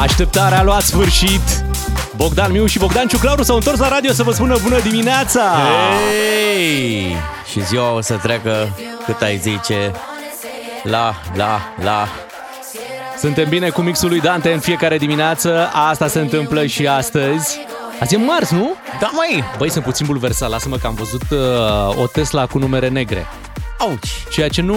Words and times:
Așteptarea 0.00 0.58
a 0.58 0.62
luat 0.62 0.82
sfârșit. 0.82 1.64
Bogdan 2.16 2.52
Miu 2.52 2.66
și 2.66 2.78
Bogdan 2.78 3.06
Ciuclaru 3.06 3.42
s-au 3.42 3.56
întors 3.56 3.78
la 3.78 3.88
radio 3.88 4.12
să 4.12 4.22
vă 4.22 4.32
spună 4.32 4.56
bună 4.62 4.80
dimineața! 4.80 5.40
Hei! 5.40 7.16
Și 7.50 7.64
ziua 7.64 7.94
o 7.94 8.00
să 8.00 8.14
treacă, 8.14 8.76
cât 9.04 9.22
ai 9.22 9.36
zice, 9.36 9.92
la, 10.82 11.14
la, 11.34 11.60
la. 11.82 12.08
Suntem 13.18 13.48
bine 13.48 13.68
cu 13.68 13.80
mixul 13.80 14.08
lui 14.08 14.20
Dante 14.20 14.52
în 14.52 14.60
fiecare 14.60 14.98
dimineață. 14.98 15.70
Asta 15.72 16.08
se 16.08 16.18
întâmplă 16.18 16.66
și 16.66 16.86
astăzi. 16.86 17.58
Azi 18.00 18.14
e 18.14 18.18
marți, 18.18 18.54
nu? 18.54 18.74
Da, 19.00 19.10
mai. 19.12 19.44
Băi, 19.58 19.70
sunt 19.70 19.84
puțin 19.84 20.06
bulversat. 20.06 20.50
Lasă-mă 20.50 20.76
că 20.76 20.86
am 20.86 20.94
văzut 20.94 21.22
uh, 21.30 22.02
o 22.02 22.06
Tesla 22.06 22.46
cu 22.46 22.58
numere 22.58 22.88
negre. 22.88 23.26
Auci. 23.82 24.08
Ceea 24.30 24.48
ce 24.48 24.62
nu 24.62 24.76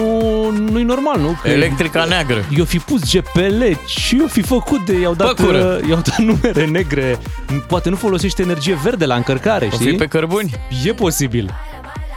nu-i 0.50 0.82
normal, 0.82 1.20
nu? 1.20 1.38
Că 1.42 1.48
Electrica 1.48 2.04
neagră. 2.04 2.44
Eu 2.56 2.64
fi 2.64 2.78
pus 2.78 3.12
GPL 3.12 3.62
și 3.86 4.16
eu 4.20 4.26
fi 4.26 4.42
făcut 4.42 4.84
de... 4.86 4.98
I-au 4.98 5.14
dat, 5.14 5.26
Păcură. 5.34 5.78
uh, 5.82 5.88
i-au 5.88 6.00
dat 6.04 6.18
numere 6.18 6.64
negre. 6.66 7.18
Poate 7.66 7.88
nu 7.88 7.96
folosește 7.96 8.42
energie 8.42 8.78
verde 8.82 9.06
la 9.06 9.14
încărcare, 9.14 9.68
O 9.72 9.74
știi? 9.74 9.90
fi 9.90 9.96
pe 9.96 10.06
cărbuni? 10.06 10.50
E 10.84 10.92
posibil. 10.92 11.50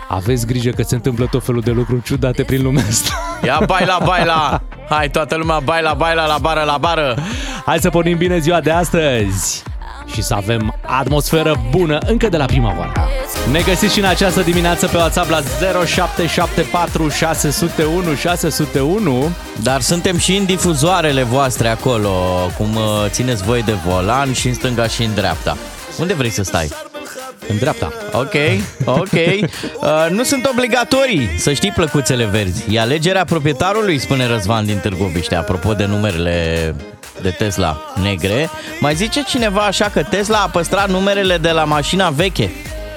Aveți 0.08 0.46
grijă 0.48 0.70
că 0.70 0.84
se 0.84 0.96
întâmplă 0.96 1.26
tot 1.32 1.44
felul 1.46 1.62
de 1.62 1.72
lucruri 1.72 2.02
ciudate 2.04 2.44
prin 2.44 2.62
lumea 2.64 2.84
asta. 2.90 3.10
Ia 3.46 3.62
baila, 3.66 3.98
baila! 4.06 4.62
Hai, 4.90 5.10
toată 5.10 5.36
lumea, 5.36 5.60
baila, 5.60 5.94
baila, 5.94 6.26
la 6.26 6.38
bară, 6.42 6.64
la 6.64 6.78
bară! 6.78 7.18
Hai 7.66 7.80
să 7.80 7.90
pornim 7.90 8.18
bine 8.18 8.40
ziua 8.40 8.60
de 8.62 8.72
astăzi 8.72 9.64
și 10.14 10.22
să 10.22 10.34
avem 10.34 10.76
atmosferă 10.86 11.62
bună 11.70 11.98
încă 12.06 12.30
de 12.30 12.38
la 12.38 12.46
prima 12.46 12.76
oară. 12.78 12.92
Ne 13.52 13.62
găsiți 13.62 13.94
și 13.94 14.00
în 14.00 14.06
această 14.06 14.42
dimineață 14.42 14.88
pe 14.88 14.98
WhatsApp 14.98 15.30
la 15.30 15.42
0774 15.86 17.10
601 17.10 18.16
601. 18.16 19.30
Dar 19.62 19.82
suntem 19.82 20.18
și 20.18 20.36
în 20.36 20.46
difuzoarele 20.46 21.24
voastre 21.24 21.68
acolo, 21.68 22.12
cum 22.58 22.76
uh, 22.76 22.82
țineți 23.08 23.44
voi 23.44 23.64
de 23.64 23.74
volan 23.86 24.34
și 24.34 24.48
în 24.48 24.54
stânga 24.54 24.88
și 24.88 25.04
în 25.04 25.14
dreapta. 25.14 25.58
Unde 26.00 26.14
vrei 26.14 26.30
să 26.30 26.44
stai? 26.44 26.89
În 27.48 27.58
dreapta. 27.58 27.92
Ok, 28.12 28.34
ok. 28.86 29.12
Uh, 29.12 30.08
nu 30.10 30.24
sunt 30.24 30.46
obligatorii, 30.46 31.30
să 31.38 31.54
știi 31.54 31.72
plăcuțele 31.72 32.26
verzi. 32.26 32.64
E 32.70 32.80
alegerea 32.80 33.24
proprietarului, 33.24 34.00
spune 34.00 34.28
Răzvan 34.28 34.66
din 34.66 34.78
Târgoviște, 34.78 35.36
apropo 35.36 35.74
de 35.74 35.86
numerele 35.86 36.76
de 37.22 37.30
Tesla 37.30 37.82
negre. 38.02 38.50
Mai 38.80 38.96
zice 38.96 39.24
cineva 39.24 39.62
așa 39.62 39.90
că 39.90 40.04
Tesla 40.04 40.38
a 40.38 40.50
păstrat 40.50 40.90
numerele 40.90 41.38
de 41.38 41.50
la 41.50 41.64
mașina 41.64 42.10
veche, 42.10 42.52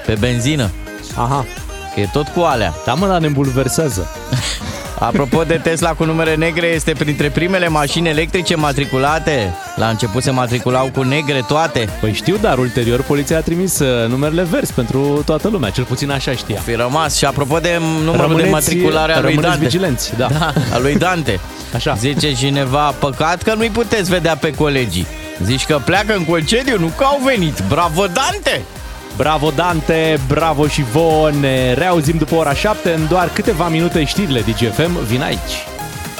pe 0.05 0.15
benzină. 0.19 0.71
Aha. 1.15 1.45
Că 1.93 1.99
e 1.99 2.09
tot 2.13 2.27
cu 2.27 2.39
alea. 2.39 2.73
Da, 2.85 2.93
mă, 2.93 3.07
dar 3.07 3.19
ne 3.19 3.27
îmbulversează. 3.27 4.07
Apropo 5.07 5.43
de 5.43 5.59
Tesla 5.63 5.93
cu 5.93 6.03
numere 6.03 6.35
negre, 6.35 6.67
este 6.67 6.93
printre 6.93 7.29
primele 7.29 7.67
mașini 7.67 8.09
electrice 8.09 8.55
matriculate. 8.55 9.53
La 9.75 9.87
început 9.87 10.23
se 10.23 10.31
matriculau 10.31 10.89
cu 10.93 11.01
negre 11.01 11.43
toate. 11.47 11.89
Păi 11.99 12.13
știu, 12.13 12.37
dar 12.41 12.57
ulterior 12.57 13.01
poliția 13.01 13.37
a 13.37 13.41
trimis 13.41 13.79
uh, 13.79 14.09
numerele 14.09 14.43
verzi 14.43 14.73
pentru 14.73 15.21
toată 15.25 15.47
lumea, 15.47 15.69
cel 15.69 15.83
puțin 15.83 16.11
așa 16.11 16.31
știa. 16.31 16.59
Fi 16.65 16.73
rămas. 16.73 17.17
Și 17.17 17.25
apropo 17.25 17.59
de 17.59 17.77
numărul 18.03 18.15
de 18.17 18.21
Rămâneți- 18.21 18.49
matriculare 18.51 19.11
a 19.13 19.19
lui 19.19 19.29
rămâneți 19.29 19.49
Dante. 19.51 19.65
vigilenți, 19.65 20.13
da. 20.17 20.27
da. 20.39 20.53
A 20.73 20.79
lui 20.79 20.95
Dante. 20.95 21.39
Așa. 21.75 21.93
Zice 21.99 22.33
cineva, 22.33 22.89
păcat 22.99 23.41
că 23.41 23.53
nu-i 23.53 23.69
puteți 23.69 24.09
vedea 24.09 24.35
pe 24.35 24.51
colegii. 24.51 25.07
Zici 25.43 25.65
că 25.65 25.79
pleacă 25.85 26.13
în 26.15 26.25
concediu, 26.25 26.79
nu 26.79 26.91
că 26.97 27.03
au 27.03 27.19
venit. 27.25 27.61
Bravo, 27.67 28.05
Dante! 28.05 28.61
Bravo 29.17 29.51
Dante, 29.55 30.19
bravo 30.27 30.67
și 30.67 30.83
vouă, 30.83 31.31
ne 31.31 31.73
reauzim 31.73 32.17
după 32.17 32.35
ora 32.35 32.53
7 32.53 32.93
în 32.93 33.07
doar 33.07 33.29
câteva 33.29 33.67
minute 33.67 34.03
știrile 34.03 34.39
DGFM 34.39 35.05
vin 35.05 35.21
aici. 35.21 35.67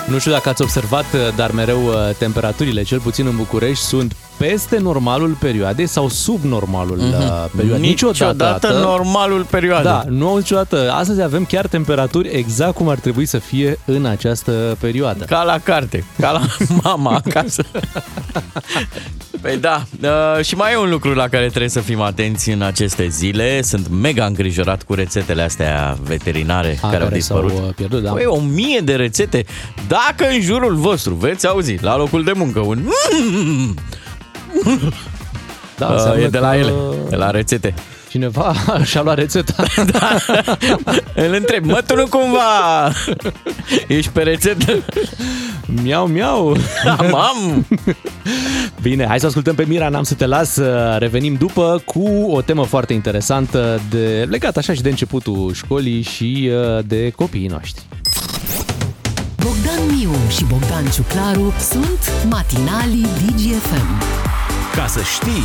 Nu 0.08 0.20
știu 0.20 0.32
dacă 0.32 0.50
ați 0.50 0.62
observat, 0.62 1.06
dar 1.36 1.52
mereu 1.52 1.86
uh, 1.86 1.94
temperaturile, 2.18 2.84
cel 2.84 3.00
puțin 3.00 3.26
în 3.26 3.36
București, 3.36 3.84
sunt 3.84 4.16
peste 4.38 4.78
normalul 4.78 5.38
perioadei 5.40 5.88
sau 5.88 6.10
sub 6.10 6.44
normalul 6.44 7.00
mm-hmm. 7.00 7.56
perioadei. 7.56 7.88
Niciodată 7.88 8.80
normalul 8.82 9.46
perioadei. 9.50 9.92
Da, 9.92 10.04
nu 10.08 10.36
niciodată. 10.36 10.92
Astăzi 10.92 11.22
avem 11.22 11.46
chiar 11.46 11.68
temperaturi 11.68 12.30
exact 12.30 12.76
cum 12.76 12.90
ar 12.90 12.98
trebui 12.98 13.26
să 13.26 13.38
fie 13.38 13.80
în 13.86 14.06
această 14.06 14.78
perioadă. 14.80 15.24
Ca 15.24 15.44
la 15.44 15.58
carte, 15.64 16.04
ca 16.20 16.32
la 16.32 16.42
mama 16.84 17.22
acasă. 17.26 17.64
Păi 19.42 19.58
da, 19.58 19.84
uh, 20.02 20.46
și 20.46 20.56
mai 20.56 20.72
e 20.72 20.78
un 20.78 20.90
lucru 20.90 21.14
la 21.14 21.28
care 21.28 21.48
trebuie 21.48 21.70
să 21.70 21.80
fim 21.80 22.02
atenți 22.02 22.50
în 22.50 22.62
aceste 22.62 23.08
zile. 23.08 23.62
Sunt 23.62 23.90
mega 23.90 24.26
îngrijorat 24.26 24.84
cu 24.84 24.94
rețetele 24.94 25.42
astea 25.42 25.98
veterinare 26.04 26.80
A, 26.82 26.90
care 26.90 27.04
au 27.04 27.10
care 27.10 27.20
s-au 27.20 27.42
dispărut. 27.42 27.68
uh, 27.68 27.74
pierdut, 27.76 28.04
da. 28.04 28.12
Păi, 28.12 28.26
o 28.26 28.40
mie 28.40 28.80
de 28.80 28.96
rețete. 28.96 29.46
Dacă 29.88 30.28
în 30.28 30.42
jurul 30.42 30.76
vostru 30.76 31.14
veți 31.14 31.48
auzi 31.48 31.76
la 31.82 31.98
locul 31.98 32.24
de 32.24 32.32
muncă 32.36 32.60
un... 32.60 32.84
da, 35.78 35.86
Uh, 35.86 35.94
înseamnă 35.94 36.22
e 36.22 36.28
de 36.28 36.38
la 36.38 36.50
că 36.50 36.58
ele, 36.58 36.74
de 37.10 37.16
la 37.16 37.30
rețete. 37.30 37.74
Cineva 38.10 38.54
și-a 38.90 39.02
luat 39.02 39.18
rețeta. 39.18 39.64
Da. 39.92 40.18
Îl 41.16 41.34
întreb, 41.34 41.66
mă, 41.66 41.82
tu 41.88 41.96
nu 41.96 42.08
cumva 42.08 42.92
ești 43.88 44.12
pe 44.12 44.22
rețetă? 44.22 44.84
miau, 45.84 46.08
miau. 46.08 46.56
Da, 46.84 46.98
mam! 47.12 47.66
Bine, 48.82 49.06
hai 49.08 49.20
să 49.20 49.26
ascultăm 49.26 49.56
pe 49.56 49.66
Mira, 49.68 49.90
n-am 49.90 50.04
să 50.04 50.14
te 50.14 50.26
las, 50.26 50.52
să 50.52 50.96
revenim 51.00 51.34
după 51.34 51.82
cu 51.86 52.28
o 52.32 52.42
temă 52.42 52.64
foarte 52.64 52.94
interesantă 52.94 53.82
de, 53.90 54.28
legat 54.30 54.58
așa 54.58 54.74
și 54.74 54.82
de 54.82 54.90
începutul 54.90 55.52
școlii 55.54 56.02
și 56.02 56.50
uh, 56.52 56.84
de 56.86 57.10
copiii 57.10 57.48
noștri. 57.48 57.84
Bogdan 59.36 59.96
Miu 59.98 60.12
și 60.30 60.44
Bogdan 60.44 60.86
Ciuclaru 60.94 61.54
sunt 61.60 62.12
matinalii 62.30 63.08
DGFM. 63.26 64.33
Ca 64.76 64.88
să 64.88 65.02
știi, 65.02 65.44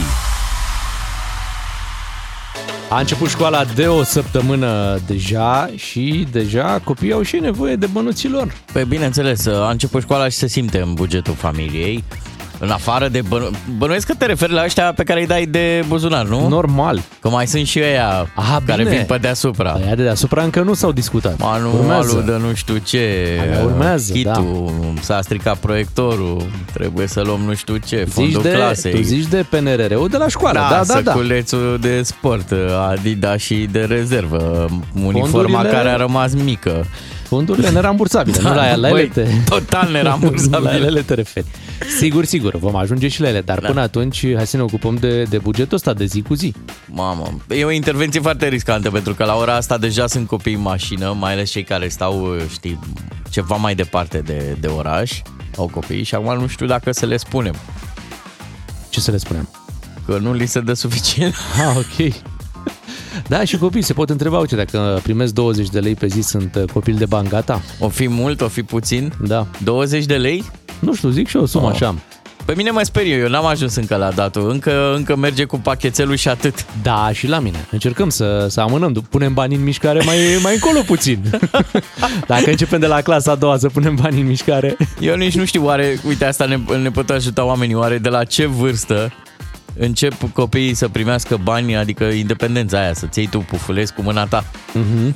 A 2.91 2.99
început 2.99 3.29
școala 3.29 3.65
de 3.65 3.87
o 3.87 4.03
săptămână 4.03 4.99
deja 5.07 5.71
și 5.77 6.27
deja 6.31 6.81
copiii 6.85 7.13
au 7.13 7.23
și 7.23 7.37
nevoie 7.37 7.77
de 7.77 7.87
bănuților. 7.87 8.55
Păi 8.73 8.85
bineînțeles, 8.85 9.47
a 9.47 9.71
început 9.71 10.03
școala 10.03 10.29
și 10.29 10.37
se 10.37 10.47
simte 10.47 10.81
în 10.81 10.95
bugetul 10.95 11.35
familiei. 11.35 12.05
În 12.61 12.71
afară 12.71 13.09
de 13.09 13.21
bănu... 13.29 13.51
Bănuiesc 13.79 14.07
că 14.07 14.15
te 14.19 14.27
referi 14.27 14.53
la 14.53 14.63
ăștia 14.65 14.93
pe 14.93 15.03
care 15.03 15.21
îi 15.21 15.27
dai 15.27 15.47
de 15.47 15.85
buzunar, 15.89 16.27
nu? 16.27 16.49
Normal. 16.49 17.01
Că 17.21 17.29
mai 17.29 17.47
sunt 17.47 17.67
și 17.67 17.81
ăia 17.83 18.31
Aha, 18.35 18.63
care 18.67 18.83
bine. 18.83 18.97
vin 18.97 19.05
pe 19.07 19.17
deasupra. 19.17 19.71
Aia 19.71 19.95
de 19.95 20.03
deasupra 20.03 20.43
încă 20.43 20.61
nu 20.63 20.75
s-au 20.75 20.93
discutat. 20.93 21.39
Manualul 21.39 22.23
de 22.27 22.37
nu 22.47 22.55
știu 22.55 22.77
ce, 22.77 23.37
Alea 23.41 23.65
urmează, 23.65 24.13
da. 24.23 24.31
kitul, 24.33 24.73
s-a 25.01 25.21
stricat 25.23 25.57
proiectorul, 25.57 26.47
trebuie 26.73 27.07
să 27.07 27.23
luăm 27.25 27.41
nu 27.47 27.55
știu 27.55 27.77
ce, 27.77 27.97
Zici 28.05 28.13
fondul 28.15 28.43
de, 28.43 28.51
clasei. 28.51 28.93
tu 28.93 29.01
zici 29.03 29.27
de 29.27 29.45
PNRR-ul 29.51 30.09
de 30.09 30.17
la 30.17 30.29
școală. 30.29 30.59
Da, 30.59 30.83
da, 30.87 31.01
da. 31.01 31.11
săculețul 31.11 31.79
de 31.81 32.03
sport, 32.03 32.53
Adidas 32.91 33.41
și 33.41 33.69
de 33.71 33.81
rezervă, 33.81 34.67
uniforma 35.05 35.29
Fondurile- 35.29 35.69
care 35.71 35.89
a 35.89 35.97
rămas 35.97 36.33
mică. 36.35 36.87
Fondurile 37.29 37.71
nerambursabile, 37.71 38.39
nu 38.43 38.55
la, 38.55 38.75
la 38.75 38.89
ele 38.89 38.91
băi, 38.91 39.09
te... 39.09 39.29
total 39.49 39.91
nerambursabile. 39.97 40.79
la 40.79 40.87
ele 40.87 41.01
te 41.01 41.15
referi. 41.15 41.47
Sigur, 41.99 42.25
sigur, 42.25 42.57
vom 42.57 42.77
ajunge 42.77 43.09
și 43.09 43.21
la 43.21 43.29
ele, 43.29 43.41
dar 43.41 43.59
da. 43.59 43.67
până 43.67 43.81
atunci 43.81 44.35
hai 44.35 44.47
să 44.47 44.57
ne 44.57 44.63
ocupăm 44.63 44.95
de, 44.95 45.23
de 45.23 45.39
bugetul 45.39 45.77
ăsta 45.77 45.93
de 45.93 46.05
zi 46.05 46.23
cu 46.23 46.35
zi. 46.35 46.55
Mamă, 46.87 47.37
e 47.49 47.65
o 47.65 47.71
intervenție 47.71 48.21
foarte 48.21 48.49
riscantă 48.49 48.91
pentru 48.91 49.15
că 49.15 49.25
la 49.25 49.37
ora 49.37 49.55
asta 49.55 49.79
deja 49.79 50.07
sunt 50.07 50.27
copii 50.27 50.55
în 50.55 50.61
mașină, 50.61 51.17
mai 51.19 51.33
ales 51.33 51.51
cei 51.51 51.65
care 51.65 51.89
stau, 51.89 52.37
știi, 52.51 52.79
ceva 53.31 53.57
mai 53.57 53.75
departe 53.75 54.19
de, 54.19 54.57
de 54.61 54.67
oraș, 54.67 55.21
au 55.57 55.69
copii 55.73 56.03
și 56.03 56.15
acum 56.15 56.41
nu 56.41 56.47
știu 56.47 56.67
dacă 56.67 56.93
să 56.93 57.07
le 57.07 57.17
spunem 57.17 57.55
Ce 58.89 59.01
să 59.01 59.11
le 59.11 59.17
spunem? 59.17 59.49
că 60.07 60.19
nu 60.19 60.33
li 60.33 60.47
se 60.47 60.61
dă 60.61 60.73
suficient. 60.73 61.35
Ah, 61.69 61.77
ok. 61.77 62.15
Da, 63.29 63.45
și 63.45 63.57
copiii 63.57 63.83
se 63.83 63.93
pot 63.93 64.11
întreba, 64.11 64.39
uite, 64.39 64.57
dacă 64.57 65.01
primesc 65.03 65.33
20 65.33 65.69
de 65.69 65.79
lei 65.79 65.95
pe 65.95 66.07
zi, 66.07 66.21
sunt 66.21 66.55
uh, 66.55 66.65
copil 66.73 66.95
de 66.95 67.07
bani, 67.07 67.29
gata? 67.29 67.63
O 67.79 67.89
fi 67.89 68.09
mult, 68.09 68.41
o 68.41 68.49
fi 68.49 68.63
puțin? 68.63 69.13
Da. 69.27 69.47
20 69.65 70.05
de 70.05 70.17
lei? 70.17 70.45
Nu 70.79 70.95
știu, 70.95 71.09
zic 71.09 71.29
și 71.29 71.37
eu 71.37 71.43
o 71.43 71.47
sumă 71.47 71.67
Oh. 71.67 71.73
așa. 71.75 71.95
Pe 72.45 72.55
mine 72.57 72.71
mă 72.71 72.81
sperie, 72.83 73.15
eu 73.17 73.29
n-am 73.29 73.47
ajuns 73.47 73.75
încă 73.75 73.97
la 73.97 74.11
datul, 74.11 74.51
încă, 74.51 74.95
încă 74.97 75.17
merge 75.17 75.45
cu 75.45 75.59
pachetelul 75.59 76.15
și 76.15 76.29
atât. 76.29 76.67
Da, 76.83 77.11
și 77.13 77.27
la 77.27 77.39
mine. 77.39 77.67
Încercăm 77.71 78.09
să, 78.09 78.47
să 78.51 78.61
amânăm, 78.61 79.07
punem 79.11 79.35
bani 79.35 79.55
în 79.55 79.63
mișcare 79.63 80.03
mai, 80.05 80.17
mai 80.43 80.55
încolo 80.55 80.81
puțin. 80.87 81.19
Dacă 82.27 82.51
începem 82.51 82.81
de 82.81 82.87
la 82.87 83.01
clasa 83.01 83.31
a 83.33 83.35
doua 83.35 83.59
să 83.59 83.69
punem 83.69 83.95
bani 84.03 84.21
în 84.21 84.27
mișcare. 84.27 84.77
Eu 85.01 85.15
nici 85.17 85.37
nu 85.37 85.45
știu, 85.45 85.65
oare, 85.65 86.01
uite, 86.07 86.25
asta 86.25 86.45
ne, 86.45 86.59
ne 86.83 86.91
pot 86.91 87.11
ajuta 87.11 87.45
oamenii, 87.45 87.75
oare 87.75 87.99
de 87.99 88.09
la 88.09 88.25
ce 88.25 88.47
vârstă 88.47 89.13
încep 89.79 90.33
copiii 90.33 90.75
să 90.75 90.89
primească 90.89 91.39
bani, 91.43 91.77
adică 91.77 92.05
independența 92.05 92.79
aia, 92.81 92.95
să-ți 92.95 93.19
iei 93.19 93.29
tu 93.29 93.39
pufuleți 93.39 93.95
cu 93.95 94.03
mâna 94.03 94.27
ta. 94.27 94.45
Mhm. 94.75 95.15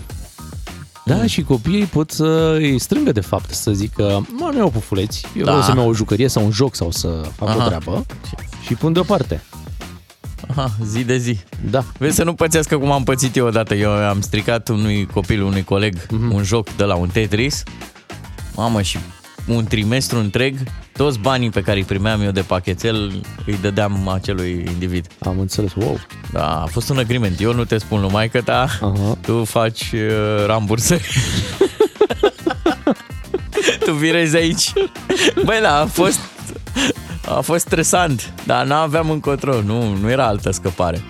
Da, 1.04 1.26
și 1.26 1.42
copiii 1.42 1.84
pot 1.84 2.10
să 2.10 2.54
îi 2.58 2.78
strângă 2.78 3.12
de 3.12 3.20
fapt, 3.20 3.50
să 3.50 3.70
zică, 3.72 4.26
mă, 4.38 4.48
nu 4.52 4.58
iau 4.58 4.70
pufuleți, 4.70 5.26
eu 5.36 5.44
Da. 5.44 5.50
vreau 5.50 5.66
să-mi 5.66 5.78
iau 5.78 5.88
o 5.88 5.94
jucărie 5.94 6.28
sau 6.28 6.44
un 6.44 6.50
joc 6.50 6.74
sau 6.74 6.90
să 6.90 7.08
fac 7.36 7.48
Aha. 7.48 7.64
o 7.64 7.66
treabă 7.66 8.06
și 8.66 8.74
pun 8.74 8.92
deoparte. 8.92 9.42
Aha, 10.48 10.70
zi 10.84 11.04
de 11.04 11.16
zi. 11.16 11.38
Da. 11.70 11.84
Vezi 11.98 12.16
să 12.16 12.24
nu 12.24 12.34
pățească 12.34 12.78
cum 12.78 12.90
am 12.92 13.02
pățit 13.04 13.36
eu 13.36 13.46
odată. 13.46 13.74
Eu 13.74 13.90
am 13.90 14.20
stricat 14.20 14.68
unui 14.68 15.06
copil, 15.06 15.42
unui 15.42 15.64
coleg, 15.64 15.94
Mhm. 16.10 16.32
un 16.34 16.42
joc 16.42 16.68
de 16.76 16.84
la 16.84 16.94
un 16.94 17.08
Tetris. 17.08 17.62
Mamă, 18.54 18.82
și 18.82 18.98
un 19.46 19.64
trimestru 19.64 20.18
întreg, 20.18 20.56
toți 20.92 21.18
banii 21.18 21.50
pe 21.50 21.62
care 21.62 21.78
îi 21.78 21.84
primeam 21.84 22.22
eu 22.22 22.30
de 22.30 22.40
pachetel 22.40 23.12
îi 23.46 23.58
dădeam 23.60 24.08
acelui 24.08 24.64
individ. 24.72 25.06
Am 25.18 25.38
înțeles, 25.38 25.72
wow. 25.74 26.00
Da, 26.32 26.62
a 26.62 26.66
fost 26.66 26.88
un 26.88 26.98
agreement. 26.98 27.40
Eu 27.40 27.54
nu 27.54 27.64
te 27.64 27.78
spun 27.78 28.00
numai 28.00 28.28
că 28.28 28.40
ta, 28.40 28.66
Aha. 28.80 29.18
tu 29.20 29.44
faci 29.44 29.92
uh, 29.92 30.46
rambursări. 30.46 31.08
tu 33.84 33.92
virezi 33.92 34.36
aici. 34.36 34.72
Băi, 35.44 35.58
da, 35.62 35.80
a 35.80 35.86
fost, 35.86 36.18
a 37.28 37.40
fost 37.40 37.64
stresant, 37.66 38.32
dar 38.46 38.64
nu 38.64 38.74
aveam 38.74 39.10
încotro, 39.10 39.60
nu, 39.60 39.96
nu 40.00 40.10
era 40.10 40.26
altă 40.26 40.50
scăpare. 40.50 41.02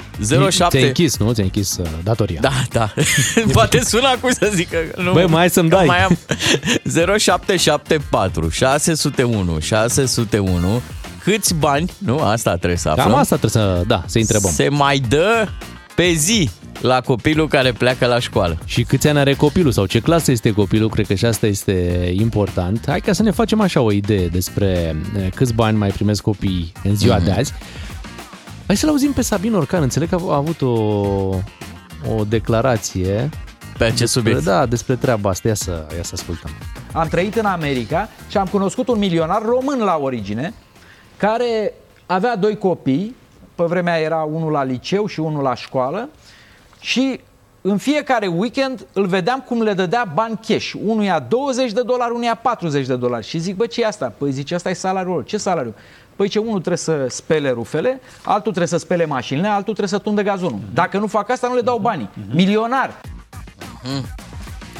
07... 0.51 0.77
Ți-ai 0.77 0.87
închis, 0.87 1.17
nu? 1.19 1.33
Ți-ai 1.33 1.47
închis 1.47 1.77
uh, 1.77 1.87
datoria. 2.03 2.41
Da, 2.41 2.53
da. 2.71 2.93
Poate 3.53 3.81
sună 3.81 4.09
acum 4.09 4.31
să 4.31 4.51
zică 4.55 4.77
că 4.95 5.03
nu. 5.03 5.13
Băi, 5.13 5.27
mai 5.27 5.43
ai 5.43 5.51
să-mi 5.51 5.69
că 5.69 5.77
dai. 5.77 5.87
Mai 5.87 6.05
am 6.05 6.19
0774 7.19 8.49
601 8.49 9.59
601 9.59 10.83
Câți 11.23 11.55
bani, 11.55 11.93
nu? 11.99 12.19
Asta 12.19 12.57
trebuie 12.57 12.79
să 12.79 12.89
aflăm. 12.89 13.07
Cam 13.07 13.19
asta 13.19 13.37
trebuie 13.37 13.63
să, 13.63 13.83
da, 13.87 14.03
să 14.07 14.19
întrebăm. 14.19 14.51
Se 14.51 14.69
mai 14.69 14.99
dă 14.99 15.49
pe 16.03 16.13
zi 16.13 16.51
la 16.81 17.01
copilul 17.01 17.49
care 17.49 17.73
pleacă 17.73 18.07
la 18.07 18.19
școală. 18.19 18.59
Și 18.65 18.83
câți 18.83 19.09
ani 19.09 19.19
are 19.19 19.35
copilul 19.35 19.73
sau 19.73 19.87
ce 19.87 20.01
clasă 20.01 20.31
este 20.31 20.53
copilul, 20.53 20.89
cred 20.89 21.07
că 21.07 21.15
și 21.15 21.25
asta 21.25 21.47
este 21.47 21.73
important. 22.17 22.85
Hai 22.87 23.01
ca 23.01 23.13
să 23.13 23.23
ne 23.23 23.31
facem 23.31 23.61
așa 23.61 23.81
o 23.81 23.93
idee 23.93 24.27
despre 24.27 24.97
eh, 25.17 25.29
câți 25.35 25.55
bani 25.55 25.77
mai 25.79 25.89
primesc 25.89 26.23
copiii 26.23 26.73
în 26.85 26.97
ziua 26.97 27.17
Mhm. 27.17 27.25
de 27.25 27.31
azi. 27.31 27.53
Hai 28.67 28.77
să-l 28.77 28.89
auzim 28.89 29.13
pe 29.13 29.23
Sabin 29.23 29.55
Orcan, 29.55 29.83
înțeleg 29.83 30.09
că 30.09 30.19
a 30.29 30.35
avut 30.35 30.63
o, 30.63 30.69
o 32.17 32.25
declarație. 32.29 33.29
Pe 33.79 33.85
acest 33.85 34.13
subiect. 34.13 34.45
Da, 34.45 34.67
despre 34.67 34.97
treaba 34.97 35.31
asta. 35.31 35.49
Ia 35.49 35.55
să, 35.55 35.87
ia 35.97 36.03
să 36.03 36.11
ascultăm. 36.15 36.51
Am 36.93 37.09
trăit 37.09 37.35
în 37.35 37.45
America 37.45 38.09
și 38.31 38.37
am 38.37 38.47
cunoscut 38.47 38.89
un 38.89 38.99
milionar 38.99 39.43
român 39.45 39.79
la 39.79 39.99
origine 40.01 40.53
care 41.17 41.73
avea 42.07 42.37
doi 42.37 42.59
copii, 42.59 43.15
pe 43.55 43.65
vremea 43.65 43.99
era 43.99 44.23
unul 44.23 44.53
la 44.53 44.63
liceu 44.63 45.07
și 45.07 45.21
unul 45.21 45.43
la 45.43 45.55
școală 45.55 46.09
și 46.81 47.21
în 47.61 47.77
fiecare 47.77 48.27
weekend 48.27 48.87
îl 48.93 49.07
vedeam 49.07 49.41
cum 49.41 49.63
le 49.63 49.73
dădea 49.73 50.11
bani 50.15 50.39
cash. 50.47 50.73
Unuia 50.85 51.19
20 51.19 51.73
de 51.73 51.83
dolari, 51.83 52.13
unuia 52.15 52.35
40 52.35 52.87
de 52.87 52.97
dolari. 52.97 53.27
Și 53.27 53.39
zic, 53.39 53.57
bă, 53.57 53.67
ce 53.67 53.81
e 53.81 53.87
asta? 53.87 54.13
Păi 54.19 54.31
zice, 54.31 54.55
asta 54.55 54.71
e 54.71 54.73
salariul 54.73 55.15
lor. 55.15 55.25
Ce 55.25 55.37
salariu? 55.37 55.75
Păi 56.17 56.29
ce, 56.29 56.39
unul 56.39 56.59
trebuie 56.59 56.77
să 56.77 57.07
spele 57.09 57.51
rufele, 57.51 58.01
altul 58.25 58.43
trebuie 58.43 58.67
să 58.67 58.77
spele 58.77 59.07
mașinile, 59.07 59.47
altul 59.47 59.63
trebuie 59.63 59.89
să 59.89 59.99
tundă 59.99 60.23
gazonul. 60.23 60.59
Dacă 60.75 60.99
nu 60.99 61.07
fac 61.07 61.31
asta, 61.31 61.49
nu 61.49 61.55
le 61.55 61.61
dau 61.61 61.79
banii. 61.79 62.09
Milionar. 62.35 63.01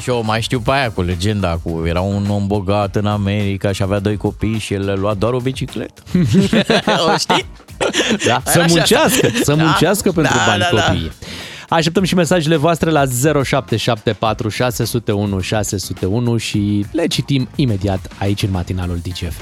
Și 0.03 0.09
eu 0.09 0.23
mai 0.23 0.41
știu 0.41 0.59
pe 0.59 0.71
aia 0.71 0.91
cu 0.91 1.01
legenda 1.01 1.59
cu 1.63 1.83
era 1.85 2.01
un 2.01 2.25
om 2.29 2.47
bogat 2.47 2.95
în 2.95 3.05
America 3.05 3.71
și 3.71 3.83
avea 3.83 3.99
doi 3.99 4.17
copii 4.17 4.59
și 4.59 4.73
el 4.73 4.85
le 4.85 4.93
lua 4.93 5.13
doar 5.13 5.33
o 5.33 5.39
bicicletă. 5.39 6.01
o 7.13 7.17
știi? 7.17 7.45
Da, 8.27 8.41
să 8.45 8.59
așa. 8.59 8.65
muncească, 8.73 9.29
să 9.43 9.53
Da. 9.53 9.63
muncească 9.63 10.11
pentru 10.11 10.33
Da, 10.35 10.43
bani 10.47 10.59
da, 10.59 10.69
da. 10.75 10.83
copiii. 10.83 11.11
Așteptăm 11.69 12.03
și 12.03 12.15
mesajele 12.15 12.55
voastre 12.55 12.89
la 12.89 13.03
0774 13.43 14.49
601 14.49 15.39
601 15.39 16.37
și 16.37 16.85
le 16.91 17.07
citim 17.07 17.47
imediat 17.55 18.11
aici 18.17 18.41
în 18.43 18.51
matinalul 18.51 18.99
DGF. 19.03 19.35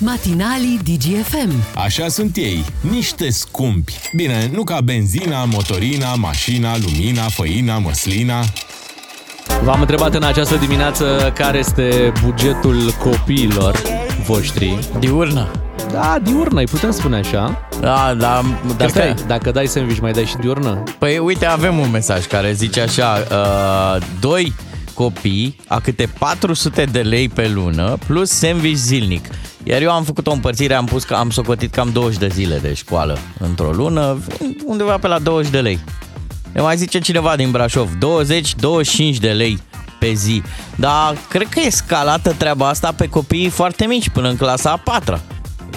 Matinalii 0.00 0.78
DGFM. 0.84 1.52
Așa 1.74 2.08
sunt 2.08 2.36
ei, 2.36 2.64
niște 2.90 3.30
scumpi. 3.30 3.92
Bine, 4.14 4.50
nu 4.52 4.64
ca 4.64 4.80
benzina, 4.80 5.44
motorina, 5.44 6.14
mașina, 6.14 6.76
lumina, 6.78 7.22
făina, 7.22 7.78
măslina. 7.78 8.40
V-am 9.64 9.80
întrebat 9.80 10.14
în 10.14 10.22
această 10.22 10.56
dimineață 10.56 11.32
care 11.34 11.58
este 11.58 12.12
bugetul 12.24 12.76
copiilor 13.02 13.76
voștri. 14.26 14.78
Diurnă. 14.98 15.50
Da, 15.92 16.18
diurnă, 16.22 16.60
îi 16.60 16.66
putem 16.66 16.90
spune 16.90 17.16
așa. 17.16 17.68
Da, 17.80 18.14
da, 18.18 18.40
Dacă, 18.76 18.90
stai. 18.90 19.14
dacă 19.26 19.50
dai 19.50 19.66
sandwich, 19.66 20.00
mai 20.00 20.12
dai 20.12 20.24
și 20.24 20.36
diurnă? 20.36 20.82
Păi 20.98 21.18
uite, 21.18 21.46
avem 21.46 21.78
un 21.78 21.90
mesaj 21.90 22.26
care 22.26 22.52
zice 22.52 22.80
așa, 22.80 23.26
uh, 23.30 24.06
doi 24.20 24.52
copii 24.94 25.56
a 25.66 25.80
câte 25.80 26.08
400 26.18 26.84
de 26.84 27.00
lei 27.00 27.28
pe 27.28 27.48
lună 27.54 27.96
plus 28.06 28.30
sandwich 28.30 28.76
zilnic. 28.76 29.24
Iar 29.62 29.82
eu 29.82 29.90
am 29.90 30.04
făcut 30.04 30.26
o 30.26 30.32
împărțire, 30.32 30.74
am 30.74 30.84
pus 30.84 31.04
că 31.04 31.14
am 31.14 31.30
socotit 31.30 31.74
cam 31.74 31.90
20 31.92 32.18
de 32.18 32.28
zile 32.28 32.58
de 32.62 32.74
școală 32.74 33.18
într-o 33.38 33.70
lună, 33.70 34.18
undeva 34.66 34.96
pe 34.98 35.06
la 35.06 35.18
20 35.18 35.50
de 35.50 35.60
lei. 35.60 35.78
Ne 36.52 36.60
mai 36.60 36.76
zice 36.76 36.98
cineva 36.98 37.36
din 37.36 37.50
Brașov, 37.50 37.90
20-25 37.96 39.16
de 39.20 39.30
lei 39.30 39.58
pe 39.98 40.12
zi. 40.12 40.42
Dar 40.74 41.16
cred 41.28 41.48
că 41.48 41.60
e 41.60 41.70
scalată 41.70 42.32
treaba 42.32 42.68
asta 42.68 42.92
pe 42.92 43.08
copiii 43.08 43.48
foarte 43.48 43.86
mici, 43.86 44.08
până 44.08 44.28
în 44.28 44.36
clasa 44.36 44.70
a 44.70 44.76
patra. 44.76 45.20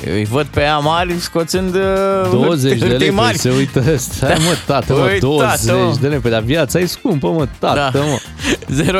Eu 0.07 0.13
îi 0.13 0.25
văd 0.25 0.45
pe 0.45 0.61
ea 0.61 0.77
mari 0.77 1.19
scoțând 1.19 1.75
uh, 1.75 2.29
20 2.31 2.79
de 2.79 2.85
hârtii 2.85 2.97
lei, 2.99 3.09
mari. 3.09 3.37
păi 3.37 3.51
se 3.51 3.57
uită, 3.57 3.95
stai 3.97 4.37
mă, 4.39 4.55
tată, 4.65 4.93
mă, 4.93 4.99
Păi, 5.05 5.19
20 5.19 5.49
tată, 5.49 5.73
mă. 5.77 5.95
de 6.01 6.07
lei, 6.07 6.19
păi 6.19 6.31
dar 6.31 6.41
viața 6.41 6.79
e 6.79 6.85
scumpă, 6.85 7.27
mă, 7.31 7.47
tată, 7.59 7.89
Da. 7.93 7.99
mă. 7.99 8.17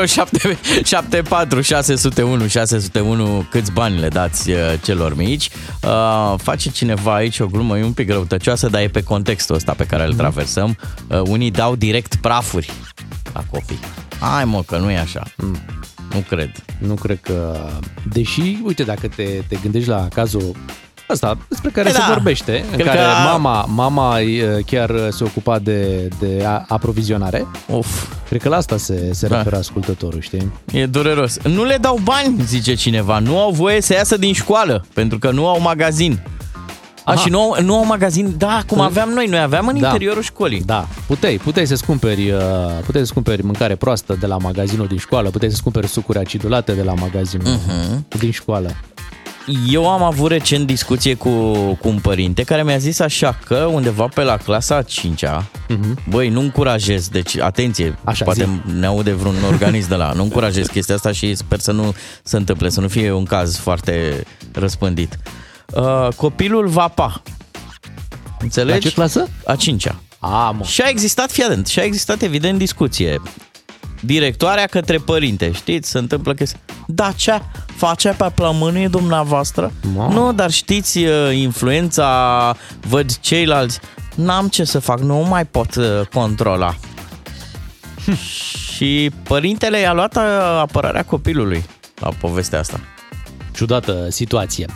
0774 0.06 1.60
601 1.60 2.46
601 2.46 3.46
câți 3.50 3.72
bani 3.72 3.98
le 4.00 4.08
dați 4.08 4.50
uh, 4.50 4.56
celor 4.82 5.16
mici. 5.16 5.48
Uh, 5.82 6.34
face 6.42 6.70
cineva 6.70 7.14
aici 7.14 7.38
o 7.40 7.46
glumă, 7.46 7.78
e 7.78 7.84
un 7.84 7.92
pic 7.92 8.10
răutăcioasă, 8.10 8.68
dar 8.68 8.80
e 8.80 8.88
pe 8.88 9.02
contextul 9.02 9.54
ăsta 9.54 9.72
pe 9.76 9.84
care 9.84 10.04
îl 10.06 10.14
traversăm. 10.14 10.76
Uh, 11.08 11.20
unii 11.20 11.50
dau 11.50 11.76
direct 11.76 12.14
prafuri 12.14 12.70
la 13.32 13.42
copii. 13.50 13.78
Hai 14.20 14.44
mă, 14.44 14.62
că 14.66 14.76
nu 14.76 14.90
e 14.90 14.98
așa. 14.98 15.22
Nu 16.14 16.24
cred. 16.28 16.50
Nu 16.78 16.94
cred 16.94 17.18
că... 17.22 17.56
Deși, 18.12 18.58
uite, 18.64 18.82
dacă 18.82 19.08
te, 19.16 19.22
te 19.48 19.56
gândești 19.62 19.88
la 19.88 20.08
cazul 20.14 20.52
ăsta 21.10 21.38
despre 21.48 21.70
care 21.70 21.88
Păi 21.90 21.98
se 22.00 22.04
da. 22.06 22.12
vorbește, 22.12 22.64
în 22.70 22.72
Cred 22.74 22.86
care 22.86 22.98
că- 22.98 23.04
mama, 23.24 23.64
mama 23.64 24.20
e, 24.20 24.62
chiar 24.66 24.90
se 25.10 25.24
ocupa 25.24 25.58
de, 25.58 26.08
de 26.20 26.44
a- 26.46 26.64
aprovizionare, 26.68 27.46
Uf, 27.66 28.06
cred 28.28 28.40
că 28.42 28.48
la 28.48 28.56
asta 28.56 28.76
se, 28.76 29.10
se 29.12 29.26
Da. 29.26 29.36
referă 29.36 29.56
ascultătorul, 29.56 30.20
știi? 30.20 30.52
e 30.72 30.86
dureros. 30.86 31.38
Nu 31.42 31.64
le 31.64 31.76
dau 31.80 32.00
bani, 32.04 32.42
zice 32.44 32.74
cineva. 32.74 33.18
Nu 33.18 33.38
au 33.38 33.50
voie 33.50 33.80
să 33.80 33.92
iasă 33.92 34.16
din 34.16 34.32
școală, 34.32 34.84
pentru 34.94 35.18
că 35.18 35.30
nu 35.30 35.48
au 35.48 35.60
magazin. 35.60 36.22
A, 37.04 37.12
Aha. 37.12 37.20
și 37.20 37.28
nu 37.30 37.40
au, 37.40 37.62
nu 37.62 37.76
au 37.76 37.86
magazin, 37.86 38.34
da, 38.38 38.62
cum 38.66 38.80
aveam 38.80 39.08
noi. 39.08 39.26
Noi 39.26 39.38
aveam 39.40 39.66
în 39.66 39.78
Da. 39.80 39.86
interiorul 39.86 40.22
școlii. 40.22 40.62
Da, 40.66 40.86
puteai, 41.06 41.36
puteai 41.36 41.66
să-ți 41.66 41.84
cumperi, 41.84 42.30
uh, 42.30 42.40
puteai 42.84 43.06
să 43.06 43.12
cumperi 43.12 43.42
mâncare 43.44 43.74
proastă 43.76 44.16
de 44.20 44.26
la 44.26 44.36
magazinul 44.36 44.86
din 44.86 44.98
școală, 44.98 45.30
puteai 45.30 45.50
să-ți 45.50 45.62
cumperi 45.62 45.86
sucuri 45.88 46.18
acidulate 46.18 46.72
de 46.72 46.82
la 46.82 46.94
magazinul 46.94 47.46
Mhm. 47.66 48.06
din 48.18 48.30
școală. 48.30 48.70
Eu 49.70 49.90
am 49.90 50.02
avut 50.02 50.30
recent 50.30 50.66
discuție 50.66 51.14
cu, 51.14 51.28
cu 51.80 51.88
un 51.88 51.98
părinte 51.98 52.42
care 52.42 52.62
mi-a 52.62 52.76
zis 52.76 53.00
așa 53.00 53.38
că 53.46 53.54
undeva 53.56 54.08
pe 54.14 54.22
la 54.22 54.36
clasa 54.36 54.76
a 54.76 54.82
5-a, 54.82 55.44
băi, 56.08 56.28
nu 56.28 56.40
încurajez, 56.40 57.08
deci 57.08 57.36
atenție, 57.38 57.86
Mhm. 57.88 57.98
Așa, 58.04 58.24
poate 58.24 58.44
zi. 58.66 58.72
ne 58.78 58.86
aude 58.86 59.12
vreun 59.12 59.34
organism 59.52 59.88
de 59.88 59.94
la, 59.94 60.12
nu 60.12 60.22
încurajez 60.22 60.66
chestia 60.66 60.94
asta 60.94 61.12
și 61.12 61.34
sper 61.34 61.58
să 61.58 61.72
nu 61.72 61.94
se 62.22 62.36
întâmple, 62.36 62.68
să 62.68 62.80
nu 62.80 62.88
fie 62.88 63.12
un 63.12 63.24
caz 63.24 63.56
foarte 63.56 64.24
răspândit. 64.52 65.18
Uh, 65.74 66.08
copilul 66.16 66.66
va 66.68 66.88
pa. 66.88 67.22
La 67.22 68.36
Înțelegi? 68.40 68.88
ce 68.88 68.94
clasă? 68.94 69.28
A 69.46 69.56
5-a. 69.56 69.94
A, 70.18 70.50
mă. 70.50 70.64
Și 70.64 70.82
a 70.82 70.88
existat, 70.88 71.30
fii 71.30 71.44
atent, 71.44 71.66
și 71.66 71.78
a 71.78 71.82
existat 71.82 72.22
evident 72.22 72.58
discuție. 72.58 73.20
Directoarea 74.00 74.66
către 74.66 74.96
părinte, 74.96 75.52
știți, 75.52 75.90
se 75.90 75.98
întâmplă 75.98 76.34
chestia. 76.34 76.60
Da, 76.86 77.12
ce 77.16 77.40
face 77.76 78.14
pe 78.18 78.30
plămânii 78.34 78.88
dumneavoastră? 78.88 79.72
Mamă. 79.94 80.12
Nu, 80.12 80.32
dar 80.32 80.50
știți, 80.50 80.98
uh, 80.98 81.30
influența, 81.34 82.56
văd 82.88 83.18
ceilalți, 83.18 83.80
n-am 84.14 84.48
ce 84.48 84.64
să 84.64 84.78
fac, 84.78 85.00
nu 85.00 85.16
mai 85.16 85.44
pot 85.44 85.74
uh, 85.74 86.00
controla. 86.12 86.74
și 88.74 89.10
părintele 89.22 89.78
i-a 89.78 89.92
luat 89.92 90.16
uh, 90.16 90.22
apărarea 90.60 91.04
copilului 91.04 91.64
la 92.00 92.08
povestea 92.20 92.58
asta. 92.58 92.80
Ciudată 93.52 94.06
situație. 94.10 94.66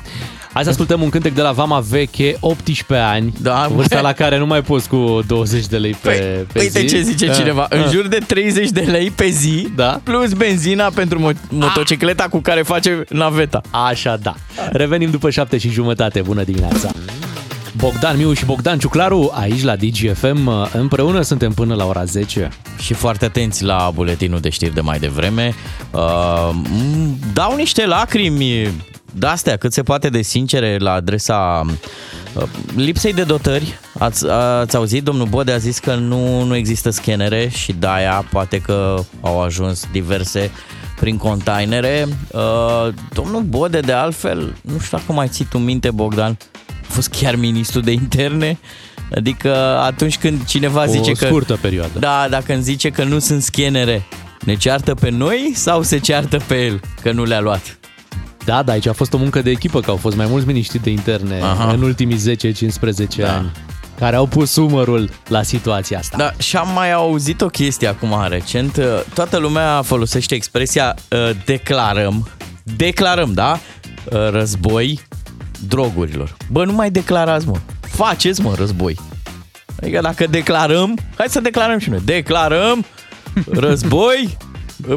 Hai 0.57 0.65
să 0.65 0.71
ascultăm 0.71 1.03
un 1.03 1.09
cântec 1.09 1.35
de 1.35 1.43
la 1.43 1.53
Vama 1.53 1.81
Veche, 1.81 2.37
18 2.41 3.07
ani, 3.07 3.33
Da, 3.41 3.69
vârsta 3.75 3.97
bă. 3.97 4.03
la 4.03 4.13
care 4.13 4.39
nu 4.39 4.47
mai 4.47 4.63
poți 4.63 4.89
cu 4.89 5.21
20 5.27 5.67
de 5.67 5.77
lei 5.77 5.91
pe, 6.01 6.09
Păi, 6.09 6.45
pe 6.53 6.59
uite 6.61 6.81
zi. 6.81 6.87
ce 6.87 7.01
zice 7.01 7.29
Ah, 7.31 7.37
cineva, 7.37 7.67
în 7.71 7.81
ah. 7.81 7.89
jur 7.91 8.07
de 8.07 8.19
30 8.27 8.71
de 8.71 8.81
lei 8.81 9.11
pe 9.11 9.29
zi, 9.29 9.69
Da. 9.75 10.01
plus 10.03 10.33
benzina 10.33 10.91
pentru 10.95 11.19
mo- 11.33 11.49
motocicleta 11.51 12.29
cu 12.31 12.39
care 12.39 12.63
face 12.63 13.05
naveta. 13.09 13.61
Așa, 13.71 14.17
da. 14.23 14.35
Revenim 14.73 15.11
după 15.11 15.31
șapte 15.31 15.59
și 15.59 15.69
jumătate. 15.71 16.21
Bună 16.21 16.43
dimineața! 16.43 16.91
Bogdan 17.77 18.17
Miu 18.17 18.33
și 18.33 18.45
Bogdan 18.45 18.79
Ciuclaru 18.79 19.33
aici 19.35 19.63
la 19.63 19.77
DGFM. 19.77 20.69
Împreună 20.73 21.21
suntem 21.23 21.53
până 21.53 21.75
la 21.75 21.87
ora 21.87 22.05
10. 22.05 22.49
Și 22.81 22.95
foarte 22.95 23.25
atenți 23.25 23.65
la 23.65 23.91
buletinul 23.95 24.41
de 24.41 24.49
știri 24.49 24.75
de 24.75 24.81
mai 24.81 24.99
devreme. 24.99 25.55
Uh, 25.91 26.01
m- 26.53 27.33
dau 27.33 27.57
niște 27.57 27.87
lacrimi 27.87 28.71
de-astea 29.13 29.57
cât 29.57 29.73
se 29.73 29.83
poate 29.83 30.09
de 30.09 30.23
sincere 30.23 30.77
la 30.79 30.93
adresa 30.93 31.67
uh, 32.35 32.43
lipsei 32.75 33.13
de 33.13 33.23
dotări. 33.23 33.79
Ați, 33.99 34.29
ați 34.29 34.77
auzit, 34.77 35.03
domnul 35.03 35.27
Bode 35.27 35.53
a 35.53 35.57
zis 35.57 35.79
că 35.79 35.95
nu, 35.95 36.43
nu 36.43 36.57
există 36.57 36.91
scanere 36.91 37.49
și 37.49 37.73
de-aia 37.73 38.27
poate 38.31 38.59
că 38.59 39.03
au 39.21 39.43
ajuns 39.43 39.87
diverse 39.93 40.51
prin 41.01 41.17
containere. 41.17 42.07
Uh, 42.31 42.89
domnul 43.13 43.43
Bode, 43.43 43.81
de 43.81 43.93
altfel, 43.93 44.57
nu 44.61 44.79
știu 44.79 44.99
dacă 44.99 45.13
mai 45.13 45.29
ții 45.29 45.47
tu 45.51 45.59
minte, 45.59 45.91
Bogdan, 45.91 46.37
a 46.69 46.93
fost 46.93 47.09
chiar 47.09 47.37
ministru 47.37 47.81
de 47.81 47.91
interne. 47.91 48.59
Adică 49.15 49.55
atunci 49.79 50.19
când 50.19 50.45
cineva 50.45 50.83
O 50.83 50.87
zice 50.87 51.13
că... 51.13 51.27
scurtă 51.27 51.59
perioadă. 51.61 51.99
Da, 51.99 52.27
dacă 52.31 52.53
îmi 52.53 52.63
zice 52.63 52.91
că 52.91 53.05
nu 53.05 53.19
sunt 53.19 53.43
scanere, 53.43 54.07
ne 54.45 54.55
ceartă 54.55 54.95
pe 54.95 55.11
noi 55.11 55.53
sau 55.55 55.83
se 55.83 55.99
ceartă 55.99 56.41
pe 56.47 56.65
el 56.65 56.81
că 57.03 57.13
nu 57.13 57.25
le-a 57.25 57.41
luat? 57.41 57.79
Da, 58.47 58.62
da, 58.62 58.73
aici 58.73 58.87
a 58.87 58.93
fost 58.93 59.12
o 59.12 59.17
muncă 59.19 59.43
de 59.43 59.50
echipă, 59.50 59.81
că 59.81 59.91
au 59.91 59.97
fost 59.97 60.17
mai 60.17 60.26
mulți 60.29 60.47
miniștri 60.47 60.83
de 60.83 60.91
interne 60.91 61.41
Aha. 61.43 61.71
în 61.73 61.83
ultimii 61.83 62.37
10-15 62.37 63.17
Da. 63.17 63.37
ani 63.37 63.53
care 63.99 64.17
au 64.17 64.26
pus 64.26 64.57
umărul 64.57 65.11
la 65.29 65.43
situația 65.43 65.99
asta. 65.99 66.17
Da, 66.17 66.33
și 66.38 66.57
am 66.57 66.69
mai 66.75 66.93
auzit 66.93 67.41
o 67.41 67.47
chestie 67.47 67.88
acum 67.88 68.15
recent. 68.29 68.81
Toată 69.15 69.37
lumea 69.37 69.83
folosește 69.83 70.35
expresia 70.35 70.95
uh, 71.11 71.31
declarăm, 71.45 72.29
declarăm, 72.76 73.33
da? 73.33 73.59
Uh, 74.05 74.31
război 74.31 75.00
drogurilor. 75.69 76.37
Bă, 76.50 76.65
nu 76.65 76.73
mai 76.73 76.91
declarați, 76.91 77.47
mă. 77.47 77.57
Faceți, 77.81 78.41
mă, 78.41 78.55
război. 78.57 78.97
Adică 79.83 80.00
dacă 80.00 80.26
declarăm, 80.26 80.99
hai 81.17 81.26
să 81.29 81.41
declarăm 81.41 81.79
și 81.79 81.91
noi. 81.91 82.00
Declarăm 82.05 82.85
război 83.67 84.25
uh, 84.25 84.46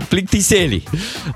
plictiselii. 0.07 0.83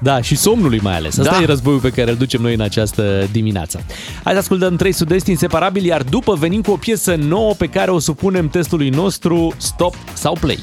Da, 0.02 0.22
și 0.22 0.36
somnului 0.36 0.80
mai 0.82 0.96
ales. 0.96 1.18
Asta 1.18 1.32
Da. 1.32 1.42
e 1.42 1.46
războiul 1.46 1.80
pe 1.80 1.90
care 1.90 2.12
îl 2.12 2.18
ducem 2.18 2.42
noi 2.42 2.54
în 2.54 2.62
această 2.62 3.28
dimineață. 3.32 3.84
Hai 4.24 4.34
să 4.34 4.40
ascultăm 4.40 4.76
3 4.76 4.92
sud-est 4.92 5.28
inseparabili, 5.28 5.88
iar 5.88 6.02
după 6.04 6.34
venim 6.34 6.62
cu 6.62 6.72
o 6.72 6.76
piesă 6.76 7.16
nouă 7.16 7.54
pe 7.54 7.66
care 7.68 7.92
o 7.92 8.00
supunem 8.00 8.48
testului 8.50 8.90
nostru 8.90 9.54
Stop 9.58 9.96
sau 10.14 10.38
Play. 10.40 10.60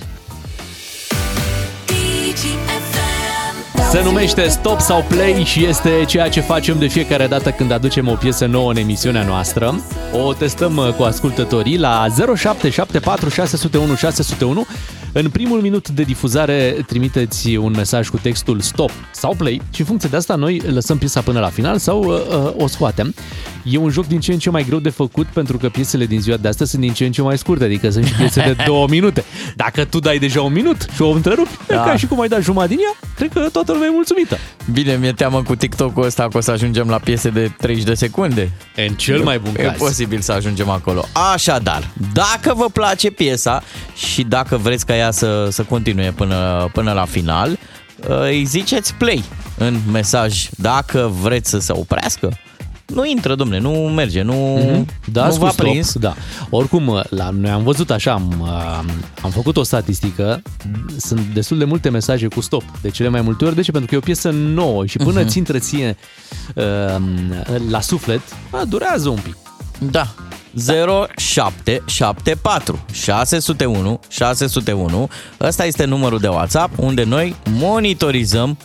Se 3.91 4.03
numește 4.03 4.49
Stop 4.49 4.81
sau 4.81 5.05
Play 5.09 5.43
și 5.45 5.67
este 5.67 5.91
ceea 6.07 6.29
ce 6.29 6.41
facem 6.41 6.79
de 6.79 6.87
fiecare 6.87 7.27
dată 7.27 7.51
când 7.51 7.73
aducem 7.73 8.09
o 8.09 8.15
piesă 8.15 8.47
nouă 8.47 8.71
în 8.71 8.77
emisiunea 8.77 9.25
noastră. 9.25 9.81
O 10.13 10.33
testăm 10.33 10.77
uh, 10.77 10.93
cu 10.97 11.03
ascultătorii 11.03 11.79
la 11.79 12.07
0774 12.37 13.29
601 13.29 13.95
601. 13.95 14.67
În 15.13 15.31
primul 15.31 15.61
minut 15.61 15.89
de 15.89 16.03
difuzare 16.03 16.77
trimiteți 16.87 17.57
un 17.57 17.73
mesaj 17.77 18.09
cu 18.09 18.19
textul 18.23 18.61
Stop 18.61 18.91
sau 19.13 19.35
Play 19.35 19.63
și 19.71 19.81
în 19.81 19.87
funcție 19.87 20.09
de 20.09 20.17
asta 20.17 20.35
noi 20.35 20.59
lăsăm 20.59 20.99
piesa 20.99 21.21
până 21.21 21.41
la 21.41 21.49
final 21.49 21.79
sau 21.79 22.05
uh, 22.05 22.15
uh, 22.15 22.53
o 22.57 22.67
scoatem. 22.67 23.15
E 23.65 23.77
un 23.77 23.91
joc 23.91 24.07
din 24.07 24.21
ce 24.21 24.33
în 24.33 24.39
ce 24.39 24.51
mai 24.51 24.65
greu 24.65 24.79
de 24.79 24.89
făcut 24.89 25.27
pentru 25.27 25.59
că 25.59 25.69
piesele 25.69 26.07
din 26.07 26.21
ziua 26.21 26.37
de 26.37 26.49
astăzi 26.49 26.71
sunt 26.71 26.83
din 26.83 26.93
ce 26.93 27.05
în 27.05 27.13
ce 27.13 27.23
mai 27.23 27.39
scurte, 27.39 27.65
adică 27.65 27.91
sunt 27.91 28.05
și 28.05 28.13
piese 28.13 28.41
de 28.41 28.63
două 28.67 28.87
minute. 28.89 29.25
Dacă 29.65 29.85
tu 29.85 29.99
dai 29.99 30.19
deja 30.19 30.43
un 30.43 30.53
minut 30.53 30.87
și 30.95 31.03
o 31.03 31.11
întrerupi, 31.11 31.51
da. 31.67 31.75
Da. 31.75 31.83
ca 31.83 31.97
și 31.97 32.07
cum 32.07 32.21
ai 32.21 32.29
dat 32.29 32.43
jumătate 32.43 32.75
din 32.75 32.85
ea, 32.85 33.09
cred 33.17 33.33
că 33.33 33.49
toată 33.53 33.73
lumea 33.73 33.87
e 33.87 33.91
mulțumită. 33.93 34.37
Bine, 34.73 34.97
mi-e 34.97 35.13
teamă 35.13 35.43
cu 35.43 35.55
TikTok-ul 35.55 36.05
ăsta 36.05 36.29
că 36.31 36.37
o 36.37 36.41
să 36.41 36.51
ajungem 36.51 36.89
la 36.89 36.99
piese 36.99 37.29
de 37.31 37.53
30 37.59 37.85
de 37.85 37.95
secunde. 37.95 38.51
În 38.77 38.95
cel 38.95 39.23
mai 39.23 39.39
bun 39.39 39.55
E 39.57 39.63
caz. 39.63 39.77
posibil 39.77 40.21
să 40.21 40.33
ajungem 40.33 40.69
acolo. 40.69 41.05
Așadar, 41.33 41.91
dacă 42.13 42.55
vă 42.55 42.67
place 42.73 43.11
piesa 43.11 43.63
și 43.97 44.23
dacă 44.23 44.57
vreți 44.57 44.87
ca 44.87 44.97
ea 44.97 45.11
să, 45.11 45.49
să 45.51 45.63
continue 45.63 46.11
până, 46.11 46.69
până 46.73 46.93
la 46.93 47.05
final, 47.05 47.59
îi 48.09 48.45
ziceți 48.45 48.95
play 48.95 49.25
în 49.59 49.77
mesaj. 49.93 50.49
Dacă 50.51 51.13
vreți 51.21 51.51
să 51.51 51.59
se 51.59 51.73
oprească, 51.73 52.39
nu 52.95 53.07
intră, 53.07 53.35
domne, 53.35 53.59
nu 53.59 53.71
merge, 53.71 54.23
nu, 54.23 54.59
Da, 55.13 55.27
nu 55.27 55.33
cu 55.33 55.39
v-a 55.39 55.51
stop, 55.51 55.67
prins. 55.67 55.93
Da. 55.99 56.15
Oricum, 56.51 57.03
la, 57.09 57.31
noi 57.31 57.51
am 57.51 57.63
văzut 57.63 57.91
așa, 57.91 58.13
am, 58.13 58.49
am 59.23 59.31
făcut 59.31 59.57
o 59.57 59.63
statistică, 59.63 60.43
sunt 60.97 61.21
destul 61.35 61.59
de 61.59 61.65
multe 61.65 61.89
mesaje 61.89 62.29
cu 62.29 62.41
stop, 62.41 62.63
de 62.83 62.91
cele 62.91 63.09
mai 63.09 63.21
multe 63.21 63.45
ori. 63.45 63.55
De 63.55 63.63
ce? 63.63 63.71
Pentru 63.71 63.89
că 63.89 63.95
e 63.95 63.99
o 63.99 64.01
piesă 64.01 64.31
nouă 64.31 64.87
și 64.87 64.97
până 64.97 65.25
uh-huh. 65.25 65.29
ți 65.29 65.39
intră 65.39 65.59
ție 65.59 65.97
uh, 66.55 66.65
la 67.71 67.81
suflet, 67.81 68.21
a, 68.51 68.65
durează 68.65 69.09
un 69.09 69.19
pic. 69.23 69.37
Da. 69.79 70.15
0774 71.17 72.85
601 72.93 74.01
601 74.09 75.09
Ăsta 75.41 75.65
este 75.65 75.85
numărul 75.85 76.19
de 76.19 76.29
WhatsApp 76.29 76.79
unde 76.79 77.05
noi 77.05 77.37
monitorizăm 77.51 78.59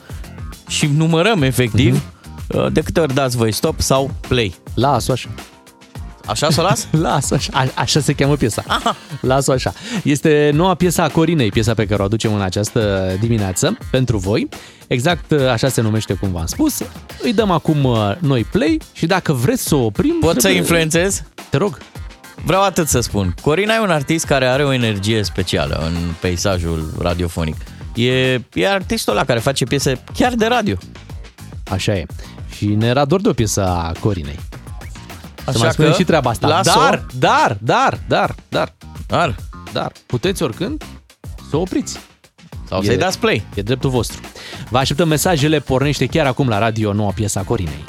și 0.67 0.89
numărăm 0.96 1.41
efectiv 1.41 1.98
uh-huh. 1.98 2.14
De 2.72 2.82
câte 2.82 3.00
ori 3.00 3.14
dați 3.14 3.38
voi 3.38 3.52
stop 3.52 3.80
sau 3.80 4.12
play. 4.28 4.56
Las-o 4.75 5.12
așa. 5.12 5.30
Așa 6.25 6.50
să 6.50 6.62
o 6.62 6.64
las? 6.64 6.88
Lasă 7.08 7.34
așa, 7.34 7.50
A, 7.54 7.68
așa 7.75 8.00
se 8.00 8.14
cheamă 8.14 8.36
piesa. 8.36 8.64
Lasă 9.22 9.52
așa. 9.52 9.74
Este 10.04 10.52
noua 10.54 10.75
piesa 10.75 11.04
a 11.04 11.08
Corinei, 11.10 11.50
piesa 11.52 11.74
pe 11.74 11.86
care 11.86 12.02
o 12.02 12.06
aducem 12.06 12.34
în 12.34 12.42
această 12.42 13.12
dimineață 13.20 13.78
pentru 13.92 14.18
voi. 14.18 14.50
Exact 14.88 15.32
uh, 15.32 15.48
așa 15.48 15.68
se 15.70 15.82
numește 15.82 16.14
cum 16.14 16.32
v-am 16.32 16.46
spus. 16.46 16.82
Îi 17.22 17.34
dăm 17.34 17.52
acum 17.52 17.84
uh, 17.84 18.12
noi 18.20 18.44
play 18.44 18.78
și 18.94 19.06
dacă 19.06 19.34
vreți 19.34 19.64
să 19.64 19.75
o 19.75 19.84
oprim... 19.84 20.18
Pot 20.20 20.34
să 20.34 20.40
trebuie- 20.40 20.60
influențez? 20.60 21.24
Te 21.50 21.58
rog. 21.58 21.78
Vreau 22.46 22.64
atât 22.64 22.88
să 22.88 23.00
spun. 23.00 23.36
Corina 23.42 23.75
e 23.75 23.80
un 23.80 23.90
artist 23.90 24.25
care 24.25 24.46
are 24.46 24.64
o 24.64 24.74
energie 24.74 25.24
specială 25.24 25.84
în 25.86 25.94
peisajul 26.20 26.94
radiofonic. 27.00 27.56
E, 27.96 28.34
e 28.54 28.70
artistul 28.70 29.14
ăla 29.14 29.25
care 29.25 29.40
face 29.40 29.66
piese 29.66 30.04
chiar 30.14 30.34
de 30.34 30.46
radio. 30.46 30.75
Așa 31.70 31.96
e. 31.96 32.06
Și 32.55 32.65
ne 32.65 32.88
era 32.88 33.05
dor 33.05 33.21
de 33.21 33.29
o 33.29 33.33
piesă 33.33 33.65
a 33.67 33.91
Corinei. 34.00 34.39
Să 35.43 35.50
Așa 35.50 35.57
mai 35.59 35.71
spunem 35.71 35.91
că 35.91 35.97
și 35.97 36.03
treaba 36.03 36.29
asta. 36.29 36.47
las-o. 36.47 36.79
Dar, 36.79 37.05
dar, 37.19 37.57
dar, 37.62 38.00
dar, 38.07 38.35
dar, 38.50 38.74
Dar, 39.07 39.35
dar, 39.74 39.91
puteți 40.05 40.43
oricând 40.43 40.83
să 41.50 41.57
o 41.57 41.59
opriți. 41.59 42.00
sau 42.69 42.81
E- 42.81 42.85
să-i 42.85 42.97
dați 42.97 43.19
play. 43.19 43.45
E 43.55 43.62
dreptul 43.62 43.89
vostru. 43.89 44.19
Vă 44.69 44.77
așteptăm 44.77 45.07
mesajele, 45.07 45.59
pornește 45.59 46.05
chiar 46.05 46.25
acum 46.25 46.47
la 46.47 46.57
radio 46.59 46.93
noua 46.93 47.12
piesa 47.12 47.41
Corinei. 47.41 47.83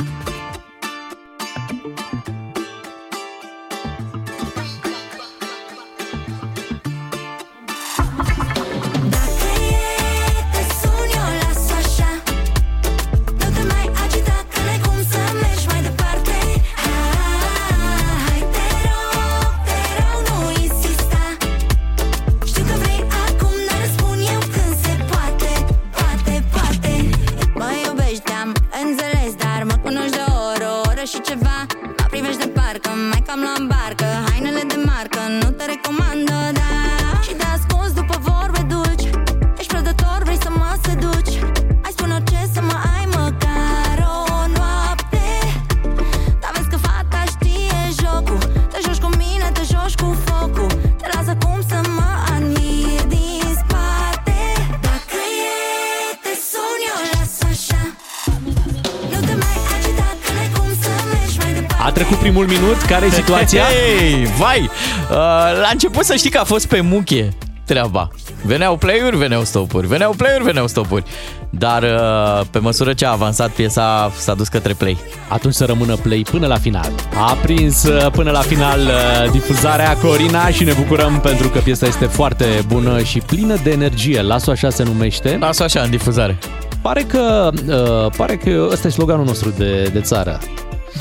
A 62.36 62.38
trecut 62.38 62.56
primul 62.56 62.68
minut, 62.68 62.82
care 62.82 63.06
e 63.06 63.10
situația? 63.22 63.62
Hei, 63.62 64.24
vai! 64.38 64.60
Uh, 64.60 65.16
la 65.60 65.68
început 65.72 66.04
să 66.04 66.14
știi 66.14 66.30
că 66.30 66.38
a 66.38 66.44
fost 66.44 66.66
pe 66.66 66.80
muchie 66.80 67.28
treaba. 67.64 68.10
Veneau 68.42 68.76
play-uri, 68.76 69.16
veneau 69.16 69.44
stopuri, 69.44 69.86
veneau 69.86 70.14
play-uri, 70.16 70.44
veneau 70.44 70.66
stopuri. 70.66 71.04
Dar 71.50 71.82
uh, 71.82 72.46
pe 72.50 72.58
măsură 72.58 72.92
ce 72.92 73.06
a 73.06 73.10
avansat 73.10 73.50
piesa 73.50 74.12
s-a 74.16 74.34
dus 74.34 74.48
către 74.48 74.72
play. 74.72 74.96
Atunci 75.28 75.54
să 75.54 75.64
rămână 75.64 75.94
play 75.94 76.24
până 76.30 76.46
la 76.46 76.58
final. 76.58 76.90
A 77.14 77.36
prins 77.42 77.84
uh, 77.84 78.10
până 78.12 78.30
la 78.30 78.40
final 78.40 78.80
uh, 78.80 79.30
difuzarea 79.30 79.96
Corina 79.96 80.48
și 80.48 80.64
ne 80.64 80.72
bucurăm 80.72 81.20
pentru 81.20 81.48
că 81.48 81.58
piesa 81.58 81.86
este 81.86 82.04
foarte 82.04 82.64
bună 82.66 83.02
și 83.02 83.18
plină 83.18 83.56
de 83.62 83.70
energie. 83.70 84.22
Las-o 84.22 84.50
așa 84.50 84.70
se 84.70 84.82
numește. 84.82 85.36
Lasă 85.40 85.62
așa 85.62 85.80
în 85.80 85.90
difuzare. 85.90 86.38
Pare 86.82 87.02
că, 87.02 87.50
uh, 87.68 88.12
pare 88.16 88.36
că 88.36 88.68
ăsta 88.70 88.86
e 88.86 88.90
sloganul 88.90 89.24
nostru 89.24 89.50
de, 89.50 89.82
de 89.82 90.00
țară. 90.00 90.38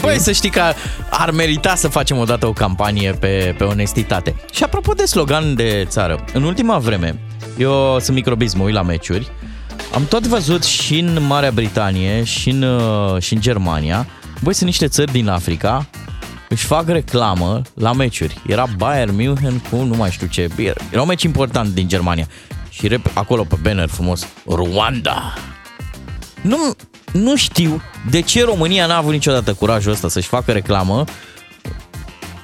Băi, 0.02 0.20
să 0.20 0.32
știi 0.32 0.50
că 0.50 0.62
ar 1.10 1.32
merita 1.32 1.76
să 1.76 1.88
facem 1.88 2.18
odată 2.18 2.48
o 2.48 2.54
campanie 2.54 3.12
pe, 3.12 3.56
pe 3.58 3.64
onestitate. 3.64 4.36
Și 4.54 4.64
apropo 4.64 4.94
de 4.94 5.06
slogan 5.06 5.56
de 5.56 5.86
țară, 5.88 6.26
în 6.34 6.44
ultima 6.44 6.78
vreme, 6.78 7.20
eu 7.58 8.00
sunt 8.00 8.16
microbism, 8.16 8.58
mă 8.58 8.64
uit 8.64 8.74
la 8.74 8.82
meciuri, 8.82 9.32
am 9.94 10.06
tot 10.06 10.28
văzut 10.28 10.64
și 10.64 11.00
în 11.00 11.26
Marea 11.28 11.52
Britanie 11.52 12.24
și 12.24 12.50
în, 12.50 12.62
uh, 12.62 13.22
și 13.22 13.34
în 13.34 13.42
Germania, 13.42 14.08
băi, 14.42 14.54
sunt 14.54 14.66
niște 14.66 14.88
țări 14.88 15.12
din 15.12 15.28
Africa, 15.28 15.88
își 16.50 16.66
fac 16.66 16.88
reclamă 16.88 17.62
la 17.74 17.94
meciuri. 17.94 18.42
Era 18.48 18.66
Bayern 18.78 19.16
München 19.16 19.62
cu 19.70 19.76
nu 19.76 19.96
mai 19.96 20.12
știu 20.12 20.28
ce, 20.28 20.50
era 20.92 21.02
un 21.02 21.08
meci 21.08 21.24
important 21.24 21.74
din 21.74 21.88
Germania. 21.88 22.28
Și 22.70 22.88
rep- 22.88 23.14
acolo 23.14 23.44
pe 23.44 23.56
banner 23.62 23.88
frumos, 23.88 24.28
Rwanda. 24.48 25.34
Nu, 26.42 26.76
nu 27.16 27.36
știu 27.36 27.82
de 28.10 28.22
ce 28.22 28.44
România 28.44 28.86
n-a 28.86 28.98
avut 28.98 29.12
niciodată 29.12 29.54
curajul 29.54 29.92
ăsta 29.92 30.08
să-și 30.08 30.28
facă 30.28 30.52
reclamă 30.52 31.04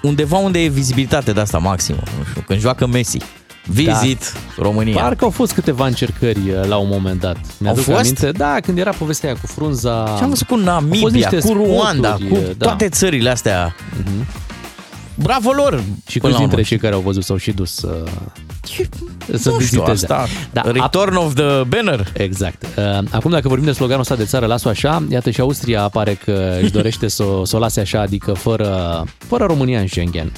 undeva 0.02 0.38
unde 0.38 0.64
e 0.64 0.68
vizibilitate 0.68 1.32
de 1.32 1.40
asta 1.40 1.58
maximă. 1.58 2.00
Nu 2.18 2.24
știu, 2.30 2.44
când 2.48 2.60
joacă 2.60 2.88
Messi. 2.88 3.18
Visit 3.66 4.34
da. 4.34 4.64
România. 4.64 5.02
Parcă 5.02 5.24
au 5.24 5.30
fost 5.30 5.54
câteva 5.54 5.86
încercări 5.86 6.40
uh, 6.50 6.68
la 6.68 6.78
un 6.78 6.88
moment 6.92 7.20
dat. 7.20 7.38
Mi-aduc 7.58 7.84
fost? 7.84 7.98
aminte, 7.98 8.32
da, 8.32 8.60
când 8.60 8.78
era 8.78 8.92
povestea 8.92 9.30
aia 9.30 9.38
cu 9.42 9.48
frunza. 9.48 10.14
Ce 10.18 10.24
am 10.24 10.30
văzut 10.30 10.48
cu 10.48 10.54
Au 10.54 10.60
fost 10.60 10.70
Namibia, 10.72 11.10
niște 11.12 11.40
cu 11.40 11.54
Rwanda, 11.54 12.10
spoturi, 12.10 12.30
cu 12.30 12.36
da. 12.36 12.42
Mhm. 12.42 12.58
toate 12.58 12.90
țările 12.90 13.30
astea. 13.30 13.76
Bravo 15.16 15.52
lor! 15.52 15.84
Și 16.08 16.20
până 16.20 16.32
câți 16.32 16.32
la 16.32 16.38
dintre 16.38 16.56
urmă. 16.56 16.62
cei 16.62 16.78
care 16.78 16.94
au 16.94 17.02
văzut 17.02 17.24
s-au 17.24 17.38
și 17.38 17.52
dus 17.52 17.82
uh, 17.82 18.12
să 19.26 19.50
nu 19.50 19.60
știu 19.60 19.82
viziteze. 19.84 19.92
asta. 20.14 20.26
Da, 20.54 20.62
Return 20.72 21.16
of 21.16 21.34
the 21.34 21.64
banner. 21.68 22.08
Exact. 22.14 22.64
Uh, 22.78 22.98
Acum, 23.12 23.32
dacă 23.32 23.48
vorbim 23.48 23.66
de 23.66 23.72
sloganul 23.72 24.02
ăsta 24.02 24.16
de 24.16 24.26
țară, 24.26 24.46
las-o 24.46 24.70
așa, 24.70 25.04
iată 25.10 25.30
și 25.30 25.42
Austria 25.42 25.84
apare 25.84 26.14
că 26.26 26.58
își 26.62 26.72
dorește 26.72 27.08
să, 27.08 27.24
o- 27.24 27.46
să 27.46 27.56
o 27.56 27.60
lase 27.60 27.80
așa, 27.80 28.02
adică 28.02 28.34
fără, 28.34 29.04
fără 29.18 29.46
România 29.46 29.80
în 29.80 29.88
Schengen. 29.88 30.32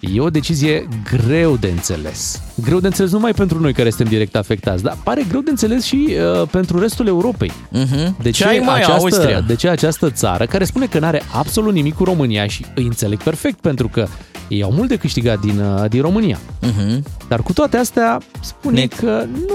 E 0.00 0.20
o 0.20 0.30
decizie 0.30 0.88
greu 1.12 1.56
de 1.56 1.66
înțeles. 1.66 2.42
Greu 2.54 2.80
de 2.80 2.86
înțeles 2.86 3.10
numai 3.12 3.32
pentru 3.32 3.60
noi 3.60 3.72
care 3.72 3.88
suntem 3.88 4.06
direct 4.08 4.36
afectați, 4.36 4.82
dar 4.82 4.96
pare 5.04 5.24
greu 5.28 5.40
de 5.40 5.50
înțeles 5.50 5.84
și 5.84 6.08
uh, 6.40 6.48
pentru 6.50 6.78
restul 6.78 7.06
Europei. 7.06 7.52
Mhm. 7.70 8.16
De 8.22 8.30
Ce 8.30 8.44
ai, 8.46 8.58
mai 8.58 8.82
Austria? 8.82 9.26
această, 9.26 9.44
de 9.46 9.54
ce 9.54 9.68
această 9.68 10.10
țară 10.10 10.46
care 10.46 10.64
spune 10.64 10.86
că 10.86 10.98
nu 10.98 11.06
are 11.06 11.22
absolut 11.32 11.72
nimic 11.72 11.94
cu 11.94 12.04
România 12.04 12.46
și 12.46 12.64
îi 12.74 12.84
înțeleg 12.84 13.22
perfect 13.22 13.60
pentru 13.60 13.88
că 13.88 14.06
ei 14.48 14.62
au 14.62 14.70
mult 14.72 14.88
de 14.88 14.96
câștigat 14.96 15.40
din, 15.40 15.58
uh, 15.60 15.88
din 15.88 16.00
România. 16.00 16.38
Mhm. 16.60 17.02
Dar 17.28 17.42
cu 17.42 17.52
toate 17.52 17.76
astea 17.76 18.18
spune 18.40 18.80
Ne- 18.80 18.86
că 18.86 19.24
nu... 19.46 19.54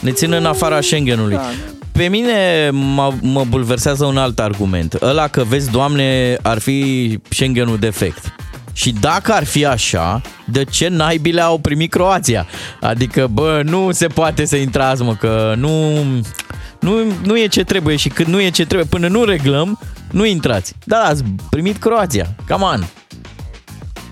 Ne 0.00 0.10
țin 0.10 0.32
în 0.32 0.44
afara 0.44 0.80
Schengenului. 0.80 1.38
Pe 1.92 2.08
mine 2.08 2.70
mă, 2.72 3.12
mă 3.22 3.44
bulversează 3.48 4.04
un 4.04 4.16
alt 4.16 4.38
argument. 4.38 4.98
Ăla 5.02 5.28
că, 5.28 5.44
vezi, 5.48 5.70
doamne, 5.70 6.38
ar 6.42 6.58
fi 6.58 7.18
Schengenul 7.28 7.76
defect. 7.78 8.34
Și 8.76 8.92
dacă 8.92 9.32
ar 9.32 9.44
fi 9.44 9.66
așa, 9.66 10.20
de 10.44 10.64
ce 10.64 10.88
naibile 10.88 11.40
au 11.40 11.58
primit 11.58 11.90
Croația? 11.90 12.46
Adică, 12.80 13.26
bă, 13.32 13.62
nu 13.64 13.90
se 13.90 14.06
poate 14.06 14.44
să 14.44 14.56
intrați, 14.56 15.02
mă, 15.02 15.14
că 15.14 15.54
nu, 15.56 16.02
nu, 16.80 16.96
nu 17.24 17.38
e 17.38 17.46
ce 17.46 17.64
trebuie 17.64 17.96
și 17.96 18.08
când 18.08 18.28
nu 18.28 18.40
e 18.40 18.50
ce 18.50 18.66
trebuie, 18.66 18.88
până 18.90 19.08
nu 19.08 19.24
reglăm, 19.24 19.78
nu 20.10 20.24
intrați. 20.24 20.74
Da, 20.84 20.98
ați 20.98 21.24
primit 21.50 21.76
Croația. 21.76 22.26
Come 22.48 22.64
on. 22.64 22.86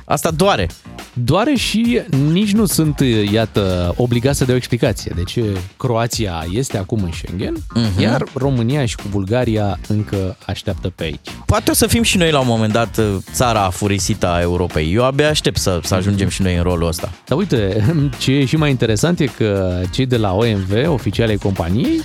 Asta 0.04 0.30
doare. 0.30 0.68
Doare 1.14 1.54
și 1.54 2.00
nici 2.30 2.52
nu 2.52 2.64
sunt, 2.64 3.00
iată, 3.32 3.94
obligați 3.96 4.38
să 4.38 4.44
dea 4.44 4.54
o 4.54 4.56
explicație 4.56 5.12
de 5.14 5.22
ce 5.22 5.42
Croația 5.76 6.46
este 6.50 6.78
acum 6.78 7.02
în 7.02 7.12
Schengen, 7.12 7.54
uh-huh. 7.56 8.00
iar 8.00 8.24
România 8.34 8.86
și 8.86 8.96
cu 8.96 9.02
Bulgaria 9.10 9.78
încă 9.88 10.36
așteaptă 10.46 10.92
pe 10.94 11.04
aici. 11.04 11.28
Poate 11.46 11.70
o 11.70 11.74
să 11.74 11.86
fim 11.86 12.02
și 12.02 12.16
noi 12.16 12.30
la 12.30 12.40
un 12.40 12.46
moment 12.46 12.72
dat 12.72 13.00
țara 13.32 13.64
afurisită 13.64 14.28
a 14.28 14.40
Europei. 14.40 14.92
Eu 14.94 15.04
abia 15.04 15.28
aștept 15.28 15.56
să, 15.56 15.80
să 15.82 15.94
ajungem 15.94 16.28
și 16.28 16.42
noi 16.42 16.56
în 16.56 16.62
rolul 16.62 16.88
ăsta. 16.88 17.12
Dar 17.26 17.38
uite, 17.38 17.84
ce 18.22 18.32
e 18.32 18.44
și 18.44 18.56
mai 18.56 18.70
interesant 18.70 19.18
e 19.18 19.26
că 19.26 19.80
cei 19.90 20.06
de 20.06 20.16
la 20.16 20.32
OMV, 20.32 20.72
oficialii 20.86 21.38
companiei, 21.38 22.00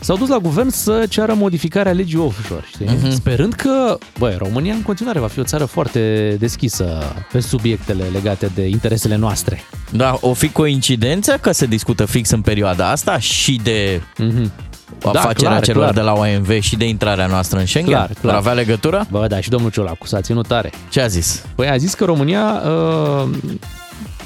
s-au 0.00 0.16
dus 0.16 0.28
la 0.28 0.38
guvern 0.38 0.68
să 0.68 1.06
ceară 1.08 1.34
modificarea 1.34 1.92
legii 1.92 2.18
offshore, 2.18 2.64
știi? 2.72 2.86
Uh-huh. 2.86 3.10
Sperând 3.12 3.52
că, 3.52 3.98
băi, 4.18 4.34
România 4.38 4.74
în 4.74 4.82
continuare 4.82 5.18
va 5.18 5.26
fi 5.26 5.38
o 5.38 5.44
țară 5.44 5.64
foarte 5.64 6.36
deschisă 6.38 7.14
pe 7.32 7.40
subiectele 7.40 8.04
legate 8.12 8.50
de 8.54 8.66
interesele 8.66 9.16
noastre. 9.16 9.62
Da, 9.90 10.18
o 10.20 10.32
fi 10.32 10.48
coincidență 10.48 11.38
că 11.40 11.52
se 11.52 11.66
discută 11.66 12.04
fix 12.04 12.30
în 12.30 12.40
perioada 12.40 12.90
asta 12.90 13.18
și 13.18 13.60
de 13.62 14.00
Mhm. 14.18 14.52
afacerea 15.04 15.50
clar, 15.50 15.62
celor 15.64 15.82
clar. 15.82 15.94
de 15.94 16.00
la 16.00 16.12
OMV 16.12 16.60
și 16.60 16.76
de 16.76 16.88
intrarea 16.88 17.26
noastră 17.26 17.58
în 17.58 17.66
Schengen? 17.66 17.92
Clar, 17.92 18.10
clar. 18.20 18.32
Ar 18.34 18.38
avea 18.40 18.52
legătură? 18.52 19.06
Bă, 19.10 19.26
da, 19.26 19.40
și 19.40 19.48
domnul 19.48 19.70
Ciolacu 19.70 20.06
s-a 20.06 20.20
ținut 20.20 20.46
tare. 20.46 20.70
Ce 20.88 21.00
a 21.00 21.06
zis? 21.06 21.44
Păi 21.54 21.68
a 21.68 21.76
zis 21.76 21.94
că 21.94 22.04
România, 22.04 22.62
uh, 22.64 23.28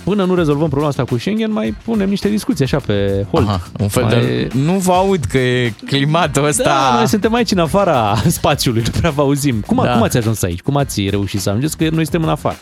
până 0.04 0.25
nu 0.25 0.34
rezolvăm 0.34 0.66
problema 0.66 0.88
asta 0.88 1.04
cu 1.04 1.18
Schengen, 1.18 1.52
mai 1.52 1.75
punem 1.84 2.08
niște 2.08 2.28
discuții 2.28 2.64
așa 2.64 2.76
pe 2.86 3.26
hold. 3.30 3.49
Aha, 3.49 3.60
un 3.80 3.88
fel 3.88 4.02
mai... 4.04 4.12
de... 4.21 4.49
Nu 4.54 4.73
vă 4.73 4.93
aud 4.93 5.25
că 5.25 5.38
e 5.38 5.73
climatul 5.86 6.45
ăsta... 6.45 6.62
Da, 6.62 6.95
noi 6.97 7.08
suntem 7.08 7.34
aici 7.34 7.50
în 7.50 7.58
afara 7.58 8.17
spațiului, 8.26 8.82
nu 8.84 8.90
prea 8.99 9.10
vă 9.10 9.21
auzim. 9.23 9.60
Cum, 9.67 9.80
Da. 9.84 9.93
cum 9.93 10.02
ați 10.02 10.17
ajuns 10.17 10.43
aici? 10.43 10.60
Cum 10.60 10.76
ați 10.76 11.08
reușit 11.08 11.40
să 11.40 11.49
ajungeți? 11.49 11.76
Că 11.76 11.88
noi 11.90 12.02
suntem 12.02 12.23
în 12.23 12.28
afară. 12.28 12.56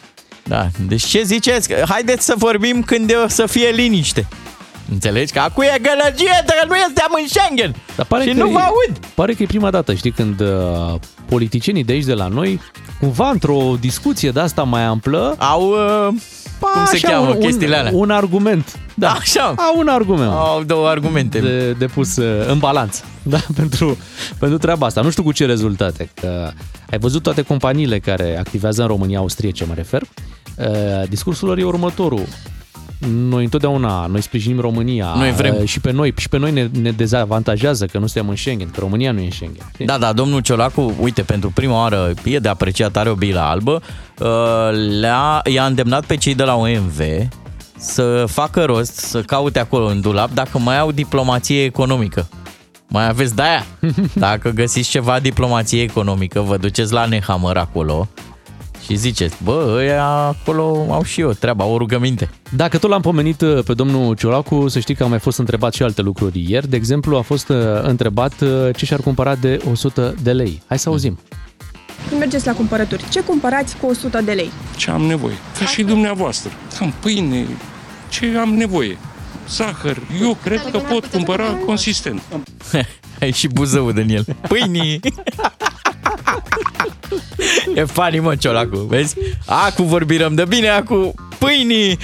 Da, 0.45 0.69
deci 0.89 1.05
ce 1.05 1.23
ziceți? 1.23 1.69
Că 1.69 1.85
Haideți 1.89 2.25
să 2.25 2.35
vorbim 2.39 2.83
când 2.83 3.11
e 3.11 3.15
o 3.15 3.29
să 3.29 3.47
fie 3.47 3.69
liniște. 3.69 4.27
Înțelegi? 4.93 5.33
Că 5.33 5.39
acum 5.41 5.63
e 5.63 5.79
gălăgie, 5.83 6.43
că 6.47 6.67
nu 6.67 6.75
suntem 6.85 7.07
în 7.23 7.29
Schengen. 7.29 7.75
Dar 7.97 8.07
pare 8.07 8.23
și 8.23 8.29
că 8.29 8.43
nu 8.43 8.49
e- 8.49 8.53
vă 8.53 8.59
aud. 8.59 8.99
Pare 9.15 9.33
că 9.33 9.43
e 9.43 9.47
prima 9.47 9.71
dată, 9.71 9.95
știi, 9.95 10.11
când 10.11 10.41
uh, 10.41 10.95
politicienii 11.29 11.85
de 11.85 11.93
aici, 11.93 12.05
de 12.05 12.15
la 12.15 12.27
noi, 12.27 12.61
cumva 13.01 13.31
într-o 13.31 13.75
discuție 13.81 14.31
de 14.31 14.41
asta 14.41 14.63
mai 14.63 14.83
amplă, 14.83 15.35
Au... 15.39 15.69
Uh, 16.09 16.15
cum 16.67 16.85
se 16.85 16.97
așa, 16.97 17.09
cheamă 17.09 17.29
un, 17.29 17.39
chestiile 17.39 17.75
un, 17.75 17.81
alea? 17.81 17.93
un 17.95 18.11
argument. 18.11 18.79
Da, 18.95 19.11
Așa. 19.11 19.55
Au 19.57 19.79
un 19.79 19.89
argument. 19.89 20.31
Au 20.33 20.63
două 20.63 20.89
argumente. 20.89 21.39
de, 21.39 21.73
de 21.73 21.87
pus 21.87 22.17
uh, 22.17 22.49
în 22.49 22.59
balanț 22.59 23.01
da? 23.23 23.39
pentru, 23.55 23.99
pentru 24.39 24.59
treaba 24.59 24.87
asta. 24.87 25.01
Nu 25.01 25.11
știu 25.11 25.23
cu 25.23 25.33
ce 25.33 25.47
rezultate. 25.47 26.11
Că 26.21 26.51
ai 26.91 26.99
văzut 26.99 27.23
toate 27.23 27.43
companiile 27.43 27.99
care 27.99 28.39
activează 28.39 28.83
în 28.83 28.89
România, 28.89 29.19
austriece 29.19 29.65
mă 29.65 29.75
refer. 29.75 30.03
Uh, 30.03 31.09
discursul 31.09 31.49
lor 31.49 31.59
e 31.59 31.65
următorul. 31.65 32.27
Noi 33.09 33.43
întotdeauna, 33.45 34.07
noi 34.07 34.23
sprijinim 34.23 34.61
România 34.61 35.13
Noi 35.17 35.33
vrem. 35.33 35.57
uh, 35.61 35.69
și 35.69 35.81
pe 35.81 35.91
noi, 35.93 36.15
și 36.17 36.29
pe 36.29 36.39
noi 36.39 36.53
ne, 36.53 36.69
ne 36.81 36.91
dezavantajează 36.91 37.87
că 37.87 37.99
nu 37.99 38.07
suntem 38.07 38.31
în 38.31 38.37
Schengen, 38.37 38.71
că 38.71 38.81
România 38.81 39.13
nu 39.13 39.21
e 39.21 39.25
în 39.25 39.31
Schengen. 39.31 39.67
știi? 39.73 39.87
Da, 39.87 39.99
da, 39.99 40.13
domnul 40.13 40.41
Ciolacu, 40.41 40.95
uite, 41.01 41.23
pentru 41.23 41.51
prima 41.51 41.75
oară 41.81 42.13
e 42.25 42.39
de 42.39 42.49
apreciat, 42.49 42.97
are 42.97 43.11
o 43.11 43.15
bilă 43.15 43.41
albă, 43.41 43.83
uh, 44.19 44.29
le-a, 45.01 45.41
i-a 45.45 45.65
îndemnat 45.67 46.05
pe 46.05 46.17
cei 46.17 46.35
de 46.35 46.43
la 46.43 46.55
OMV 46.55 47.01
să 47.77 48.25
facă 48.29 48.65
rost, 48.65 48.95
să 48.97 49.21
caute 49.21 49.59
acolo 49.59 49.87
în 49.87 50.01
dulap 50.01 50.31
dacă 50.31 50.59
mai 50.59 50.79
au 50.79 50.93
diplomație 50.93 51.65
economică. 51.65 52.29
Mai 52.89 53.09
aveți 53.09 53.35
de 53.35 53.43
aia. 53.43 53.67
Dacă 54.15 54.51
găsiți 54.51 54.91
ceva 54.91 55.21
diplomație 55.21 55.83
economică, 55.83 56.41
vă 56.41 56.57
duceți 56.57 56.93
la 56.93 57.05
Nehammer 57.07 57.57
acolo 57.57 58.09
și 58.85 58.95
ziceți, 58.95 59.37
bă, 59.45 59.75
ăia 59.79 60.05
acolo 60.05 60.87
au 60.91 61.03
și 61.03 61.21
eu 61.21 61.33
treaba, 61.33 61.65
o 61.65 61.77
rugăminte. 61.77 62.31
Dacă 62.57 62.79
tot 62.79 62.91
l-am 62.91 63.01
pomenit 63.01 63.41
uh, 63.41 63.63
pe 63.65 63.75
domnul 63.75 64.15
Ciolacu, 64.15 64.69
să 64.69 64.79
știi 64.79 64.95
că 64.95 65.03
am 65.03 65.11
mai 65.11 65.19
fost 65.19 65.39
întrebat 65.39 65.73
și 65.73 65.83
alte 65.83 66.03
lucruri 66.03 66.45
ieri. 66.49 66.69
De 66.69 66.77
exemplu, 66.77 67.17
a 67.17 67.21
fost 67.21 67.49
uh, 67.49 67.57
întrebat 67.83 68.41
uh, 68.41 68.49
ce 68.77 68.85
și-ar 68.85 69.01
cumpăra 69.01 69.35
de 69.35 69.61
100 69.71 70.15
de 70.23 70.33
lei. 70.33 70.63
Hai 70.67 70.79
să 70.79 70.89
auzim. 70.89 71.19
Când 72.09 72.21
mergeți 72.21 72.47
la 72.47 72.53
cumpărături, 72.53 73.09
ce 73.11 73.21
cumpărați 73.21 73.77
cu 73.77 73.87
100 73.87 74.21
de 74.21 74.33
lei? 74.33 74.51
ce 74.77 74.91
am 74.91 75.03
nevoie. 75.03 75.35
Ca 75.59 75.65
și 75.65 75.83
dumneavoastră. 75.83 76.51
Am 76.81 76.95
pâine, 77.01 77.47
ce 78.09 78.37
am 78.41 78.55
nevoie. 78.55 78.99
Zahăr. 79.49 79.97
Eu 80.21 80.37
cred 80.43 80.71
că 80.71 80.79
pot 80.79 81.07
cumpăra 81.07 81.45
consistent. 81.45 82.23
Ai 83.21 83.33
și 83.33 83.49
buzăul 83.49 83.93
din 83.93 84.09
el. 84.09 84.25
Pâinii! 84.49 85.01
e 87.75 87.85
funny, 87.85 88.19
mă, 88.19 88.37
Ciolacu, 88.37 88.77
vezi? 88.77 89.17
Acu 89.47 89.83
vorbim 89.83 90.35
de 90.35 90.45
bine, 90.45 90.69
acu 90.69 91.15
pâinii! 91.39 91.99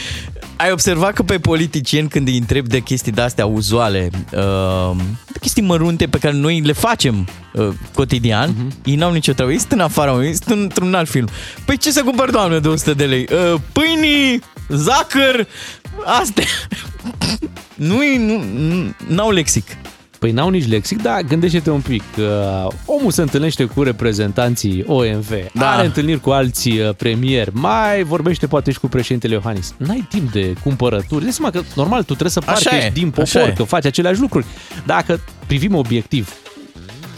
Ai 0.56 0.72
observat 0.72 1.12
că 1.12 1.22
pe 1.22 1.38
politicieni 1.38 2.08
când 2.08 2.28
îi 2.28 2.38
întreb 2.38 2.66
de 2.66 2.80
chestii 2.80 3.12
de-astea 3.12 3.46
uzuale, 3.46 4.10
uh, 4.32 4.96
de 5.32 5.38
chestii 5.40 5.62
mărunte 5.62 6.06
pe 6.06 6.18
care 6.18 6.34
noi 6.34 6.60
le 6.60 6.72
facem 6.72 7.28
uh, 7.52 7.68
cotidian, 7.94 8.50
uh-huh. 8.50 8.84
ei 8.84 8.94
n-au 8.94 9.12
nicio 9.12 9.32
treabă. 9.32 9.52
Ei 9.52 9.58
sunt 9.58 9.72
în 9.72 9.80
afara, 9.80 10.24
ei 10.24 10.34
sunt 10.34 10.60
într-un 10.60 10.94
alt 10.94 11.08
film. 11.08 11.28
Păi 11.64 11.76
ce 11.76 11.90
să 11.90 12.02
cumpăr, 12.02 12.30
doamne, 12.30 12.58
de 12.58 12.68
100 12.68 12.94
de 12.94 13.04
lei? 13.04 13.28
Uh, 13.32 13.60
pâinii, 13.72 14.42
zahăr, 14.68 15.46
astea. 16.04 16.44
nu, 17.74 17.98
nu, 18.18 18.44
nu, 18.58 18.94
n-au 19.08 19.30
lexic. 19.30 19.64
Păi 20.18 20.30
n-au 20.30 20.48
nici 20.48 20.68
lexic, 20.68 21.02
dar 21.02 21.20
gândește-te 21.22 21.70
un 21.70 21.80
pic. 21.80 22.02
Uh, 22.18 22.66
omul 22.84 23.10
se 23.10 23.22
întâlnește 23.22 23.64
cu 23.64 23.82
reprezentanții 23.82 24.84
OMV, 24.86 25.30
Da. 25.30 25.38
da. 25.52 25.70
are 25.70 25.86
întâlniri 25.86 26.20
cu 26.20 26.30
alții 26.30 26.80
uh, 26.80 26.94
premieri, 26.96 27.50
mai 27.52 28.02
vorbește 28.02 28.46
poate 28.46 28.70
și 28.70 28.78
cu 28.78 28.88
președintele 28.88 29.34
Iohannis. 29.34 29.74
N-ai 29.76 30.06
timp 30.08 30.32
de 30.32 30.52
cumpărături. 30.62 31.22
Dai 31.22 31.32
seama 31.32 31.50
că, 31.50 31.60
normal, 31.74 31.98
tu 31.98 32.04
trebuie 32.04 32.30
să 32.30 32.40
Așa 32.46 32.52
parchești 32.52 32.86
e, 32.86 32.90
din 33.00 33.12
așa 33.18 33.38
popor, 33.38 33.50
e. 33.50 33.54
că 33.56 33.62
faci 33.62 33.84
aceleași 33.84 34.20
lucruri. 34.20 34.46
Dacă 34.86 35.20
privim 35.46 35.74
obiectiv, 35.74 36.32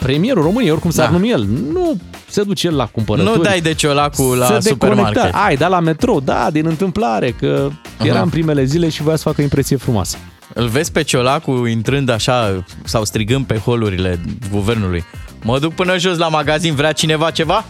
premierul 0.01 0.43
României, 0.43 0.71
oricum 0.73 0.91
s-ar 0.91 1.07
Da. 1.07 1.13
numi 1.13 1.31
el, 1.31 1.47
nu 1.73 1.97
se 2.29 2.43
duce 2.43 2.67
el 2.67 2.75
la 2.77 2.87
cumpărături. 2.87 3.37
Nu 3.37 3.43
dai 3.43 3.61
de 3.61 3.75
ciolacul 3.75 4.37
la 4.37 4.47
se 4.61 4.69
supermarket. 4.69 5.15
deconecta. 5.15 5.39
Ai, 5.45 5.57
da 5.57 5.69
la 5.69 5.81
metrou, 5.81 6.21
da, 6.21 6.49
din 6.53 6.67
întâmplare, 6.67 7.31
că 7.31 7.71
era 8.03 8.15
Aha. 8.15 8.23
în 8.23 8.29
primele 8.29 8.65
zile 8.65 8.89
și 8.89 9.03
voia 9.03 9.17
să 9.17 9.23
facă 9.23 9.37
o 9.41 9.43
impresie 9.43 9.77
frumoasă. 9.77 10.17
Îl 10.55 10.67
vezi 10.69 10.93
pe 10.93 11.03
ciolacul 11.03 11.69
intrând 11.69 12.09
așa 12.09 12.65
sau 12.85 13.05
strigând 13.05 13.47
pe 13.47 13.57
holurile 13.57 14.21
guvernului. 14.51 15.05
Mă 15.43 15.59
duc 15.59 15.75
până 15.75 15.99
jos 15.99 16.17
la 16.17 16.29
magazin, 16.29 16.75
vrea 16.75 16.93
cineva 16.93 17.31
ceva? 17.31 17.65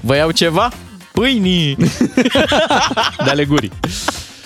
Vă 0.00 0.16
iau 0.16 0.30
ceva? 0.30 0.70
Pâinii! 1.12 1.76
De 3.24 3.30
ale 3.30 3.44
gurii. 3.44 3.72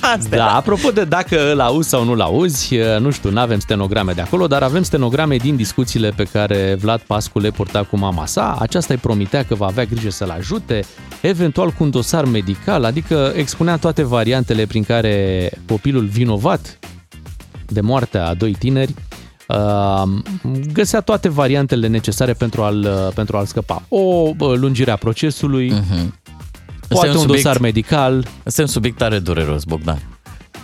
Astea. 0.00 0.38
Da, 0.38 0.54
apropo 0.54 0.90
de 0.90 1.04
dacă 1.04 1.52
îl 1.52 1.60
auzi 1.60 1.88
sau 1.88 2.04
nu-l 2.04 2.20
auzi, 2.20 2.74
nu 3.00 3.10
știu, 3.10 3.30
nu 3.30 3.40
avem 3.40 3.58
stenograme 3.58 4.12
de 4.12 4.20
acolo, 4.20 4.46
dar 4.46 4.62
avem 4.62 4.82
stenograme 4.82 5.36
din 5.36 5.56
discuțiile 5.56 6.10
pe 6.10 6.24
care 6.32 6.76
Vlad 6.80 7.00
Pascu 7.00 7.38
le 7.38 7.50
purta 7.50 7.82
cu 7.82 7.96
mama 7.98 8.26
sa. 8.26 8.56
Aceasta 8.60 8.92
îi 8.94 8.98
promitea 9.00 9.44
că 9.44 9.54
va 9.54 9.66
avea 9.66 9.84
grijă 9.84 10.10
să-l 10.10 10.30
ajute, 10.30 10.84
eventual 11.20 11.70
cu 11.70 11.82
un 11.84 11.90
dosar 11.90 12.24
medical, 12.24 12.84
adică 12.84 13.32
expunea 13.36 13.76
toate 13.76 14.02
variantele 14.02 14.66
prin 14.66 14.84
care 14.84 15.50
copilul 15.68 16.04
vinovat 16.04 16.78
de 17.66 17.80
moartea 17.80 18.26
a 18.28 18.34
doi 18.34 18.52
tineri 18.58 18.94
uh, 19.48 20.02
găsea 20.72 21.00
toate 21.00 21.28
variantele 21.28 21.86
necesare 21.86 22.32
pentru 22.32 22.62
a-l, 22.62 23.12
pentru 23.14 23.36
a-l 23.36 23.46
scăpa. 23.46 23.82
O 23.88 24.32
bă, 24.34 24.54
lungire 24.54 24.90
a 24.90 24.96
procesului, 24.96 25.70
Mhm. 25.72 26.17
Poate 26.88 27.06
e 27.06 27.10
un, 27.10 27.16
un 27.16 27.26
dosar 27.26 27.40
subiect- 27.56 27.60
medical. 27.60 28.26
Asta 28.44 28.60
e 28.60 28.64
un 28.64 28.70
subiect 28.70 28.96
tare 28.98 29.18
dureros, 29.18 29.64
Bogdan. 29.64 30.02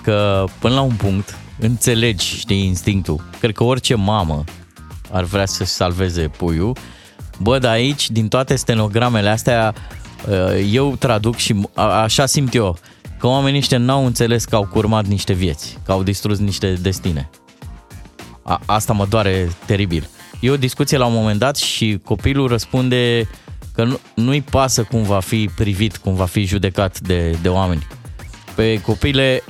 Că 0.03 0.45
până 0.59 0.75
la 0.75 0.81
un 0.81 0.95
punct 0.95 1.37
înțelegi, 1.59 2.37
știi, 2.37 2.65
instinctul. 2.67 3.21
Cred 3.41 3.55
că 3.55 3.65
orice 3.65 3.95
mamă 3.95 4.45
ar 5.13 5.25
vrea 5.25 5.47
să-și 5.47 5.71
salveze 5.71 6.29
puiul. 6.29 6.77
Bă, 7.39 7.59
dar 7.59 7.73
aici, 7.73 8.11
din 8.11 8.29
toate 8.29 8.57
stenogramele 8.57 9.29
astea, 9.29 9.75
uh, 10.29 10.69
eu 10.73 10.97
traduc 10.99 11.37
și 11.37 11.55
a- 11.75 11.83
așa 11.83 12.27
simt 12.27 12.55
eu, 12.55 12.77
că 13.19 13.27
oamenii 13.27 13.59
ăștia 13.59 13.79
n-au 13.79 14.07
înțeles 14.07 14.45
că 14.45 14.55
au 14.55 14.67
curmat 14.67 15.07
niște 15.07 15.33
vieți, 15.33 15.79
că 15.85 15.93
au 15.93 16.03
distrus 16.03 16.39
niște 16.39 16.73
destine. 16.73 17.31
A, 18.43 18.61
asta 18.67 18.93
mă 18.93 19.07
doare 19.09 19.51
teribil. 19.67 20.09
E 20.41 20.51
o 20.51 20.57
discuție 20.57 20.99
la 20.99 21.07
un 21.07 21.13
moment 21.15 21.39
dat 21.39 21.57
și 21.57 22.01
copilul 22.05 22.49
răspunde 22.49 23.29
că 23.75 23.85
nu, 23.85 23.99
nu-i 24.15 24.43
pasă 24.43 24.83
cum 24.83 25.03
va 25.03 25.21
fi 25.21 25.51
privit, 25.55 25.97
cum 25.97 26.15
va 26.15 26.25
fi 26.25 26.45
judecat 26.45 27.01
de, 27.01 27.39
de 27.43 27.49
oameni. 27.49 27.87
Pe 28.55 28.81
copile, 28.81 29.43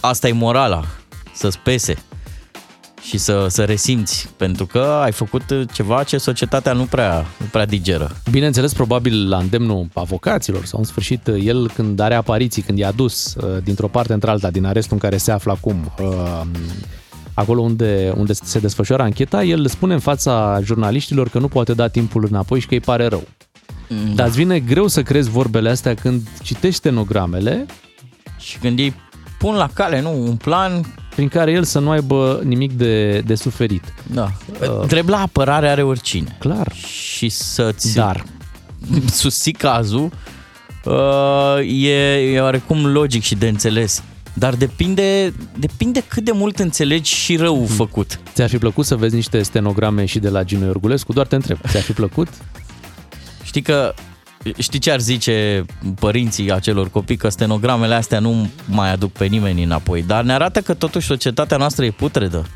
asta 0.00 0.28
e 0.28 0.32
morala, 0.32 0.84
să-ți 1.34 1.58
pese 1.58 1.94
și 3.02 3.18
să, 3.18 3.46
să 3.48 3.64
resimți, 3.64 4.28
pentru 4.36 4.66
că 4.66 4.78
ai 5.02 5.12
făcut 5.12 5.42
ceva 5.72 6.02
ce 6.02 6.18
societatea 6.18 6.72
nu 6.72 6.84
prea, 6.84 7.26
nu 7.36 7.46
prea 7.46 7.66
digeră. 7.66 8.16
Bineînțeles, 8.30 8.72
probabil 8.72 9.28
la 9.28 9.36
îndemnul 9.36 9.86
avocaților 9.94 10.64
sau 10.64 10.78
în 10.78 10.84
sfârșit 10.84 11.26
el 11.26 11.70
când 11.70 12.00
are 12.00 12.14
apariții, 12.14 12.62
când 12.62 12.78
i-a 12.78 12.90
dus 12.90 13.34
uh, 13.34 13.62
dintr-o 13.62 13.88
parte 13.88 14.12
într-alta 14.12 14.50
din 14.50 14.64
arestul 14.64 14.92
în 14.92 14.98
care 14.98 15.16
se 15.16 15.32
află 15.32 15.52
acum, 15.52 15.92
uh, 16.00 16.40
acolo 17.34 17.60
unde, 17.60 18.12
unde 18.16 18.32
se 18.32 18.58
desfășoară 18.58 19.02
ancheta, 19.02 19.44
el 19.44 19.66
spune 19.66 19.94
în 19.94 20.00
fața 20.00 20.60
jurnaliștilor 20.62 21.28
că 21.28 21.38
nu 21.38 21.48
poate 21.48 21.74
da 21.74 21.88
timpul 21.88 22.26
înapoi 22.28 22.60
și 22.60 22.66
că 22.66 22.74
îi 22.74 22.80
pare 22.80 23.06
rău. 23.06 23.26
Mm. 23.88 24.14
Dar 24.14 24.26
îți 24.26 24.36
vine 24.36 24.60
greu 24.60 24.86
să 24.86 25.02
crezi 25.02 25.30
vorbele 25.30 25.70
astea 25.70 25.94
când 25.94 26.28
citești 26.42 26.78
stenogramele 26.78 27.66
Și 28.38 28.58
când 28.58 28.78
ei 28.78 28.94
pun 29.38 29.54
la 29.54 29.68
cale, 29.74 30.00
nu, 30.00 30.22
un 30.22 30.36
plan... 30.36 30.80
prin 31.14 31.28
care 31.28 31.52
el 31.52 31.64
să 31.64 31.78
nu 31.78 31.90
aibă 31.90 32.40
nimic 32.44 32.72
de, 32.72 33.18
de 33.18 33.34
suferit. 33.34 33.84
Da. 34.12 34.32
Uh, 34.60 34.86
Drept 34.86 35.08
la 35.08 35.20
apărare 35.20 35.68
are 35.68 35.82
oricine. 35.82 36.36
Clar. 36.38 36.72
Și 36.74 37.28
să-ți 37.28 37.94
Dar. 37.94 38.24
susții 39.20 39.52
cazul 39.52 40.10
uh, 40.84 41.82
e, 41.82 42.14
e 42.14 42.40
oarecum 42.40 42.86
logic 42.86 43.22
și 43.22 43.34
de 43.34 43.48
înțeles. 43.48 44.02
Dar 44.34 44.54
depinde, 44.54 45.34
depinde 45.58 46.04
cât 46.08 46.24
de 46.24 46.32
mult 46.32 46.58
înțelegi 46.58 47.14
și 47.14 47.36
rău 47.36 47.66
făcut. 47.66 48.20
Ți-ar 48.34 48.48
fi 48.48 48.58
plăcut 48.58 48.84
să 48.84 48.96
vezi 48.96 49.14
niște 49.14 49.42
stenograme 49.42 50.04
și 50.04 50.18
de 50.18 50.28
la 50.28 50.42
Gino 50.42 50.64
Iorgulescu? 50.64 51.12
Doar 51.12 51.26
te 51.26 51.34
întreb. 51.34 51.58
Ți-ar 51.68 51.82
fi 51.82 51.92
plăcut? 51.92 52.28
Știi 53.42 53.62
că 53.62 53.94
Știi 54.58 54.78
ce 54.78 54.90
ar 54.90 55.00
zice 55.00 55.64
părinții 55.98 56.52
acelor 56.52 56.90
copii? 56.90 57.16
Că 57.16 57.28
stenogramele 57.28 57.94
astea 57.94 58.18
nu 58.18 58.48
mai 58.68 58.92
aduc 58.92 59.12
pe 59.12 59.24
nimeni 59.24 59.62
înapoi. 59.62 60.02
Dar 60.02 60.24
ne 60.24 60.32
arată 60.32 60.60
că 60.60 60.74
totuși 60.74 61.06
societatea 61.06 61.56
noastră 61.56 61.84
e 61.84 61.90
putredă. 61.90 62.46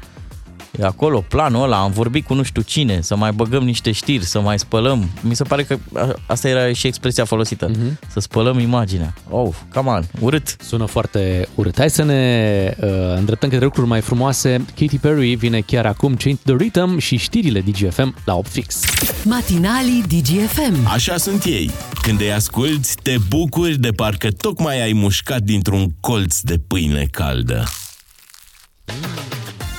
E 0.81 0.85
acolo 0.85 1.21
planul 1.29 1.63
ăla, 1.63 1.79
am 1.83 1.91
vorbit 1.93 2.27
cu 2.27 2.35
nu 2.35 2.43
știu 2.43 2.63
cine, 2.63 3.01
să 3.01 3.17
mai 3.17 3.33
băgăm 3.33 3.63
niște 3.65 3.93
știri, 3.93 4.25
să 4.25 4.41
mai 4.41 4.59
spălăm. 4.59 5.09
Mi 5.21 5.37
se 5.37 5.43
pare 5.45 5.63
că 5.63 5.79
a- 5.95 6.15
asta 6.27 6.49
era 6.49 6.73
și 6.73 6.87
expresia 6.87 7.25
folosită. 7.25 7.69
Mhm. 7.69 7.99
Să 8.13 8.21
spălăm 8.21 8.59
imaginea. 8.59 9.15
Oh, 9.31 9.55
come 9.75 9.89
on, 9.91 10.05
urât. 10.21 10.57
Sună 10.61 10.85
foarte 10.87 11.49
urât. 11.55 11.77
Hai 11.79 11.91
să 11.91 12.03
ne 12.03 12.75
uh, 12.81 12.89
îndreptăm 13.17 13.49
către 13.49 13.65
lucruri 13.65 13.89
mai 13.89 14.01
frumoase. 14.01 14.65
Katy 14.79 14.99
Perry 14.99 15.35
vine 15.35 15.61
chiar 15.61 15.87
acum, 15.87 16.17
Change 16.17 16.41
the 16.45 16.55
Rhythm 16.55 16.99
și 16.99 17.17
știrile 17.17 17.61
DGFM 17.61 18.15
la 18.25 18.35
8 18.37 18.49
fix. 18.51 18.81
Matinalii 19.25 20.03
DGFM. 20.09 20.87
Așa 20.93 21.17
sunt 21.17 21.45
ei. 21.45 21.71
Când 22.03 22.21
îi 22.21 22.33
asculti, 22.33 22.89
te 23.03 23.15
bucuri 23.29 23.79
de 23.79 23.91
parcă 23.91 24.29
tocmai 24.31 24.83
ai 24.83 24.93
mușcat 24.93 25.41
dintr-un 25.41 25.87
colț 26.01 26.41
de 26.41 26.59
pâine 26.67 27.07
caldă. 27.11 27.65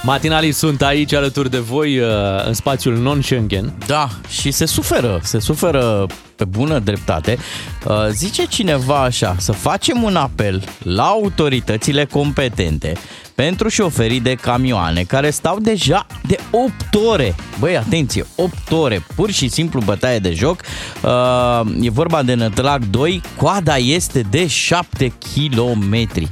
Matinalii 0.09 0.51
sunt 0.51 0.81
aici 0.81 1.13
alături 1.13 1.49
de 1.49 1.57
voi 1.57 1.99
uh, 1.99 2.07
în 2.45 2.53
spațiul 2.53 2.97
non-Schengen. 2.97 3.73
Da, 3.85 4.09
și 4.27 4.51
se 4.51 4.65
suferă, 4.65 5.19
se 5.23 5.39
suferă 5.39 6.07
pe 6.35 6.45
bună 6.45 6.79
dreptate. 6.79 7.37
Uh, 7.85 7.93
Zice 8.11 8.45
cineva 8.45 9.01
așa, 9.01 9.35
să 9.39 9.51
facem 9.51 10.03
un 10.03 10.15
apel 10.15 10.63
la 10.83 11.03
autoritățile 11.03 12.05
competente 12.05 12.93
pentru 13.35 13.67
șoferii 13.67 14.19
de 14.19 14.33
camioane 14.33 15.03
care 15.03 15.29
stau 15.29 15.59
deja 15.59 16.05
de 16.27 16.37
8 16.51 16.73
ore. 17.09 17.35
Băi, 17.59 17.77
atenție, 17.77 18.25
8 18.35 18.71
ore, 18.71 19.05
pur 19.15 19.31
și 19.31 19.47
simplu 19.47 19.81
bătaie 19.81 20.19
de 20.19 20.33
joc. 20.33 20.61
Uh, 21.03 21.61
E 21.81 21.89
vorba 21.89 22.23
de 22.23 22.33
Nătlac 22.33 22.83
2, 22.83 23.21
coada 23.37 23.77
este 23.77 24.21
de 24.29 24.47
7 24.47 25.13
kilometri. 25.33 26.31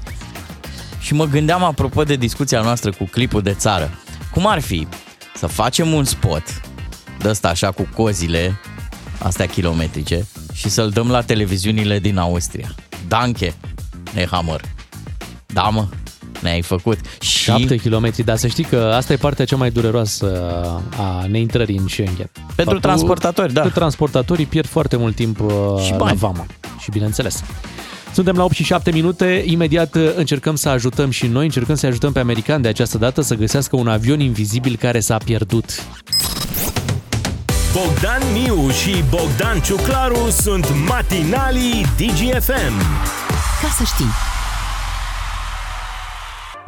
Și 1.08 1.14
mă 1.14 1.26
gândeam 1.26 1.64
apropo 1.64 2.04
de 2.04 2.16
discuția 2.16 2.62
noastră 2.62 2.92
cu 2.92 3.04
clipul 3.12 3.42
de 3.42 3.54
țară. 3.54 3.90
Cum 4.32 4.48
ar 4.48 4.60
fi 4.60 4.88
să 5.36 5.48
facem 5.48 5.94
un 5.94 6.04
spot 6.04 6.44
de 7.20 7.30
ăsta 7.30 7.48
așa 7.48 7.72
cu 7.72 7.88
cozile 7.96 8.60
astea 9.18 9.46
kilometrice 9.46 10.26
și 10.54 10.70
să-l 10.70 10.90
dăm 10.90 11.10
la 11.10 11.22
televiziunile 11.22 12.00
din 12.00 12.18
Austria. 12.18 12.76
Danke, 13.08 13.54
Nehammer. 14.14 14.62
Da, 15.46 15.62
mă, 15.62 15.88
ne-ai 16.42 16.62
făcut. 16.62 16.98
Și 17.22 17.38
7 17.38 17.76
km, 17.76 18.12
dar 18.24 18.38
să 18.38 18.48
știi 18.48 18.64
că 18.64 18.92
asta 18.96 19.14
e 19.14 19.18
partea 19.18 19.46
cea 19.46 19.56
mai 19.56 19.72
dureroasă 19.72 20.52
a 20.98 21.26
neintrării 21.28 21.78
în 21.78 21.88
Schengen. 21.88 22.30
Pentru 22.56 22.80
transportatori, 22.80 23.54
da. 23.54 23.62
Că 23.62 23.70
transportatorii 23.70 24.46
pierd 24.46 24.68
foarte 24.68 24.96
mult 24.98 25.16
timp 25.16 25.40
uh, 25.40 25.82
Și 25.84 25.92
la 25.92 25.98
bani. 25.98 26.18
vama. 26.18 26.46
Și 26.80 26.92
bineînțeles. 26.92 27.44
Suntem 28.14 28.36
la 28.36 28.44
8 28.44 28.54
și 28.54 28.64
7 28.64 28.92
minute, 28.92 29.44
imediat 29.46 29.96
uh, 29.96 30.12
încercăm 30.16 30.56
să 30.56 30.70
ajutăm 30.70 31.10
și 31.10 31.28
noi, 31.28 31.46
încercăm 31.46 31.76
să 31.76 31.86
ajutăm 31.86 32.12
pe 32.12 32.20
americani 32.20 32.62
de 32.62 32.68
această 32.68 32.98
dată 32.98 33.22
să 33.22 33.36
găsească 33.36 33.76
un 33.76 33.88
avion 33.88 34.20
invizibil 34.20 34.76
care 34.76 35.00
s-a 35.00 35.18
pierdut. 35.18 35.66
Bogdan 37.74 38.22
Miu 38.34 38.70
și 38.70 39.04
Bogdan 39.10 39.60
Ciuclaru 39.60 40.30
sunt 40.30 40.68
matinalii 40.88 41.86
DGFM. 41.98 42.78
Ca 43.62 43.68
să 43.78 43.84
știi. 43.84 44.37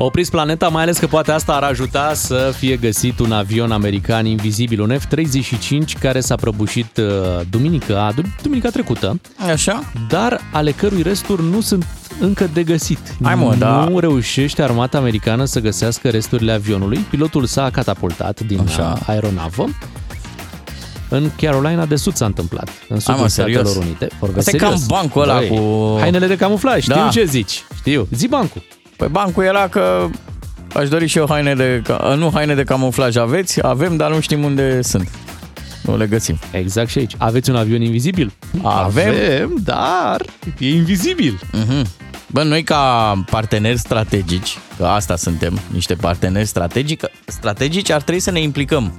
Opriți 0.02 0.32
planeta, 0.32 0.68
mai 0.68 0.82
ales 0.84 0.98
că 0.98 1.08
poate 1.08 1.32
asta 1.32 1.54
ar 1.54 1.64
ajuta 1.64 2.14
să 2.14 2.54
fie 2.58 2.76
găsit 2.76 3.20
un 3.20 3.32
avion 3.32 3.72
american 3.72 4.26
invizibil, 4.26 4.82
un 4.82 4.98
F-35 4.98 6.00
care 6.00 6.20
s-a 6.20 6.36
prăbușit 6.36 6.98
uh, 6.98 7.06
duminica, 7.50 8.14
duminica 8.42 8.70
trecută, 8.70 9.20
Așa? 9.52 9.84
dar 10.10 10.42
ale 10.52 10.72
cărui 10.72 11.02
resturi 11.02 11.44
nu 11.44 11.62
sunt 11.62 11.86
încă 12.20 12.50
de 12.54 12.64
găsit. 12.64 13.00
Hai, 13.24 13.36
mă, 13.36 13.44
nu 13.52 13.56
da. 13.58 13.88
reușește 14.00 14.62
armata 14.62 14.98
americană 14.98 15.46
să 15.46 15.60
găsească 15.60 16.10
resturile 16.10 16.52
avionului. 16.52 16.98
Pilotul 16.98 17.46
s-a 17.46 17.70
catapultat 17.70 18.40
din 18.40 18.60
Așa. 18.66 18.92
Așa. 18.92 19.04
aeronavă. 19.06 19.66
În 21.10 21.30
Carolina 21.42 21.86
de 21.86 21.96
Sud 21.96 22.16
s-a 22.16 22.26
întâmplat, 22.26 22.70
în 22.90 23.00
sudul 23.00 23.22
mă, 23.22 23.28
serios? 23.28 23.62
Statelor 23.62 23.86
Unite. 23.88 24.08
Vorbesc 24.20 24.48
Asta 24.48 24.58
e 24.58 24.60
serios. 24.60 24.80
cam 24.80 24.98
bancul 24.98 25.22
ăla 25.22 25.38
Băi, 25.38 25.48
cu- 25.48 25.98
Hainele 26.00 26.28
de 26.28 26.36
camuflaj, 26.36 26.82
știu 26.82 26.96
Da. 26.96 27.08
ce 27.12 27.24
zici. 27.26 27.64
Știu, 27.76 28.08
zi 28.16 28.28
bancul. 28.28 28.62
Păi 29.00 29.08
bancul 29.08 29.44
era 29.44 29.68
că 29.68 30.08
aș 30.74 30.90
dori 30.90 31.08
și 31.08 31.18
eu 31.18 31.26
haine 31.30 31.56
de... 31.56 31.82
ca- 31.84 32.14
Nu 32.18 32.32
haine 32.34 32.56
de 32.56 32.64
camuflaj 32.64 33.16
aveți, 33.16 33.66
avem, 33.66 33.96
dar 33.98 34.12
nu 34.12 34.20
știm 34.20 34.44
unde 34.44 34.82
sunt. 34.82 35.10
Nu 35.84 35.98
le 35.98 36.06
găsim. 36.08 36.40
Exact 36.52 36.90
și 36.90 36.98
aici. 36.98 37.14
Aveți 37.18 37.50
un 37.50 37.56
avion 37.56 37.82
invizibil? 37.82 38.34
Avem. 38.64 39.08
Avem, 39.08 39.58
dar 39.64 40.22
e 40.58 40.70
invizibil. 40.74 41.40
Mhm. 41.52 41.88
Bă, 42.32 42.44
noi 42.44 42.64
ca 42.64 43.14
parteneri 43.30 43.78
strategici, 43.78 44.58
că 44.78 44.86
asta 44.86 45.16
suntem, 45.16 45.60
niște 45.72 45.94
parteneri 45.94 46.46
strategici, 46.46 47.02
strategici 47.26 47.90
ar 47.92 48.02
trebui 48.02 48.22
să 48.22 48.32
ne 48.32 48.42
implicăm 48.42 48.94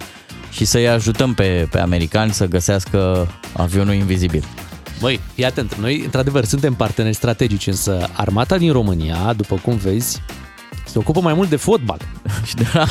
și 0.51 0.65
să-i 0.65 0.89
ajutăm 0.89 1.35
pe, 1.35 1.67
pe 1.71 1.81
americani 1.81 2.33
să 2.33 2.47
găsească 2.47 3.29
avionul 3.53 3.95
invizibil. 3.95 4.45
Băi, 5.01 5.21
fii 5.35 5.45
atent, 5.45 5.75
noi 5.75 6.01
într-adevăr 6.05 6.45
suntem 6.45 6.75
parteneri 6.75 7.15
strategici, 7.15 7.67
însă 7.67 8.09
armata 8.13 8.59
din 8.59 8.73
România, 8.73 9.33
după 9.37 9.55
cum 9.63 9.77
vezi, 9.77 10.23
se 10.87 10.99
ocupă 10.99 11.21
mai 11.21 11.35
mult 11.35 11.49
de 11.49 11.57
fotbal. 11.57 11.99
Și 12.49 12.55
de 12.55 12.67
la... 12.73 12.87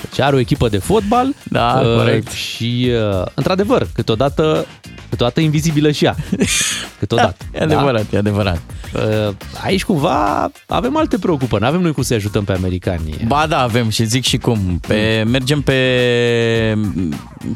Deci 0.00 0.20
are 0.20 0.36
o 0.36 0.38
echipă 0.38 0.68
de 0.68 0.78
fotbal 0.78 1.34
Da, 1.44 1.80
uh, 1.84 1.96
corect. 1.96 2.30
și, 2.30 2.90
uh, 3.20 3.26
într-adevăr, 3.34 3.88
câteodată, 3.92 4.66
câteodată 5.10 5.40
invizibilă 5.40 5.90
și 5.90 6.04
ea. 6.04 6.16
Câteodată. 6.98 7.36
E 7.54 7.62
adevărat, 7.62 8.12
e 8.12 8.16
adevărat. 8.16 8.60
Uh, 8.94 9.34
Aici 9.64 9.84
cumva 9.84 10.50
avem 10.66 10.96
alte 10.96 11.18
preocupări. 11.18 11.62
Nu 11.62 11.68
avem 11.68 11.80
noi 11.80 11.92
cum 11.92 12.02
să 12.02 12.14
ajutăm 12.14 12.44
pe 12.44 12.52
americani. 12.52 13.16
Ba 13.26 13.46
da, 13.48 13.60
avem 13.60 13.88
și 13.88 14.04
zic 14.04 14.24
și 14.24 14.36
cum. 14.36 14.78
Pe, 14.86 15.24
mergem 15.26 15.60
pe, 15.60 16.78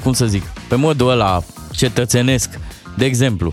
cum 0.03 0.13
să 0.13 0.27
zic, 0.27 0.43
pe 0.69 0.75
modul 0.75 1.11
ăla 1.11 1.43
cetățenesc. 1.71 2.59
De 2.95 3.05
exemplu, 3.05 3.53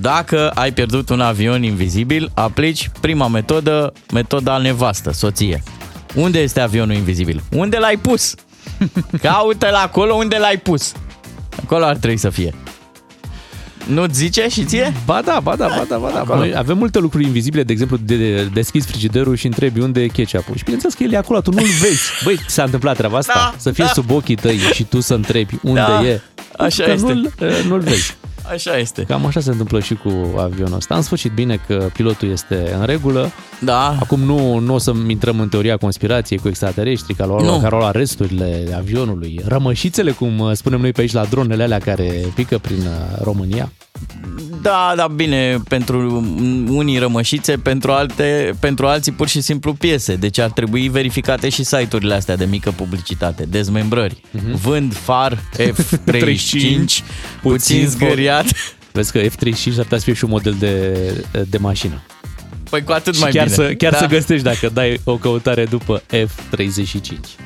dacă 0.00 0.50
ai 0.50 0.72
pierdut 0.72 1.08
un 1.08 1.20
avion 1.20 1.62
invizibil, 1.62 2.30
aplici 2.34 2.90
prima 3.00 3.28
metodă, 3.28 3.92
metoda 4.12 4.58
nevastă, 4.58 5.12
soție. 5.12 5.62
Unde 6.14 6.38
este 6.38 6.60
avionul 6.60 6.94
invizibil? 6.94 7.42
Unde 7.50 7.78
l-ai 7.78 7.96
pus? 7.96 8.34
Caută-l 9.22 9.74
acolo 9.74 10.14
unde 10.14 10.36
l-ai 10.36 10.58
pus. 10.58 10.92
Acolo 11.62 11.84
ar 11.84 11.96
trebui 11.96 12.16
să 12.16 12.30
fie. 12.30 12.54
Nu-ți 13.86 14.18
zice 14.18 14.48
și 14.48 14.64
ție? 14.64 14.92
Ba 15.04 15.22
da, 15.24 15.40
ba 15.42 15.56
da, 15.56 15.66
ba 15.66 15.84
da, 15.88 15.96
ba 15.98 16.24
da. 16.28 16.34
Noi 16.34 16.56
avem 16.56 16.78
multe 16.78 16.98
lucruri 16.98 17.24
invizibile, 17.24 17.62
de 17.62 17.72
exemplu, 17.72 17.96
de, 17.96 18.16
de 18.16 18.44
deschizi 18.44 18.86
frigiderul 18.86 19.36
și 19.36 19.46
întrebi 19.46 19.80
unde 19.80 20.02
e 20.02 20.06
ketchup 20.06 20.56
Și 20.56 20.62
bineînțeles 20.64 20.94
că 20.94 21.02
el 21.02 21.12
e 21.12 21.16
acolo, 21.16 21.40
tu 21.40 21.50
nu-l 21.50 21.66
vezi. 21.80 22.02
Băi, 22.24 22.40
s-a 22.46 22.62
întâmplat 22.62 22.96
treaba 22.96 23.16
asta? 23.16 23.32
Da, 23.34 23.54
să 23.56 23.70
fie 23.70 23.84
da. 23.84 23.90
sub 23.90 24.10
ochii 24.10 24.34
tăi 24.34 24.58
și 24.58 24.84
tu 24.84 25.00
să 25.00 25.14
întrebi 25.14 25.58
unde 25.62 25.80
Da, 25.80 26.06
e. 26.06 26.20
așa 26.58 26.84
că 26.84 26.90
este. 26.90 27.12
Nu-l, 27.12 27.32
eh, 27.38 27.64
nu-l 27.68 27.80
vezi. 27.80 28.16
Așa 28.50 28.76
este. 28.78 29.02
Cam 29.02 29.26
așa 29.26 29.40
se 29.40 29.50
întâmplă 29.50 29.80
și 29.80 29.94
cu 29.94 30.34
avionul 30.38 30.76
ăsta. 30.76 30.94
În 30.94 31.02
sfârșit, 31.02 31.32
bine 31.32 31.60
că 31.66 31.88
pilotul 31.92 32.30
este 32.30 32.74
în 32.78 32.84
regulă. 32.84 33.30
Da. 33.60 33.96
Acum 34.00 34.20
nu, 34.20 34.58
nu 34.58 34.74
o 34.74 34.78
să 34.78 34.92
intrăm 35.08 35.40
în 35.40 35.48
teoria 35.48 35.76
conspirației 35.76 36.38
cu 36.38 36.48
extraterestri, 36.48 37.14
care 37.14 37.30
au, 37.30 37.44
Nu. 37.44 37.58
care 37.60 37.74
au 37.74 37.80
luat 37.80 37.94
resturile 37.94 38.74
avionului, 38.76 39.40
rămășițele, 39.44 40.10
cum 40.10 40.38
uh, 40.38 40.52
spunem 40.52 40.80
noi 40.80 40.92
pe 40.92 41.00
aici, 41.00 41.12
la 41.12 41.24
dronele 41.24 41.62
alea 41.62 41.78
care 41.78 42.24
pică 42.34 42.58
prin 42.58 42.78
uh, 42.78 43.18
România. 43.22 43.72
Da, 44.62 44.92
da, 44.96 45.06
bine, 45.06 45.58
pentru 45.68 46.24
unii 46.68 46.98
rămășițe, 46.98 47.56
pentru, 47.56 47.92
alte, 47.92 48.54
pentru 48.60 48.86
alții 48.86 49.12
pur 49.12 49.28
și 49.28 49.40
simplu 49.40 49.72
piese. 49.72 50.14
Deci 50.14 50.38
ar 50.38 50.50
trebui 50.50 50.88
verificate 50.88 51.48
și 51.48 51.64
site-urile 51.64 52.14
astea 52.14 52.36
de 52.36 52.44
mică 52.44 52.70
publicitate, 52.70 53.44
dezmembrări. 53.48 54.20
Vând 54.62 54.94
far 54.94 55.38
F35, 55.58 57.04
puțin 57.42 57.86
zgâriat. 57.86 58.46
Vezi 58.92 59.12
că 59.12 59.20
F-35 59.20 59.76
ar 59.78 59.82
putea 59.82 59.98
să 59.98 60.04
fie 60.04 60.12
și 60.12 60.24
un 60.24 60.30
model 60.30 60.56
de, 60.58 60.94
de 61.48 61.58
mașină. 61.58 62.02
Păi 62.70 62.84
cu 62.84 62.92
atât 62.92 63.14
Și 63.14 63.20
mai 63.20 63.30
chiar, 63.30 63.44
bine. 63.44 63.56
să, 63.56 63.72
chiar 63.74 63.92
da. 63.92 63.98
să 63.98 64.06
găsești 64.06 64.44
dacă 64.44 64.68
dai 64.72 65.00
o 65.04 65.16
căutare 65.16 65.64
după 65.64 66.02
F-35. 66.12 67.45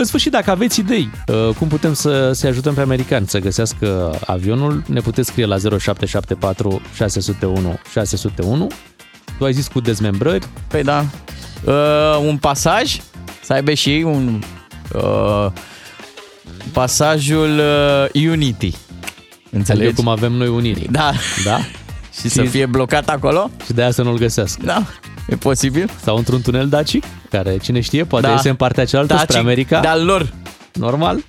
În 0.00 0.06
sfârșit, 0.06 0.32
dacă 0.32 0.50
aveți 0.50 0.80
idei 0.80 1.10
uh, 1.26 1.54
cum 1.58 1.68
putem 1.68 1.92
să 1.92 2.32
să 2.32 2.46
ajutăm 2.46 2.74
pe 2.74 2.80
americani 2.80 3.28
să 3.28 3.38
găsească 3.38 4.18
avionul, 4.26 4.82
ne 4.86 5.00
puteți 5.00 5.28
scrie 5.28 5.44
la 5.44 5.56
0774 5.56 6.80
601 6.94 7.78
601. 7.92 8.70
Tu 9.38 9.44
ai 9.44 9.52
zis 9.52 9.68
cu 9.68 9.80
dezmembrări, 9.80 10.46
Păi 10.68 10.82
da. 10.82 11.04
Uh, 11.64 12.26
un 12.26 12.36
pasaj, 12.36 12.96
să 13.42 13.52
aibă 13.52 13.74
și 13.74 13.90
ei 13.90 14.02
un... 14.02 14.42
Uh, 14.94 15.46
pasajul 16.72 17.58
uh, 17.58 18.22
Unity. 18.30 18.74
înțelegi 19.50 19.50
Înțelegi? 19.50 19.94
cum 19.94 20.08
avem 20.08 20.32
noi 20.32 20.48
unii. 20.48 20.86
Da. 20.90 21.12
Da? 21.44 21.58
Și 22.20 22.28
să 22.28 22.42
fie 22.42 22.66
blocat 22.66 23.08
acolo? 23.08 23.50
Și 23.64 23.72
de 23.72 23.82
aia 23.82 23.90
să 23.90 24.02
nu-l 24.02 24.18
găsească. 24.18 24.60
Da. 24.64 24.86
E 25.28 25.36
posibil? 25.36 25.90
Sau 26.02 26.16
într-un 26.16 26.42
tunel 26.42 26.68
dacic, 26.68 27.04
care 27.30 27.56
cine 27.56 27.80
știe, 27.80 28.04
poate 28.04 28.26
Da. 28.26 28.32
iese 28.32 28.48
în 28.48 28.54
partea 28.54 28.84
cealaltă 28.84 29.14
spre 29.14 29.26
Dacic 29.26 29.42
America. 29.46 29.80
de-al 29.80 30.04
lor. 30.04 30.32
Normal. 30.72 31.24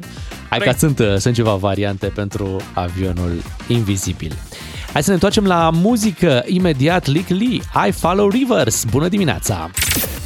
Hai 0.50 0.60
Păi- 0.60 0.64
că 0.66 0.74
sunt, 0.78 1.00
uh, 1.00 1.16
sunt 1.18 1.34
ceva 1.36 1.54
variante 1.54 2.08
pentru 2.08 2.62
avionul 2.74 3.32
invizibil. 3.68 4.34
Hai 4.94 5.02
să 5.02 5.08
ne 5.08 5.14
întoarcem 5.14 5.46
la 5.46 5.70
muzică 5.74 6.44
imediat. 6.46 7.06
Lick 7.08 7.30
Lee, 7.30 7.88
I 7.88 7.92
Follow 7.92 8.30
Rivers. 8.30 8.84
Bună 8.84 9.08
dimineața! 9.08 9.70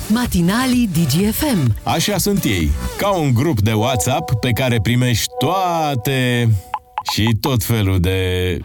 Matinalii 0.08 0.90
DGFM. 0.94 1.76
Așa 1.84 2.18
sunt 2.18 2.44
ei, 2.44 2.70
ca 2.98 3.10
un 3.10 3.34
grup 3.34 3.60
de 3.62 3.72
WhatsApp 3.74 4.34
pe 4.40 4.50
care 4.50 4.80
primești 4.84 5.26
toate 5.40 6.50
și 7.14 7.38
tot 7.42 7.64
felul 7.64 8.00
de... 8.00 8.60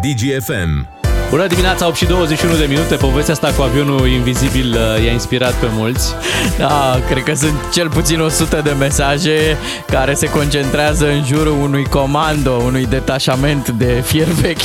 DGFM. 0.00 0.88
Bună 1.30 1.46
dimineața, 1.46 1.86
8 1.86 1.96
și 1.96 2.06
21 2.06 2.56
de 2.56 2.64
minute. 2.64 2.94
Povestea 2.94 3.34
asta 3.34 3.52
cu 3.56 3.62
avionul 3.62 4.08
invizibil 4.08 4.70
uh, 4.70 5.04
i-a 5.04 5.12
inspirat 5.12 5.52
pe 5.52 5.66
mulți. 5.70 6.14
Da, 6.58 7.00
cred 7.08 7.22
că 7.22 7.34
sunt 7.34 7.54
cel 7.72 7.88
puțin 7.88 8.20
100 8.20 8.60
de 8.64 8.70
mesaje 8.70 9.56
care 9.86 10.14
se 10.14 10.30
concentrează 10.30 11.08
în 11.08 11.24
jurul 11.24 11.62
unui 11.62 11.84
comando, 11.84 12.50
unui 12.52 12.86
detașament 12.86 13.68
de 13.68 14.02
fier 14.06 14.26
vechi. 14.26 14.60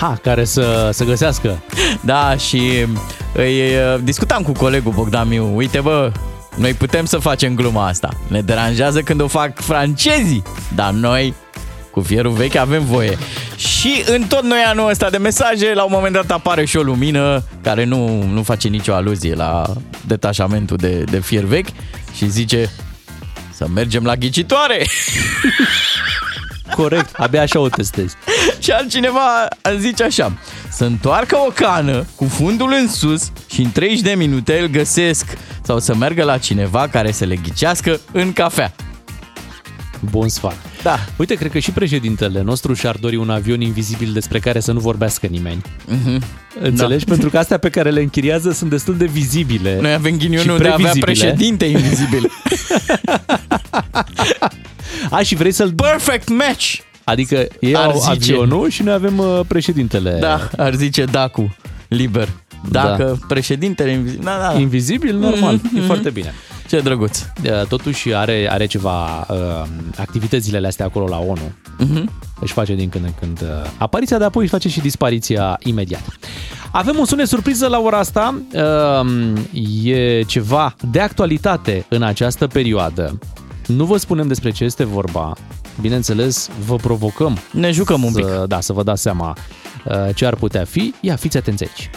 Ha, 0.00 0.18
care 0.22 0.44
să, 0.44 0.90
să 0.92 1.04
găsească. 1.04 1.62
Da, 2.00 2.36
și 2.36 2.86
îi, 3.34 3.60
uh, 3.60 4.00
discutam 4.02 4.42
cu 4.42 4.52
colegul 4.52 4.92
Bogdan 4.92 5.28
Miu. 5.28 5.50
Uite, 5.54 5.80
bă, 5.80 6.12
noi 6.56 6.72
putem 6.72 7.04
să 7.04 7.18
facem 7.18 7.54
gluma 7.54 7.86
asta. 7.86 8.08
Ne 8.26 8.40
deranjează 8.40 9.00
când 9.00 9.20
o 9.20 9.26
fac 9.26 9.60
francezii, 9.60 10.42
dar 10.74 10.90
noi 10.90 11.34
cu 11.90 12.00
fierul 12.00 12.32
vechi 12.32 12.56
avem 12.56 12.84
voie. 12.84 13.18
Și 13.60 14.02
în 14.06 14.22
tot 14.22 14.42
noi 14.42 14.58
anul 14.66 14.88
ăsta 14.88 15.10
de 15.10 15.16
mesaje, 15.16 15.74
la 15.74 15.82
un 15.82 15.90
moment 15.92 16.14
dat 16.14 16.30
apare 16.30 16.64
și 16.64 16.76
o 16.76 16.82
lumină 16.82 17.44
care 17.62 17.84
nu, 17.84 18.22
nu 18.22 18.42
face 18.42 18.68
nicio 18.68 18.94
aluzie 18.94 19.34
la 19.34 19.62
detașamentul 20.06 20.76
de, 20.76 21.04
de 21.04 21.20
fier 21.20 21.44
vechi 21.44 21.68
și 22.14 22.30
zice 22.30 22.70
să 23.52 23.66
mergem 23.74 24.04
la 24.04 24.16
ghicitoare. 24.16 24.86
Corect, 26.76 27.14
abia 27.14 27.42
așa 27.42 27.58
o 27.58 27.68
testezi. 27.68 28.16
și 28.62 28.70
altcineva 28.70 29.48
zice 29.78 30.04
așa, 30.04 30.38
să 30.70 30.84
întoarcă 30.84 31.36
o 31.36 31.50
cană 31.54 32.06
cu 32.14 32.24
fundul 32.24 32.72
în 32.72 32.88
sus 32.88 33.32
și 33.50 33.60
în 33.60 33.72
30 33.72 34.00
de 34.00 34.14
minute 34.14 34.58
îl 34.58 34.66
găsesc 34.66 35.26
sau 35.62 35.78
să 35.78 35.94
meargă 35.94 36.24
la 36.24 36.38
cineva 36.38 36.88
care 36.88 37.12
să 37.12 37.24
le 37.24 37.36
ghicească 37.36 38.00
în 38.12 38.32
cafea. 38.32 38.72
Bun 40.10 40.28
sfat. 40.28 40.69
Da. 40.82 40.98
Uite, 41.16 41.34
cred 41.34 41.50
că 41.50 41.58
și 41.58 41.70
președintele 41.70 42.42
nostru 42.42 42.74
și-ar 42.74 42.96
dori 42.96 43.16
un 43.16 43.30
avion 43.30 43.60
invizibil 43.60 44.12
despre 44.12 44.38
care 44.38 44.60
să 44.60 44.72
nu 44.72 44.80
vorbească 44.80 45.26
nimeni. 45.26 45.62
Mhm. 45.86 46.22
Înțelegi? 46.60 47.04
Da. 47.04 47.10
Pentru 47.12 47.30
că 47.30 47.38
astea 47.38 47.58
pe 47.58 47.70
care 47.70 47.90
le 47.90 48.00
închiriază 48.00 48.50
sunt 48.50 48.70
destul 48.70 48.96
de 48.96 49.04
vizibile. 49.06 49.78
Noi 49.80 49.92
avem 49.92 50.12
și 50.12 50.18
ghinionul 50.18 50.58
de 50.58 50.68
a 50.68 50.72
avea 50.72 50.90
previzibile. 50.90 51.12
președinte 51.12 51.64
invizibil. 51.64 52.30
A, 55.10 55.22
și 55.22 55.34
vrei 55.34 55.52
să-l... 55.52 55.72
Perfect 55.72 56.28
match! 56.28 56.78
Adică 57.04 57.46
ei 57.60 57.76
Ar 57.76 57.84
au 57.84 57.98
zice. 57.98 58.10
avionul 58.10 58.68
și 58.70 58.82
noi 58.82 58.92
avem 58.92 59.18
uh, 59.18 59.40
președintele. 59.48 60.16
Da, 60.20 60.48
ar 60.56 60.74
zice 60.74 61.04
Dacu, 61.04 61.56
liber. 61.88 62.28
Dacă 62.70 63.16
da. 63.20 63.26
președintele 63.28 63.90
invizibil... 63.90 64.24
Da, 64.24 64.38
da. 64.52 64.58
Invizibil, 64.58 65.16
normal. 65.16 65.54
Mhm, 65.54 65.76
E 65.76 65.78
mhm. 65.78 65.86
foarte 65.86 66.10
bine. 66.10 66.34
Ce 66.70 66.80
drăguț. 66.80 67.18
Uh, 67.20 67.66
Totuși 67.68 68.14
are, 68.14 68.48
are 68.50 68.66
ceva 68.66 69.26
uh, 69.28 69.36
activitățile 69.96 70.66
astea 70.66 70.84
acolo 70.84 71.06
la 71.06 71.18
ONU. 71.18 71.52
Mhm. 71.78 72.10
Își 72.40 72.52
face 72.52 72.74
din 72.74 72.88
când 72.88 73.04
în 73.04 73.12
când 73.20 73.40
uh, 73.42 73.48
apariția, 73.78 74.18
dar 74.18 74.26
apoi 74.26 74.42
își 74.42 74.52
face 74.52 74.68
și 74.68 74.80
dispariția 74.80 75.58
imediat. 75.62 76.02
Avem 76.72 76.98
un 76.98 77.04
sunet 77.04 77.28
surpriză 77.28 77.66
la 77.66 77.78
ora 77.78 77.98
asta. 77.98 78.42
Uh, 78.54 79.84
e 79.84 80.22
ceva 80.22 80.74
de 80.90 81.00
actualitate 81.00 81.86
în 81.88 82.02
această 82.02 82.46
perioadă. 82.46 83.18
Nu 83.66 83.84
vă 83.84 83.96
spunem 83.96 84.28
despre 84.28 84.50
ce 84.50 84.64
este 84.64 84.84
vorba. 84.84 85.32
Bineînțeles, 85.80 86.50
vă 86.66 86.76
provocăm. 86.76 87.38
Ne 87.52 87.70
jucăm 87.70 88.04
un 88.04 88.12
pic. 88.12 88.24
Să, 88.24 88.44
da, 88.48 88.60
să 88.60 88.72
vă 88.72 88.82
dați 88.82 89.02
seama 89.02 89.36
uh, 89.84 90.14
ce 90.14 90.26
ar 90.26 90.34
putea 90.34 90.64
fi. 90.64 90.94
Ia, 91.00 91.16
fiți 91.16 91.36
atenți 91.36 91.64
aici. 91.64 91.90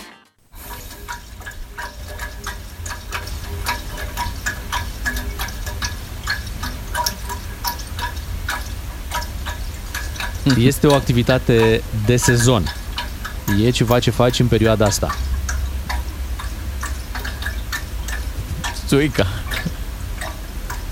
Este 10.58 10.88
o 10.88 10.94
activitate 10.94 11.84
de 12.06 12.16
sezon. 12.16 12.76
E 13.64 13.70
ceva 13.70 14.00
ce 14.00 14.12
faci 14.12 14.40
în 14.40 14.48
perioada 14.48 14.86
asta. 14.86 15.16
Țuica. 18.88 19.28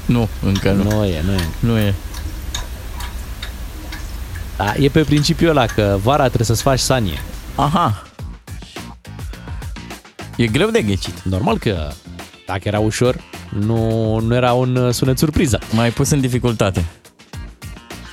Nu, 0.05 0.29
încă 0.43 0.71
nu. 0.71 0.83
Nu 0.83 1.05
e, 1.05 1.21
nu 1.21 1.31
e. 1.31 1.47
Nu 1.59 1.77
e. 1.77 1.93
Da, 4.57 4.73
e 4.79 4.89
pe 4.89 5.03
principiul 5.03 5.49
ăla 5.49 5.65
că 5.65 5.97
vara 6.03 6.25
trebuie 6.25 6.45
să-ți 6.45 6.61
faci 6.61 6.79
sanie. 6.79 7.21
Aha. 7.55 8.03
E 10.35 10.47
greu 10.47 10.69
de 10.69 10.81
ghicit. 10.81 11.21
Normal 11.21 11.57
că 11.57 11.91
dacă 12.45 12.61
era 12.63 12.79
ușor, 12.79 13.23
nu, 13.49 14.19
nu 14.19 14.35
era 14.35 14.53
un 14.53 14.75
uh, 14.75 14.93
sunet 14.93 15.17
surpriză. 15.17 15.59
M-ai 15.71 15.91
pus 15.91 16.09
în 16.09 16.19
dificultate. 16.19 16.85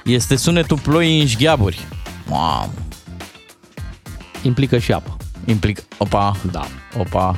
Este 0.09 0.37
sunetul 0.37 0.79
ploii 0.79 1.21
în 1.21 1.27
șgheaburi. 1.27 1.87
Mamă. 2.29 2.73
Implică 4.42 4.79
și 4.79 4.92
apă. 4.92 5.16
Implică... 5.44 5.83
Opa. 5.99 6.37
Da. 6.51 6.66
Opa. 6.99 7.37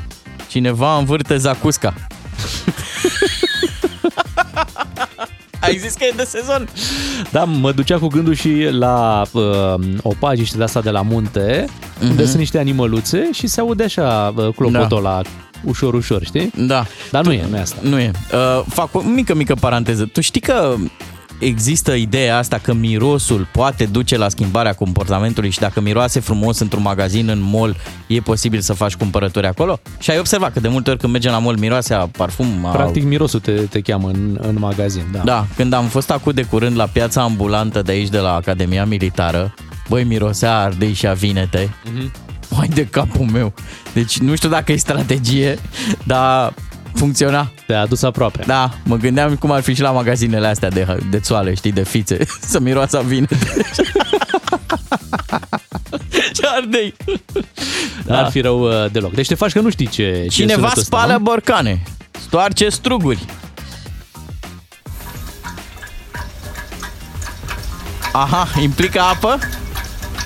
Cineva 0.49 0.97
învârte 0.97 1.37
zacusca. 1.37 1.95
Ai 5.61 5.77
zis 5.77 5.95
că 5.95 6.05
e 6.05 6.13
de 6.17 6.25
sezon. 6.25 6.69
Da, 7.31 7.45
mă 7.45 7.73
ducea 7.73 7.99
cu 7.99 8.07
gândul 8.07 8.35
și 8.35 8.69
la 8.71 9.23
uh, 9.33 9.75
o 10.03 10.15
pagiște 10.19 10.57
de 10.57 10.63
asta 10.63 10.81
de 10.81 10.91
la 10.91 11.03
munte, 11.03 11.67
unde 12.03 12.25
sunt 12.25 12.39
niște 12.39 12.59
animăluțe 12.59 13.29
și 13.33 13.47
se 13.47 13.61
aude 13.61 13.85
așa 13.85 14.35
uh, 14.37 14.55
clopotul 14.55 14.97
ăla 14.97 15.21
ușor, 15.65 15.95
ușor, 15.95 16.25
știi? 16.25 16.53
Da. 16.57 16.87
Dar 17.11 17.25
nu 17.25 17.33
e, 17.33 17.47
nu 17.51 17.57
e 17.57 17.61
asta. 17.61 17.79
Nu 17.83 17.99
e. 17.99 18.11
Uh, 18.33 18.65
fac 18.69 18.95
o 18.95 19.01
mică, 19.01 19.35
mică 19.35 19.55
paranteză. 19.55 20.05
Tu 20.05 20.21
știi 20.21 20.41
că 20.41 20.77
există 21.41 21.95
ideea 21.95 22.37
asta 22.37 22.59
că 22.63 22.73
mirosul 22.73 23.49
poate 23.53 23.85
duce 23.85 24.17
la 24.17 24.29
schimbarea 24.29 24.73
comportamentului 24.73 25.51
și 25.51 25.59
dacă 25.59 25.81
miroase 25.81 26.21
frumos 26.21 26.59
într-un 26.59 26.83
magazin, 26.83 27.29
în 27.29 27.41
mall, 27.41 27.77
e 28.07 28.21
posibil 28.21 28.61
să 28.61 28.73
faci 28.73 28.95
cumpărături 28.95 29.47
acolo? 29.47 29.81
Și 29.99 30.11
ai 30.11 30.19
observat 30.19 30.53
că 30.53 30.61
de 30.61 30.69
multe 30.69 30.91
ori 30.91 30.99
când 30.99 31.13
mergem 31.13 31.33
la 31.33 31.39
mall 31.39 31.59
miroase 31.59 31.95
a 31.95 32.07
parfum, 32.07 32.65
a... 32.65 32.71
Practic 32.71 33.05
mirosul 33.05 33.41
te, 33.41 33.53
te 33.53 33.81
cheamă 33.81 34.09
în, 34.09 34.39
în 34.41 34.57
magazin, 34.59 35.05
da. 35.13 35.23
Da, 35.25 35.47
când 35.57 35.73
am 35.73 35.85
fost 35.85 36.11
acum 36.11 36.33
de 36.33 36.43
curând 36.43 36.77
la 36.77 36.87
piața 36.87 37.23
ambulantă 37.23 37.83
de 37.83 37.93
aici, 37.93 38.09
de 38.09 38.19
la 38.19 38.35
Academia 38.35 38.85
Militară, 38.85 39.55
băi, 39.89 40.05
mirosea 40.05 40.59
ardei 40.59 40.93
și 40.93 41.07
a 41.07 41.13
vinete. 41.13 41.75
Mhm. 41.85 42.13
Mai 42.57 42.69
de 42.69 42.87
capul 42.87 43.27
meu. 43.33 43.53
Deci 43.93 44.19
nu 44.19 44.35
știu 44.35 44.49
dacă 44.49 44.73
e 44.73 44.77
strategie, 44.77 45.59
dar 46.05 46.55
funcționa. 46.95 47.51
Te-a 47.67 47.81
adus 47.81 48.03
aproape. 48.03 48.43
Da, 48.47 48.71
mă 48.85 48.97
gândeam 48.97 49.37
cum 49.37 49.51
ar 49.51 49.63
fi 49.63 49.75
și 49.75 49.81
la 49.81 49.91
magazinele 49.91 50.47
astea 50.47 50.71
de, 50.71 50.97
de 51.11 51.19
țoale, 51.19 51.55
știi, 51.55 51.73
de 51.73 51.83
fițe, 51.85 52.19
să 52.53 52.61
miroasă 52.61 52.99
a 52.99 53.01
vinete. 53.01 53.37
și 56.35 56.41
ardei. 56.57 56.95
Da. 58.05 58.19
Ar 58.25 58.31
fi 58.31 58.41
rău 58.41 58.61
uh, 58.85 58.91
deloc. 58.93 59.13
Deci 59.15 59.27
te 59.27 59.35
faci 59.35 59.53
că 59.53 59.61
nu 59.61 59.71
știi 59.71 59.87
ce, 59.87 60.03
ce 60.03 60.09
e 60.23 60.27
Cineva 60.27 60.53
sunetul 60.55 60.79
ăsta, 60.79 60.97
spală 60.97 61.13
nu? 61.13 61.19
borcane, 61.19 61.83
stoarce 62.27 62.69
struguri. 62.69 63.25
Aha, 68.13 68.49
implică 68.61 69.01
apă? 69.01 69.39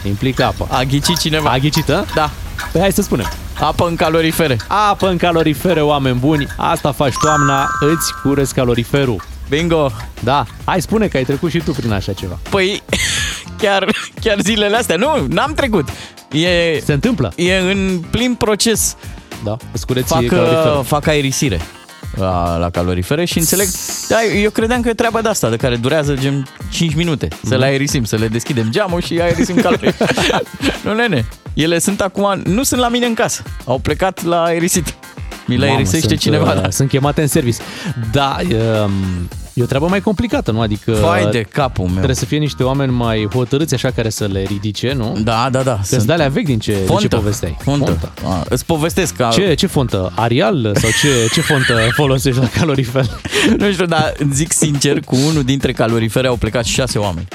Implică 0.07 0.45
apă. 0.45 0.69
A 0.71 0.83
ghicit 0.83 1.19
cineva. 1.19 1.51
A 1.51 1.59
ghicit, 1.59 1.89
a? 1.89 2.05
Da. 2.15 2.31
Păi 2.73 2.81
hai 2.81 2.93
să 2.93 3.03
spunem. 3.03 3.27
Apă 3.61 3.87
în 3.87 3.97
calorifere. 3.97 4.57
Apă 4.69 5.09
în 5.09 5.17
calorifere, 5.17 5.81
oameni 5.81 6.19
buni. 6.19 6.47
Asta 6.57 6.93
faci 6.93 7.15
toamna, 7.23 7.69
îți 7.81 8.13
curezi 8.23 8.55
caloriferul. 8.55 9.23
Bingo. 9.49 9.91
Da. 10.21 10.45
Hai, 10.65 10.81
spune 10.83 11.07
că 11.07 11.17
ai 11.17 11.25
trecut 11.25 11.51
și 11.51 11.59
tu 11.59 11.71
prin 11.73 11.93
așa 11.93 12.13
ceva. 12.13 12.39
Păi, 12.51 12.83
chiar, 13.61 13.87
chiar 14.21 14.41
zilele 14.41 14.77
astea, 14.77 14.97
nu, 14.97 15.27
n-am 15.29 15.53
trecut. 15.55 15.89
E, 16.33 16.81
Se 16.85 16.93
întâmplă. 16.93 17.33
e 17.37 17.57
în 17.59 18.01
plin 18.11 18.35
proces. 18.35 18.97
Da, 19.45 19.57
îți 19.73 19.87
cureți 19.87 20.09
Fac, 20.09 20.27
caloriferul. 20.27 20.79
uh, 20.79 20.85
fac 20.87 21.07
aerisire 21.07 21.61
la, 22.15 22.57
la 22.57 22.71
calorifere 22.71 23.25
și 23.25 23.39
înțeleg. 23.39 23.69
Da, 24.09 24.23
eu 24.25 24.51
credeam 24.51 24.81
că 24.81 24.89
e 24.89 24.93
treaba 24.95 25.21
de 25.21 25.29
asta, 25.29 25.49
de 25.49 25.57
care 25.57 25.77
durează 25.77 26.15
gen 26.15 26.47
5 26.71 26.95
minute. 26.95 27.29
Să 27.31 27.37
Mhm. 27.51 27.59
le 27.59 27.65
aerisim, 27.65 28.05
să 28.05 28.17
le 28.17 28.29
deschidem 28.29 28.67
geamul 28.71 29.03
și 29.03 29.21
aerisim 29.21 29.55
calorifere. 29.67 30.15
nu, 30.85 30.95
nene. 30.95 31.25
Ele 31.55 31.79
sunt 31.79 32.01
acum, 32.01 32.43
nu 32.45 32.63
sunt 32.63 32.81
la 32.81 32.89
mine 32.89 33.07
în 33.07 33.15
casă. 33.15 33.43
Au 33.65 33.79
plecat 33.79 34.25
la 34.25 34.43
aerisit. 34.43 34.95
Mi 35.47 35.57
le 35.57 35.65
Mamă, 35.65 35.77
aerisește 35.77 36.09
sunt, 36.09 36.19
cineva. 36.21 36.53
uh, 36.55 36.61
Da. 36.61 36.71
Sunt 36.71 36.89
chemate 36.89 37.21
în 37.21 37.27
service. 37.27 37.57
Da, 38.13 38.37
um, 38.85 38.93
e 39.55 39.63
o 39.63 39.67
treabă 39.67 39.87
mai 39.89 40.01
complicată, 40.01 40.51
nu? 40.51 40.61
Adică 40.61 40.93
Fai 40.93 41.27
de 41.31 41.41
capul 41.43 41.85
meu. 41.85 41.95
trebuie 41.95 42.15
să 42.15 42.25
fie 42.25 42.39
niște 42.39 42.63
oameni 42.63 42.93
mai 42.93 43.29
hotărâți 43.33 43.75
așa 43.75 43.91
care 43.91 44.09
să 44.09 44.25
le 44.25 44.43
ridice, 44.43 44.93
nu? 44.93 45.17
Da, 45.23 45.49
da, 45.51 45.63
da. 45.63 45.81
Că-ți 45.89 46.07
de 46.07 46.13
alea 46.13 46.29
vechi 46.29 46.45
din 46.45 46.59
ce, 46.59 46.73
din 46.73 46.81
ce 46.83 46.93
Fontă. 46.93 47.17
povesteai. 47.17 47.57
Fontă. 47.63 48.13
A, 48.25 48.45
îți 48.49 48.65
povestesc 48.65 49.15
că... 49.17 49.29
Ce, 49.33 49.55
ce 49.55 49.67
fontă? 49.67 50.13
Arial? 50.15 50.73
Sau 50.81 50.91
ce, 51.01 51.09
ce 51.33 51.41
fontă 51.41 51.75
folosești 51.93 52.41
la 52.41 52.49
calorifer? 52.49 53.05
Nu 53.59 53.73
știu, 53.73 53.87
dar 53.87 54.13
zic 54.33 54.53
sincer, 54.53 55.01
cu 55.01 55.17
unul 55.29 55.43
dintre 55.43 55.73
calorifere 55.73 56.27
au 56.27 56.37
plecat 56.37 56.65
șase 56.65 56.99
oameni. 56.99 57.29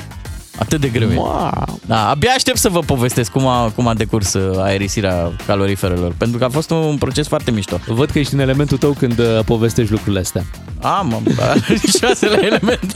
Atât 0.57 0.79
de 0.81 0.87
greu 0.87 1.09
e. 1.11 1.15
Wow. 1.15 1.79
Da, 1.85 2.09
abia 2.09 2.31
aștept 2.35 2.57
să 2.57 2.69
vă 2.69 2.79
povestesc 2.79 3.31
cum 3.31 3.47
a, 3.47 3.69
cum 3.75 3.87
a 3.87 3.93
decurs 3.93 4.33
uh, 4.33 4.57
aerisirea 4.61 5.31
caloriferelor, 5.45 6.13
pentru 6.17 6.37
că 6.37 6.43
a 6.43 6.49
fost 6.49 6.69
un 6.69 6.97
proces 6.97 7.27
foarte 7.27 7.51
mișto. 7.51 7.79
Văd 7.87 8.09
că 8.09 8.19
ești 8.19 8.33
în 8.33 8.39
elementul 8.39 8.77
tău 8.77 8.91
când 8.91 9.19
uh, 9.19 9.39
povestești 9.45 9.91
lucrurile 9.91 10.19
astea. 10.19 10.43
Am, 10.81 11.13
am, 11.13 11.23
șasele 11.99 12.45
element. 12.45 12.93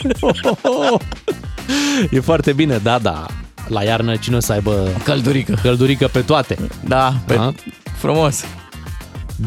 E 2.11 2.19
foarte 2.19 2.53
bine, 2.53 2.77
da, 2.77 2.99
da. 2.99 3.25
La 3.67 3.83
iarnă 3.83 4.15
cine 4.15 4.35
o 4.35 4.39
să 4.39 4.51
aibă 4.51 4.87
Căldurică. 5.03 5.59
căldurică 5.61 6.07
pe 6.07 6.19
toate? 6.19 6.57
Da, 6.85 7.13
pe, 7.25 7.35
Da. 7.35 7.53
frumos. 7.97 8.43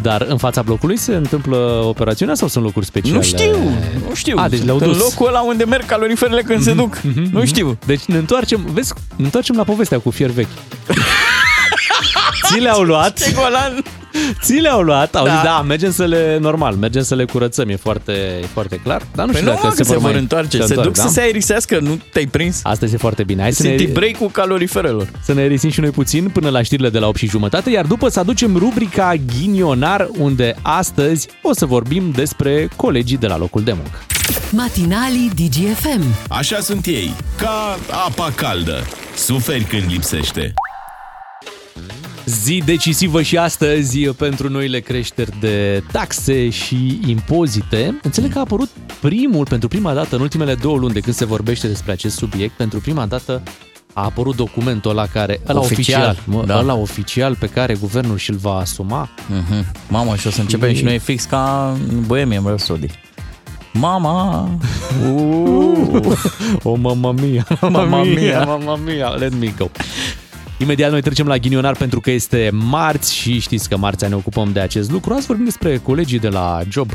Dar 0.02 0.26
în 0.28 0.36
fața 0.36 0.62
blocului 0.62 0.96
se 0.96 1.14
întâmplă 1.14 1.56
operațiunea 1.84 2.34
sau 2.34 2.48
sunt 2.48 2.64
locuri 2.64 2.86
speciale? 2.86 3.16
Nu 3.16 3.22
știu, 3.22 3.56
nu 4.08 4.14
știu. 4.14 4.36
A, 4.38 4.48
deci 4.48 4.62
le-au 4.62 4.78
În 4.78 4.86
dus. 4.86 4.98
locul 4.98 5.26
ăla 5.28 5.40
unde 5.40 5.64
merg 5.64 5.86
caloriferele 5.86 6.42
când 6.42 6.62
se 6.62 6.72
duc. 6.72 7.00
Nu 7.32 7.44
știu. 7.44 7.78
Deci 7.86 8.04
ne 8.04 8.16
întoarcem, 8.16 8.66
vezi, 8.72 8.92
ne 9.16 9.24
întoarcem 9.24 9.56
la 9.56 9.64
povestea 9.64 9.98
cu 9.98 10.10
fier 10.10 10.30
vechi. 10.30 10.46
Ți 12.44 12.58
le-au 12.58 12.82
luat, 12.82 13.18
Ce 13.24 13.32
golan. 13.32 13.82
ți 14.42 14.52
le-au 14.54 14.80
luat, 14.80 15.14
au 15.14 15.24
Da. 15.24 15.32
zis, 15.32 15.42
da, 15.42 15.62
mergem 15.62 15.92
să 15.92 16.04
le, 16.04 16.38
normal, 16.40 16.74
mergem 16.74 17.02
să 17.02 17.14
le 17.14 17.24
curățăm, 17.24 17.68
e 17.68 17.76
foarte, 17.76 18.12
e 18.42 18.46
foarte 18.52 18.76
clar. 18.76 19.02
Dar 19.14 19.26
nu 19.26 19.32
Păi 19.32 19.40
știu 19.40 19.52
nu, 19.52 19.56
dacă 19.56 19.66
mă, 19.66 19.72
că 19.76 19.82
se 19.82 19.92
vor 19.92 20.02
mai 20.02 20.18
întoarce. 20.18 20.56
Se 20.56 20.62
întorc, 20.62 20.82
duc 20.82 20.94
da? 20.96 21.02
să 21.02 21.08
se 21.08 21.20
aerisească, 21.20 21.78
nu 21.80 22.00
te-ai 22.12 22.26
prins? 22.26 22.60
Asta 22.62 22.84
este 22.84 22.96
foarte 22.96 23.22
bine. 23.24 23.42
Hai 23.42 23.52
să 23.52 23.62
ne, 23.62 23.76
Sunt 23.78 23.92
break 23.92 24.16
cu 24.16 24.26
caloriferelor. 24.28 25.08
să 25.24 25.32
ne 25.32 25.42
erisim 25.42 25.70
și 25.70 25.80
noi 25.80 25.90
puțin 25.90 26.28
până 26.28 26.48
la 26.48 26.62
știrile 26.62 26.88
de 26.88 26.98
la 26.98 27.06
8 27.06 27.16
și 27.16 27.26
jumătate, 27.28 27.70
iar 27.70 27.84
după 27.84 28.08
să 28.08 28.18
aducem 28.20 28.56
rubrica 28.56 29.14
Ghinionar, 29.38 30.08
unde 30.18 30.54
astăzi 30.62 31.28
o 31.42 31.54
să 31.54 31.66
vorbim 31.66 32.10
despre 32.10 32.68
colegii 32.76 33.16
de 33.16 33.26
la 33.26 33.36
locul 33.38 33.62
de 33.62 33.72
muncă. 33.72 33.98
Matinalii 34.50 35.30
DGFM. 35.34 36.02
Așa 36.28 36.58
sunt 36.60 36.86
ei, 36.86 37.14
ca 37.36 37.78
apa 38.06 38.32
caldă. 38.34 38.82
Suferi 39.16 39.64
când 39.64 39.82
lipsește. 39.88 40.54
Zi 42.26 42.62
decisivă 42.64 43.22
și 43.22 43.38
astăzi 43.38 43.98
pentru 43.98 44.48
noile 44.48 44.80
creșteri 44.80 45.30
de 45.40 45.82
taxe 45.92 46.48
și 46.48 47.00
impozite. 47.06 47.98
Înțeleg 48.02 48.32
că 48.32 48.38
a 48.38 48.40
apărut 48.40 48.70
primul, 49.00 49.46
pentru 49.48 49.68
prima 49.68 49.94
dată, 49.94 50.14
în 50.16 50.20
ultimele 50.20 50.54
două 50.54 50.76
luni 50.76 50.92
de 50.92 51.00
când 51.00 51.16
se 51.16 51.24
vorbește 51.24 51.66
despre 51.66 51.92
acest 51.92 52.16
subiect, 52.16 52.56
pentru 52.56 52.80
prima 52.80 53.06
dată 53.06 53.42
a 53.92 54.04
apărut 54.04 54.36
documentul 54.36 54.90
ăla 54.90 55.06
care, 55.06 55.40
ăla 55.48 55.60
Oficial, 55.60 56.08
oficial, 56.08 56.36
mă, 56.36 56.44
da. 56.46 56.58
ăla 56.58 56.74
oficial 56.74 57.36
pe 57.36 57.46
care 57.46 57.74
guvernul 57.74 58.16
și-l 58.16 58.36
va 58.36 58.56
asuma. 58.56 59.08
Mhm. 59.28 59.66
Mamă, 59.88 60.16
și 60.16 60.26
o 60.26 60.30
să 60.30 60.40
începem 60.40 60.74
și 60.74 60.84
noi 60.84 60.98
fix 60.98 61.24
ca 61.24 61.76
în 61.88 62.02
Bohemian 62.06 62.44
Rhapsody. 62.44 62.86
Mama! 63.72 64.50
Uh. 65.04 65.64
O 66.62 66.70
oh, 66.70 66.78
mamma 66.82 67.12
mia, 67.12 67.46
Mamma 67.60 68.02
mia. 68.02 68.44
mamma 68.44 68.76
mia, 68.76 69.08
let 69.08 69.32
me 69.38 69.54
go. 69.58 69.66
Imediat 70.58 70.90
noi 70.90 71.00
trecem 71.02 71.26
la 71.26 71.36
ghinionar 71.38 71.76
pentru 71.76 72.00
că 72.00 72.10
este 72.10 72.50
marți 72.52 73.14
și 73.14 73.38
știți 73.38 73.68
că 73.68 73.76
marțea 73.76 74.08
ne 74.08 74.14
ocupăm 74.14 74.52
de 74.52 74.60
acest 74.60 74.90
lucru. 74.90 75.14
Azi 75.14 75.26
vorbim 75.26 75.44
despre 75.44 75.76
colegii 75.78 76.18
de 76.18 76.28
la 76.28 76.60
job. 76.68 76.90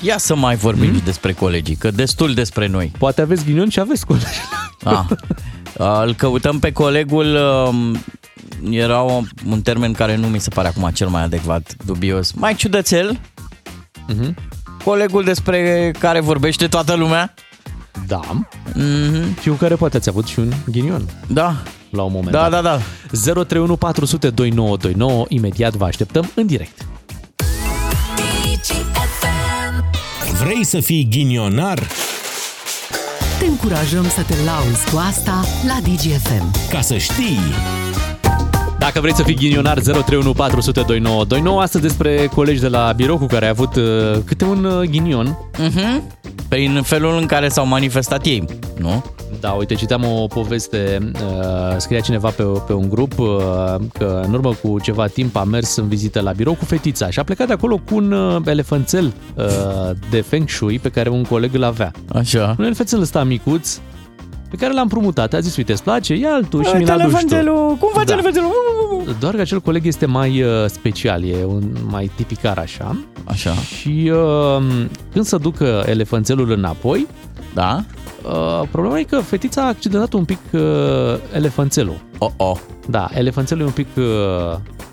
Ia 0.00 0.18
să 0.18 0.34
mai 0.36 0.56
vorbim 0.56 0.90
mm? 0.90 1.00
despre 1.04 1.32
colegii, 1.32 1.74
că 1.76 1.90
destul 1.90 2.34
despre 2.34 2.66
noi. 2.66 2.92
Poate 2.98 3.20
aveți 3.20 3.44
ghinion 3.44 3.68
și 3.68 3.80
aveți 3.80 4.06
colegi. 4.06 4.24
Ah. 4.84 5.00
Uh, 5.78 6.02
Îl 6.04 6.14
căutăm 6.14 6.58
pe 6.58 6.72
colegul, 6.72 7.36
um, 7.68 7.96
era 8.70 9.02
o- 9.02 9.20
un 9.48 9.60
termen 9.62 9.92
care 9.92 10.16
nu 10.16 10.26
mi 10.26 10.38
se 10.40 10.48
pare 10.50 10.68
acum 10.68 10.90
cel 10.94 11.08
mai 11.08 11.22
adecvat, 11.22 11.74
dubios. 11.84 12.32
Mai 12.32 12.54
ciudățel, 12.54 13.20
Mhm. 14.08 14.34
colegul 14.84 15.24
despre 15.24 15.90
care 15.98 16.20
vorbește 16.20 16.66
toată 16.66 16.94
lumea. 16.94 17.34
Da. 18.06 18.20
Mhm. 18.74 19.40
Și 19.40 19.48
cu 19.48 19.54
care 19.54 19.74
poate 19.74 19.96
ați 19.96 20.08
avut 20.08 20.26
și 20.26 20.38
un 20.38 20.52
ghinion 20.70 21.02
Da, 21.26 21.62
la 21.94 22.02
un 22.02 22.12
moment 22.12 22.30
da, 22.32 22.48
dat. 22.48 22.62
da, 22.62 22.78
da. 23.24 23.42
031 23.44 23.76
400 23.76 24.30
2929. 24.30 25.24
Imediat 25.28 25.74
vă 25.74 25.84
așteptăm 25.84 26.30
în 26.34 26.46
direct. 26.46 26.86
Vrei 30.42 30.64
să 30.64 30.80
fii 30.80 31.08
ghinionar? 31.10 31.78
Te 33.38 33.46
încurajăm 33.46 34.08
să 34.08 34.22
te 34.26 34.34
lauzi 34.44 34.90
cu 34.90 35.02
asta 35.08 35.44
la 35.66 35.76
DGFM. 35.82 36.50
Ca 36.70 36.80
să 36.80 36.96
știi, 36.96 37.38
Dacă 38.78 39.00
vrei 39.00 39.14
să 39.14 39.22
fii 39.22 39.34
ghinionar 39.34 39.78
031 39.80 40.32
400 40.32 40.80
2929. 40.80 41.60
Astăzi 41.62 41.82
despre 41.82 42.30
colegi 42.34 42.60
de 42.60 42.68
la 42.68 42.92
birou 42.96 43.18
cu 43.18 43.26
care 43.26 43.44
ai 43.44 43.50
avut 43.50 43.76
uh, 43.76 43.82
câte 44.24 44.44
un 44.44 44.64
uh, 44.64 44.88
ghinion. 44.88 45.38
Mhm. 45.58 46.02
Prin 46.48 46.82
felul 46.82 47.16
în 47.18 47.26
care 47.26 47.48
s-au 47.48 47.66
manifestat 47.66 48.26
ei, 48.26 48.44
nu? 48.78 49.04
Da, 49.44 49.50
uite, 49.50 49.74
citeam 49.74 50.04
o 50.04 50.26
poveste, 50.26 51.10
uh, 51.14 51.74
scria 51.76 52.00
cineva 52.00 52.28
pe, 52.28 52.42
pe 52.66 52.72
un 52.72 52.88
grup 52.88 53.18
uh, 53.18 53.26
că 53.92 54.22
în 54.26 54.32
urmă 54.32 54.54
cu 54.62 54.80
ceva 54.80 55.06
timp 55.06 55.36
a 55.36 55.44
mers 55.44 55.76
în 55.76 55.88
vizită 55.88 56.20
la 56.20 56.32
birou 56.32 56.54
cu 56.54 56.64
fetița 56.64 57.10
și 57.10 57.18
a 57.18 57.22
plecat 57.22 57.46
de 57.46 57.52
acolo 57.52 57.76
cu 57.76 57.94
un 57.94 58.12
uh, 58.12 58.42
elefanțel 58.44 59.12
uh, 59.34 59.44
de 60.10 60.20
feng 60.20 60.48
shui 60.48 60.78
pe 60.78 60.88
care 60.88 61.08
un 61.08 61.22
coleg 61.22 61.54
îl 61.54 61.62
avea. 61.64 61.92
Așa. 62.14 62.54
Un 62.58 62.64
elefanțel 62.64 63.00
ăsta 63.00 63.24
micuț 63.24 63.78
pe 64.50 64.56
care 64.56 64.72
l-am 64.72 64.82
împrumutat. 64.82 65.32
A 65.32 65.40
zis, 65.40 65.56
uite, 65.56 65.72
îți 65.72 65.82
place? 65.82 66.14
Ia 66.14 66.30
altul 66.32 66.64
și 66.64 66.74
mi-l 66.76 66.88
aduci 66.90 67.02
tu. 67.02 67.08
elefanțelul, 67.08 67.76
cum 67.80 67.90
faci 67.92 68.06
Da. 68.06 68.12
elefanțelul? 68.12 68.50
Doar 69.20 69.34
că 69.34 69.40
acel 69.40 69.60
coleg 69.60 69.86
este 69.86 70.06
mai 70.06 70.42
uh, 70.42 70.48
special, 70.66 71.24
e 71.24 71.44
un 71.46 71.62
mai 71.88 72.10
tipicar 72.16 72.58
așa. 72.58 72.96
Așa. 73.24 73.52
Și 73.52 74.10
uh, 74.12 74.62
când 75.12 75.24
să 75.24 75.36
ducă 75.36 75.84
elefanțelul 75.86 76.50
înapoi, 76.50 77.06
Da? 77.54 77.84
Uh, 78.24 78.68
problema 78.70 78.98
e 78.98 79.02
că 79.02 79.18
fetița 79.18 79.62
a 79.62 79.66
accidentat 79.66 80.12
un 80.12 80.24
pic 80.24 80.38
uh, 80.52 80.60
elefanțelul. 81.32 82.00
Oh, 82.18 82.30
oh. 82.36 82.56
Da, 82.88 83.08
elefanțelul 83.14 83.62
e 83.62 83.66
un 83.66 83.72
pic 83.72 83.86
uh, 83.96 84.04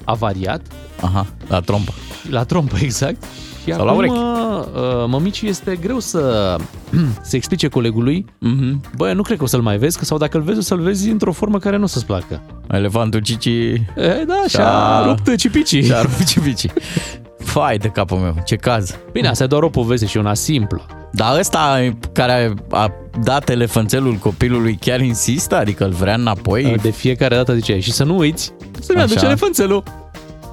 avariat. 0.03 0.61
Aha, 1.01 1.25
la 1.47 1.59
trompă. 1.59 1.91
La 2.29 2.43
trompă, 2.43 2.75
exact. 2.87 3.23
Și 3.63 3.73
Sau 3.73 3.85
la 3.85 3.91
acum, 3.91 3.97
urechi. 3.97 4.13
uh, 4.13 5.05
mămicii 5.07 5.49
este 5.49 5.75
greu 5.75 5.99
să 5.99 6.55
se 7.21 7.35
explice 7.35 7.67
colegului, 7.67 8.25
mm-hmm. 8.25 8.95
bă, 8.95 9.13
nu 9.13 9.21
cred 9.21 9.37
că 9.37 9.43
o 9.43 9.47
să-l 9.47 9.61
mai 9.61 9.77
vezi, 9.77 9.97
că 9.97 10.05
sau 10.05 10.17
dacă 10.17 10.37
îl 10.37 10.43
vezi, 10.43 10.57
o 10.57 10.61
să-l 10.61 10.79
vezi 10.79 11.09
într-o 11.09 11.31
formă 11.31 11.59
care 11.59 11.77
nu 11.77 11.83
o 11.83 11.87
să-ți 11.87 12.05
placă. 12.05 12.41
Elefantul 12.71 13.19
Cici... 13.19 13.45
E, 13.45 14.23
da, 14.27 14.43
și-a 14.47 15.03
rupt 15.05 15.35
cipicii. 15.35 15.83
Și-a 15.83 16.01
rupt 16.01 16.23
cipicii. 16.23 16.71
Fai 17.43 17.77
de 17.77 17.87
capul 17.87 18.17
meu, 18.17 18.35
ce 18.45 18.55
caz. 18.55 18.97
Bine, 19.11 19.27
asta 19.27 19.43
e 19.43 19.47
doar 19.47 19.63
o 19.63 19.69
poveste 19.69 20.05
și 20.05 20.17
una 20.17 20.33
simplă. 20.33 20.85
Dar 21.11 21.39
ăsta 21.39 21.91
care 22.13 22.53
a 22.71 22.91
dat 23.23 23.49
elefanțelul 23.49 24.13
copilului 24.13 24.75
chiar 24.75 25.01
insistă? 25.01 25.55
Adică 25.57 25.85
îl 25.85 25.91
vrea 25.91 26.13
înapoi? 26.13 26.75
De 26.81 26.89
fiecare 26.89 27.35
dată 27.35 27.53
zice, 27.53 27.79
și 27.79 27.91
să 27.91 28.03
nu 28.03 28.17
uiți, 28.17 28.53
să-mi 28.79 28.97
Așa. 28.99 29.07
aduce 29.11 29.25
elefanțelul. 29.25 29.83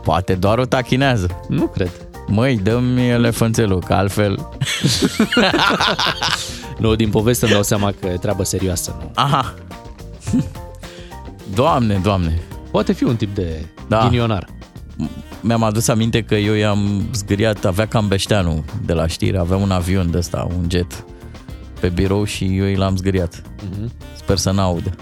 Poate 0.05 0.34
doar 0.34 0.59
o 0.59 0.64
tachinează. 0.64 1.41
Nu 1.49 1.66
cred. 1.66 1.91
Măi, 2.26 2.57
dă-mi 2.57 3.09
elefanțelul, 3.09 3.80
că 3.80 3.93
altfel... 3.95 4.39
Nu, 6.78 6.95
din 6.95 7.11
poveste 7.11 7.45
îmi 7.45 7.55
dau 7.55 7.62
seama 7.62 7.93
că 8.01 8.07
e 8.07 8.16
treabă 8.16 8.45
serioasă. 8.45 8.97
Nu? 9.01 9.11
Aha. 9.14 9.55
Doamne, 11.55 12.01
doamne. 12.03 12.39
Poate 12.70 12.93
fi 12.93 13.05
un 13.05 13.16
tip 13.16 13.34
de 13.34 13.64
Da. 13.89 14.01
ghinionar. 14.03 14.47
Mi-am 15.40 15.62
adus 15.62 15.88
aminte 15.88 16.22
că 16.22 16.34
eu 16.34 16.55
i-am 16.55 17.09
zgâriat, 17.14 17.64
avea 17.64 17.86
cam 17.86 18.09
Beșteanu 18.09 18.64
de 18.84 18.92
la 18.92 19.07
știri, 19.07 19.38
avea 19.38 19.57
un 19.57 19.70
avion 19.70 20.11
de 20.11 20.18
ăsta, 20.18 20.49
un 20.59 20.66
jet 20.70 21.05
pe 21.80 21.88
birou 21.88 22.24
și 22.24 22.44
eu 22.44 22.64
i 22.64 22.76
l-am 22.76 22.96
zgâriat. 22.96 23.42
Mhm. 23.70 23.92
Sper 24.16 24.36
să 24.36 24.51
n-audă. 24.51 24.94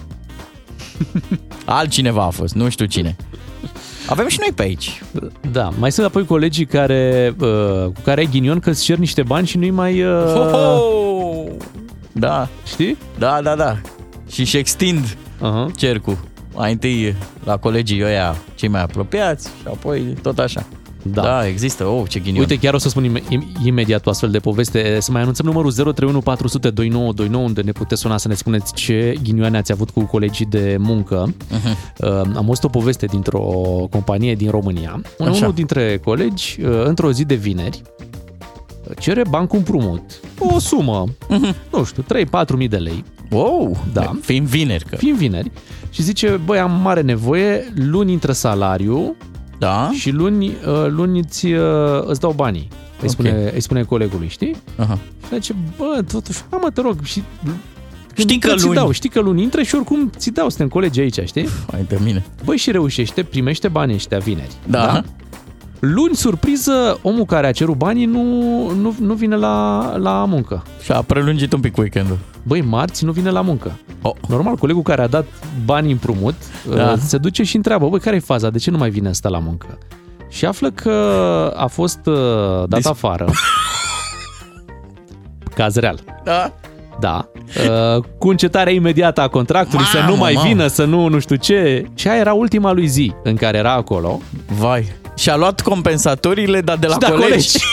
Altcineva 1.64 2.24
a 2.24 2.30
fost, 2.30 2.54
nu 2.54 2.68
știu 2.68 2.86
cine. 2.86 3.16
Avem 4.08 4.28
și 4.28 4.38
noi 4.40 4.52
pe 4.54 4.62
aici. 4.62 5.02
Da, 5.52 5.70
mai 5.78 5.92
sunt 5.92 6.06
apoi 6.06 6.24
colegii 6.24 6.66
care, 6.66 7.34
uh, 7.40 7.84
cu 7.84 8.00
care 8.04 8.20
ai 8.20 8.28
ghinion 8.30 8.58
că 8.58 8.70
îți 8.70 8.82
cer 8.82 8.98
niște 8.98 9.22
bani 9.22 9.46
și 9.46 9.58
nu-i 9.58 9.70
mai... 9.70 10.02
Uh, 10.02 10.24
Ho-ho! 10.32 10.94
Da, 12.12 12.48
Știi? 12.66 12.96
da, 13.18 13.40
da, 13.42 13.56
da. 13.56 13.76
Și 14.30 14.40
își 14.40 14.56
extind 14.56 15.16
uh-huh. 15.16 15.74
cercul. 15.76 16.18
Mai 16.56 16.72
întâi 16.72 17.14
la 17.44 17.56
colegii 17.56 18.04
ăia 18.04 18.36
cei 18.54 18.68
mai 18.68 18.82
apropiați 18.82 19.48
și 19.48 19.66
apoi 19.66 20.00
tot 20.22 20.38
așa. 20.38 20.66
Da. 21.12 21.22
da 21.22 21.46
există. 21.46 21.84
Oh, 21.84 22.08
ce 22.08 22.18
ghinion. 22.18 22.40
Uite, 22.40 22.58
chiar 22.58 22.74
o 22.74 22.78
să 22.78 22.88
spun 22.88 23.04
im- 23.04 23.22
im- 23.28 23.46
imediat 23.64 24.06
o 24.06 24.10
astfel 24.10 24.30
de 24.30 24.38
poveste. 24.38 24.98
Să 25.00 25.10
mai 25.12 25.20
anunțăm 25.20 25.46
numărul 25.46 25.72
031 25.72 26.20
400 26.20 26.70
2929 26.70 27.44
unde 27.46 27.60
ne 27.60 27.72
puteți 27.72 28.00
suna 28.00 28.16
să 28.16 28.28
ne 28.28 28.34
spuneți 28.34 28.74
ce 28.74 29.14
ghinioane 29.22 29.56
ați 29.56 29.72
avut 29.72 29.90
cu 29.90 30.00
colegii 30.04 30.46
de 30.46 30.76
muncă. 30.78 31.34
Uh, 31.98 32.08
am 32.36 32.44
văzut 32.46 32.64
o 32.64 32.68
poveste 32.68 33.06
dintr-o 33.06 33.40
companie 33.90 34.34
din 34.34 34.50
România. 34.50 35.00
Un, 35.18 35.28
Așa. 35.28 35.38
unul 35.38 35.52
dintre 35.54 35.98
colegi, 36.04 36.58
uh, 36.62 36.82
într-o 36.84 37.12
zi 37.12 37.24
de 37.24 37.34
vineri, 37.34 37.82
cere 38.98 39.22
bani 39.30 39.46
cu 39.46 39.56
împrumut. 39.56 40.00
O 40.38 40.58
sumă, 40.58 41.04
nu 41.72 41.84
știu, 41.84 42.02
3-4 42.02 42.56
mii 42.56 42.68
de 42.68 42.76
lei. 42.76 43.04
Wow, 43.30 43.84
Da. 43.92 44.12
Fiind 44.20 44.46
vineri 44.46 44.84
că. 44.84 44.96
Fiind 44.96 45.16
vineri. 45.16 45.50
Și 45.90 46.02
zice, 46.02 46.40
băi, 46.44 46.58
am 46.58 46.80
mare 46.82 47.00
nevoie, 47.00 47.72
luni 47.74 48.12
intră 48.12 48.32
salariu 48.32 49.14
Da? 49.58 49.90
și 49.92 50.10
luni, 50.10 50.46
uh, 50.46 50.86
luni 50.88 51.18
îți, 51.18 51.46
uh, 51.46 51.60
îți 52.04 52.20
dau 52.20 52.32
banii. 52.32 52.68
Îi, 53.00 53.04
Ok. 53.04 53.10
spune, 53.10 53.50
îi 53.54 53.60
spune 53.60 53.82
colegului, 53.82 54.28
știi? 54.28 54.56
Aha. 54.76 54.98
Și 55.28 55.34
zice, 55.34 55.54
bă, 55.76 56.02
totuși, 56.12 56.38
hai 56.50 56.58
mă, 56.62 56.70
te 56.70 56.80
rog, 56.80 56.96
și 57.02 57.22
când 57.42 57.56
Știi 58.18 58.34
intră, 58.34 58.50
că 58.50 58.56
ți 58.56 58.64
luni- 58.64 58.74
dau, 58.76 58.90
știi 58.90 59.08
că 59.08 59.20
luni 59.20 59.42
intră 59.42 59.62
și 59.62 59.74
oricum 59.74 60.10
ți 60.16 60.30
dau, 60.30 60.48
suntem 60.48 60.68
colegi 60.68 61.00
aici, 61.00 61.18
știi? 61.24 61.48
Hai 61.70 61.84
de 61.88 61.98
mine. 62.04 62.24
Băi, 62.44 62.56
și 62.56 62.70
reușește, 62.70 63.22
primește 63.22 63.68
banii 63.68 63.94
ăștia 63.94 64.18
vineri. 64.18 64.52
Da. 64.68 65.02
Luni, 65.78 66.14
surpriză, 66.14 66.98
omul 67.02 67.24
care 67.24 67.46
a 67.46 67.52
cerut 67.52 67.76
banii 67.76 68.04
nu, 68.04 68.22
nu, 68.70 68.94
nu 69.00 69.14
vine 69.14 69.36
la, 69.36 69.92
la 69.96 70.24
muncă. 70.24 70.62
Și 70.82 70.92
a 70.92 71.02
prelungit 71.02 71.52
un 71.52 71.60
pic 71.60 71.76
weekendul. 71.76 72.18
Băi, 72.42 72.60
marți 72.60 73.04
nu 73.04 73.12
vine 73.12 73.30
la 73.30 73.40
muncă. 73.40 73.78
Oh. 74.02 74.12
Normal, 74.28 74.56
colegul 74.56 74.82
care 74.82 75.02
a 75.02 75.06
dat 75.06 75.24
bani 75.64 75.90
împrumut 75.92 76.34
Da. 76.68 76.76
da. 76.76 76.96
se 76.96 77.18
duce 77.18 77.42
și 77.42 77.56
întreabă, 77.56 77.88
băi, 77.88 78.00
care 78.00 78.16
e 78.16 78.20
faza? 78.20 78.50
De 78.50 78.58
ce 78.58 78.70
nu 78.70 78.78
mai 78.78 78.90
vine 78.90 79.08
ăsta 79.08 79.28
la 79.28 79.38
muncă? 79.38 79.78
Și 80.28 80.44
află 80.44 80.70
că 80.70 80.92
a 81.56 81.66
fost 81.66 81.98
uh, 82.04 82.14
dat 82.68 82.78
Dis- 82.78 82.86
afară. 82.86 83.24
Caz 85.54 85.76
real. 85.76 85.98
Da. 86.24 86.52
Da. 87.00 87.28
Uh, 87.96 88.02
cu 88.18 88.28
încetarea 88.28 88.72
imediată 88.72 89.20
a 89.20 89.28
contractului, 89.28 89.84
să 89.84 89.96
Mamă, 89.98 90.10
nu 90.10 90.16
mai 90.16 90.32
mamă. 90.34 90.48
vină, 90.48 90.66
să 90.66 90.84
nu 90.84 91.08
nu 91.08 91.18
știu 91.18 91.36
ce. 91.36 91.86
Și 91.94 92.08
aia 92.08 92.18
era 92.20 92.32
ultima 92.32 92.72
lui 92.72 92.86
zi 92.86 93.12
în 93.22 93.36
care 93.36 93.58
era 93.58 93.72
acolo. 93.72 94.20
Vai. 94.58 94.92
Și 95.16 95.30
a 95.30 95.36
luat 95.36 95.60
compensatoriile, 95.60 96.60
dar 96.60 96.76
de 96.76 96.86
la 96.86 96.92
Și 96.92 96.98
de 96.98 97.06
colegi. 97.06 97.28
colegi. 97.28 97.58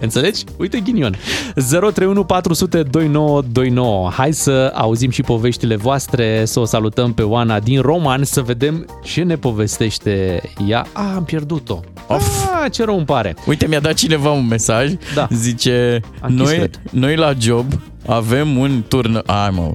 Înțelegi? 0.00 0.44
Uite 0.56 0.80
ghinion. 0.80 1.16
031 1.54 2.24
400 2.24 2.82
2929. 2.82 4.10
Hai 4.10 4.32
să 4.32 4.72
auzim 4.74 5.10
și 5.10 5.22
poveștile 5.22 5.76
voastre, 5.76 6.44
să 6.44 6.60
o 6.60 6.64
salutăm 6.64 7.12
pe 7.12 7.22
Oana 7.22 7.60
din 7.60 7.80
Roman, 7.80 8.24
să 8.24 8.40
vedem 8.42 8.86
ce 9.04 9.22
ne 9.22 9.36
povestește 9.36 10.42
ea. 10.66 10.86
A, 10.92 11.14
am 11.14 11.24
pierdut-o. 11.24 11.80
Of. 12.06 12.44
A, 12.64 12.68
ce 12.68 12.84
rău 12.84 12.96
îmi 12.96 13.04
pare. 13.06 13.36
Uite, 13.46 13.66
mi-a 13.66 13.80
dat 13.80 13.94
cineva 13.94 14.30
un 14.30 14.46
mesaj. 14.46 14.92
Da. 15.14 15.28
Zice, 15.30 16.00
A 16.20 16.26
închis, 16.26 16.46
noi, 16.46 16.56
cred. 16.56 16.80
noi 16.90 17.16
la 17.16 17.32
job 17.38 17.66
avem 18.06 18.56
un 18.56 18.82
turnă... 18.88 19.22
Ai, 19.26 19.50
mă, 19.52 19.72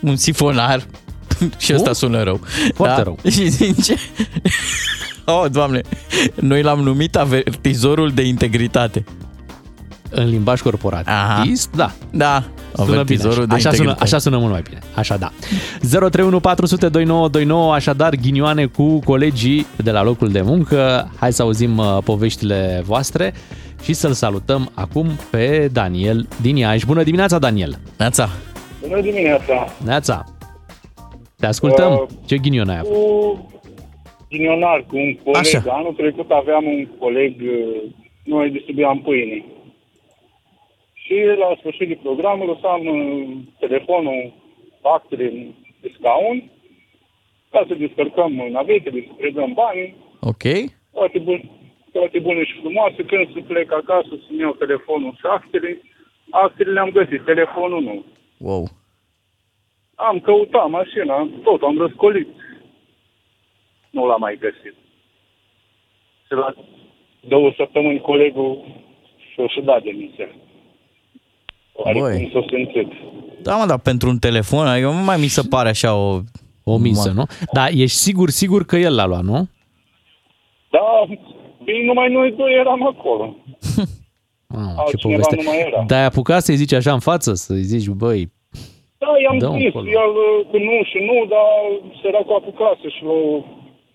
un 0.00 0.16
sifonar. 0.16 0.86
și 1.58 1.74
ăsta 1.74 1.90
Oh? 1.90 1.96
sună 1.96 2.22
rău. 2.22 2.40
Foarte 2.74 3.02
rău. 3.02 3.18
Și 3.30 3.48
zice... 3.48 3.94
Oh, 5.34 5.44
doamne, 5.50 5.80
noi 6.34 6.62
l-am 6.62 6.80
numit 6.80 7.16
avertizorul 7.16 8.10
de 8.10 8.22
integritate. 8.22 9.04
În 10.10 10.28
limbaj 10.28 10.60
corporatist, 10.60 11.70
da. 11.76 11.92
Da, 12.10 12.44
Sună 12.72 12.84
bine. 12.86 12.96
avertizorul 12.96 13.46
de 13.46 13.54
Așa 13.54 13.60
sună, 13.62 13.72
integritate. 13.72 14.02
așa 14.02 14.18
sună 14.18 14.38
mult 14.38 14.50
mai 14.52 14.62
bine. 14.62 14.78
Așa 14.94 15.16
da. 15.16 15.32
031 15.80 16.40
400 16.40 16.88
2929, 16.88 17.74
așadar 17.74 18.14
ghinioane 18.14 18.66
cu 18.66 18.98
colegii 18.98 19.66
de 19.76 19.90
la 19.90 20.02
locul 20.02 20.28
de 20.28 20.40
muncă. 20.40 21.10
Hai 21.18 21.32
să 21.32 21.42
auzim 21.42 21.78
uh, 21.78 21.98
poveștile 22.04 22.82
voastre 22.86 23.34
și 23.82 23.92
să-l 23.92 24.12
salutăm 24.12 24.70
acum 24.74 25.08
pe 25.30 25.68
Daniel 25.72 26.28
din 26.40 26.56
Iași. 26.56 26.86
Bună 26.86 27.02
dimineața, 27.02 27.38
Daniel! 27.38 27.78
Neața. 27.98 28.28
Bună 28.88 29.00
dimineața! 29.00 29.72
Neața! 29.84 30.24
Te 31.36 31.46
ascultăm. 31.46 31.92
Uh, 31.92 32.08
Ce 32.24 32.36
ghinion 32.38 32.68
ai 32.68 32.78
avut? 32.78 32.92
Cu 32.92 33.50
ghinionar, 34.32 34.80
cu 34.88 34.96
un 34.96 35.14
coleg. 35.24 35.54
Așa. 35.56 35.72
Anul 35.78 35.92
trecut 35.92 36.30
aveam 36.30 36.64
un 36.64 36.86
coleg, 36.98 37.34
uh, 37.40 37.82
noi 38.24 38.50
distribuiam 38.50 38.98
pâine. 39.02 39.44
Și 41.02 41.14
la 41.42 41.54
sfârșit 41.58 41.88
de 41.88 41.98
program 42.02 42.38
lăsam 42.50 42.86
uh, 42.86 43.28
telefonul, 43.58 44.32
actele 44.82 45.26
de 45.80 45.92
scaun, 45.98 46.50
ca 47.50 47.64
să 47.68 47.74
descărcăm 47.74 48.32
navetele, 48.32 49.04
să 49.06 49.12
predăm 49.18 49.52
banii, 49.52 49.94
Ok. 50.20 50.44
toate, 50.92 51.18
bun, 51.18 51.40
toate 51.92 52.18
bune 52.18 52.44
și 52.44 52.60
frumoase. 52.60 53.04
Când 53.04 53.32
să 53.32 53.40
plec 53.46 53.72
acasă 53.72 54.08
să-mi 54.26 54.40
iau 54.40 54.52
telefonul 54.52 55.12
și 55.18 55.26
actele, 55.26 55.80
actele 56.30 56.72
le-am 56.72 56.90
găsit, 56.90 57.24
telefonul 57.24 57.82
nu. 57.82 58.04
Wow. 58.38 58.64
Am 59.94 60.20
căutat 60.20 60.68
mașina, 60.68 61.28
tot 61.42 61.62
am 61.62 61.78
răscolit. 61.78 62.28
Nu 63.92 64.06
l-am 64.06 64.20
mai 64.20 64.38
găsit. 64.40 64.74
Și 66.26 66.32
la 66.42 66.54
două 67.28 67.52
săptămâni 67.56 68.00
colegul 68.00 68.64
și-o 69.32 69.46
și 69.48 69.60
dat 69.60 69.82
demisia. 69.82 70.26
Băi. 70.26 72.00
Oarecum 72.02 72.30
s-o 72.32 72.42
simțit. 72.48 72.88
Da, 73.42 73.56
mă, 73.56 73.66
dar 73.66 73.78
pentru 73.78 74.08
un 74.08 74.18
telefon, 74.18 74.66
adică 74.66 74.86
nu 74.86 75.04
mai 75.04 75.16
mi 75.20 75.26
se 75.26 75.42
pare 75.50 75.68
așa 75.68 75.94
o... 75.96 76.18
O 76.64 76.76
misă, 76.78 77.10
Ma- 77.10 77.14
nu? 77.14 77.24
Dar 77.52 77.68
ești 77.68 77.96
sigur, 77.96 78.28
sigur 78.30 78.64
că 78.64 78.76
el 78.76 78.94
l-a 78.94 79.06
luat, 79.06 79.22
nu? 79.22 79.48
Da, 80.70 80.80
bine, 81.64 81.84
numai 81.84 82.08
noi 82.12 82.30
doi 82.32 82.52
eram 82.54 82.86
acolo. 82.86 83.36
Mamă, 84.48 84.72
ce 84.76 84.80
Altcineva 84.80 85.20
poveste. 85.22 85.36
nu 85.36 85.42
mai 85.50 85.58
era. 85.66 85.84
Dar 85.86 85.98
ai 85.98 86.04
apucat 86.04 86.42
să-i 86.42 86.56
zici 86.56 86.72
așa 86.72 86.92
în 86.92 86.98
față, 87.00 87.34
să-i 87.34 87.62
zici, 87.72 87.86
băi, 87.88 88.32
Da, 88.98 89.08
i-am 89.22 89.38
Dă-o 89.38 89.56
zis, 89.56 89.68
acolo. 89.68 89.88
el 89.88 90.12
uh, 90.24 90.46
cu 90.50 90.56
nu 90.58 90.76
și 90.90 90.98
nu, 91.08 91.16
dar 91.34 91.52
săracul 92.02 92.34
apucase 92.34 92.88
și 92.88 93.02
l-a 93.04 93.44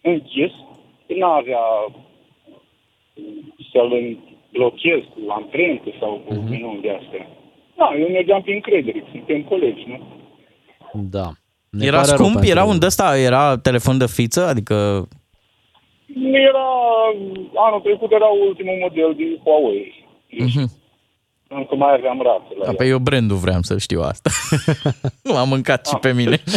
închis. 0.10 0.52
N-avea 1.20 1.66
să-l 3.72 4.18
blochez 4.52 5.02
cu 5.14 5.20
amprentă 5.32 5.90
sau 6.00 6.22
cu 6.26 6.34
Mhm. 6.34 6.46
uh-huh. 6.46 6.50
minuni 6.50 6.82
de 6.82 6.92
astea. 7.02 7.28
Da, 7.78 7.90
eu 8.00 8.08
mergeam 8.08 8.42
prin 8.42 8.60
credere, 8.60 9.04
suntem 9.12 9.44
colegi, 9.44 9.84
nu? 9.88 10.00
da. 10.94 11.28
Ne 11.70 11.86
Era 11.86 11.96
pare 11.96 12.08
rău 12.08 12.18
scump? 12.18 12.32
pentru- 12.34 12.50
Era 12.52 12.64
un 12.64 12.78
ăsta? 12.84 13.18
Era 13.18 13.58
telefon 13.58 13.98
de 13.98 14.08
fiță? 14.08 14.48
Adică... 14.48 15.08
Era, 16.32 16.68
anul 17.56 17.80
trecut 17.84 18.12
era 18.12 18.26
ultimul 18.48 18.78
model 18.82 19.14
de 19.18 19.40
Huawei. 19.44 20.06
Mhm. 20.30 20.72
Încă 21.50 21.76
mai 21.76 21.94
aveam 21.94 22.22
rață 22.22 22.48
la 22.58 22.64
Da, 22.66 22.70
ea. 22.70 22.76
pe 22.78 22.86
eu 22.88 22.98
brandul 22.98 23.38
vreau 23.38 23.62
să 23.62 23.78
știu 23.78 24.02
asta. 24.02 24.30
M-a 25.34 25.44
mâncat 25.44 25.88
și 25.88 25.96
pe 25.96 26.14
mine. 26.14 26.38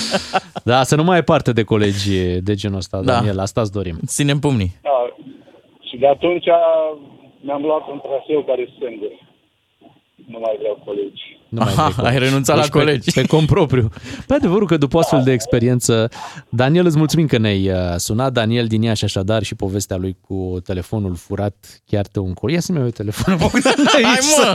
Da, 0.64 0.82
să 0.82 0.96
nu 0.96 1.04
mai 1.04 1.16
ai 1.16 1.22
parte 1.22 1.52
de 1.52 1.62
colegi 1.62 2.40
de 2.40 2.54
genul 2.54 2.76
ăsta, 2.76 3.00
Da. 3.00 3.12
Daniel, 3.12 3.38
asta 3.38 3.60
îți 3.60 3.72
dorim. 3.72 3.98
Ținem 4.06 4.38
pumnii. 4.38 4.72
Da. 4.82 4.90
Și 5.88 5.96
de 5.96 6.06
atunci 6.06 6.44
mi-am 7.40 7.62
luat 7.62 7.88
un 7.88 8.00
traseu 8.06 8.42
care 8.42 8.60
e 8.60 8.68
singur. 8.78 9.12
Nu 10.26 10.38
mai 10.38 10.56
vreau 10.58 10.82
colegi. 10.84 11.38
Nu 11.50 11.60
mai 11.64 11.72
Aha, 11.72 11.82
vrei 11.82 11.94
colegi. 11.94 12.16
ai 12.16 12.24
renunțat 12.28 12.56
la 12.56 12.62
Deci 12.62 12.70
pe- 12.70 12.78
colegi. 12.78 13.10
Pe, 13.12 13.26
cont 13.26 13.46
propriu. 13.46 13.88
Pe 14.26 14.34
adevărul 14.34 14.66
că 14.66 14.76
după 14.76 14.98
astfel 14.98 15.22
de 15.24 15.32
experiență, 15.32 16.08
Daniel, 16.48 16.86
îți 16.86 16.96
mulțumim 16.98 17.26
că 17.26 17.38
ne-ai 17.38 17.68
uh, 17.70 17.76
sunat. 17.96 18.32
Daniel 18.32 18.66
din 18.66 18.82
Iași, 18.82 19.04
așadar, 19.04 19.42
și 19.42 19.54
povestea 19.54 19.96
lui 19.96 20.16
cu 20.20 20.56
telefonul 20.64 21.14
furat 21.16 21.82
chiar 21.86 22.06
te 22.06 22.18
un 22.20 22.32
cor. 22.32 22.50
Ia 22.50 22.60
să-mi 22.60 22.76
iau 22.78 22.86
eu 22.86 22.92
telefonul, 22.92 23.38
Bogdan, 23.40 23.72
aici. 23.96 24.04
Hai 24.04 24.54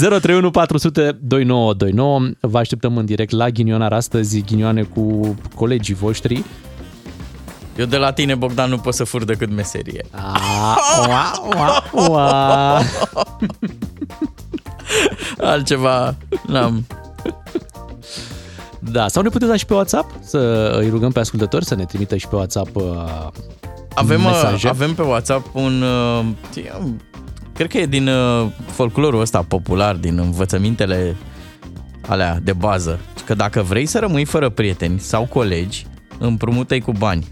031 0.00 0.50
400 0.50 1.18
2929. 1.20 2.20
Vă 2.40 2.58
așteptăm 2.58 2.96
în 2.96 3.04
direct 3.04 3.30
la 3.32 3.48
Ghinionar 3.50 3.92
astăzi, 3.92 4.42
ghinioane 4.46 4.82
cu 4.82 5.34
colegii 5.54 5.94
voștri. 5.94 6.44
Eu 7.76 7.84
de 7.84 7.96
la 7.96 8.12
tine, 8.12 8.34
Bogdan, 8.34 8.70
nu 8.70 8.78
pot 8.78 8.94
să 8.94 9.04
fur 9.04 9.24
decât 9.24 9.50
meserie. 9.50 10.04
A, 10.10 10.78
ua, 11.08 11.32
ua, 11.56 11.84
ua. 12.08 12.80
Altceva 15.38 16.14
n-am. 16.46 16.86
Da, 18.78 19.08
sau 19.08 19.22
ne 19.22 19.28
puteți 19.28 19.50
da 19.50 19.56
și 19.56 19.66
pe 19.66 19.74
WhatsApp 19.74 20.10
să 20.20 20.72
îi 20.78 20.88
rugăm 20.88 21.10
pe 21.12 21.20
ascultători 21.20 21.64
să 21.64 21.74
ne 21.74 21.84
trimită 21.84 22.16
și 22.16 22.28
pe 22.28 22.34
WhatsApp 22.36 22.76
uh, 22.76 22.82
Avem, 23.94 24.24
uh, 24.24 24.30
mesaje. 24.30 24.68
avem 24.68 24.94
pe 24.94 25.02
WhatsApp 25.02 25.54
un... 25.54 25.82
uh, 25.82 26.24
Cred 27.54 27.68
că 27.70 27.78
e 27.78 27.86
din 27.86 28.08
uh, 28.08 28.46
folclorul 28.66 29.20
ăsta 29.20 29.44
popular, 29.48 29.94
din 29.94 30.18
învățămintele 30.18 31.16
alea 32.06 32.38
de 32.42 32.52
bază. 32.52 33.00
Că 33.24 33.34
dacă 33.34 33.62
vrei 33.62 33.86
să 33.86 33.98
rămâi 33.98 34.24
fără 34.24 34.48
prieteni 34.48 34.98
sau 35.00 35.24
colegi, 35.26 35.86
împrumută-i 36.18 36.80
cu 36.80 36.92
bani. 36.92 37.26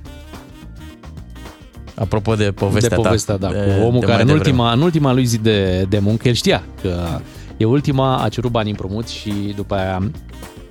Apropo 2.01 2.35
de 2.35 2.51
povestea 2.51 2.97
de 2.97 3.03
povestea, 3.03 3.37
ta. 3.37 3.47
da, 3.47 3.53
cu 3.53 3.83
omul 3.83 4.01
de 4.01 4.07
care 4.07 4.13
mai 4.13 4.21
în 4.21 4.27
devreme. 4.27 4.33
ultima, 4.33 4.73
în 4.73 4.81
ultima 4.81 5.13
lui 5.13 5.25
zi 5.25 5.39
de, 5.39 5.87
de 5.89 5.99
muncă, 5.99 6.29
el 6.29 6.35
știa 6.35 6.63
că 6.83 7.21
e 7.57 7.65
ultima, 7.65 8.23
a 8.23 8.29
cerut 8.29 8.51
bani 8.51 8.71
împrumut 8.71 9.09
și 9.09 9.33
după 9.57 9.75
aia 9.75 10.11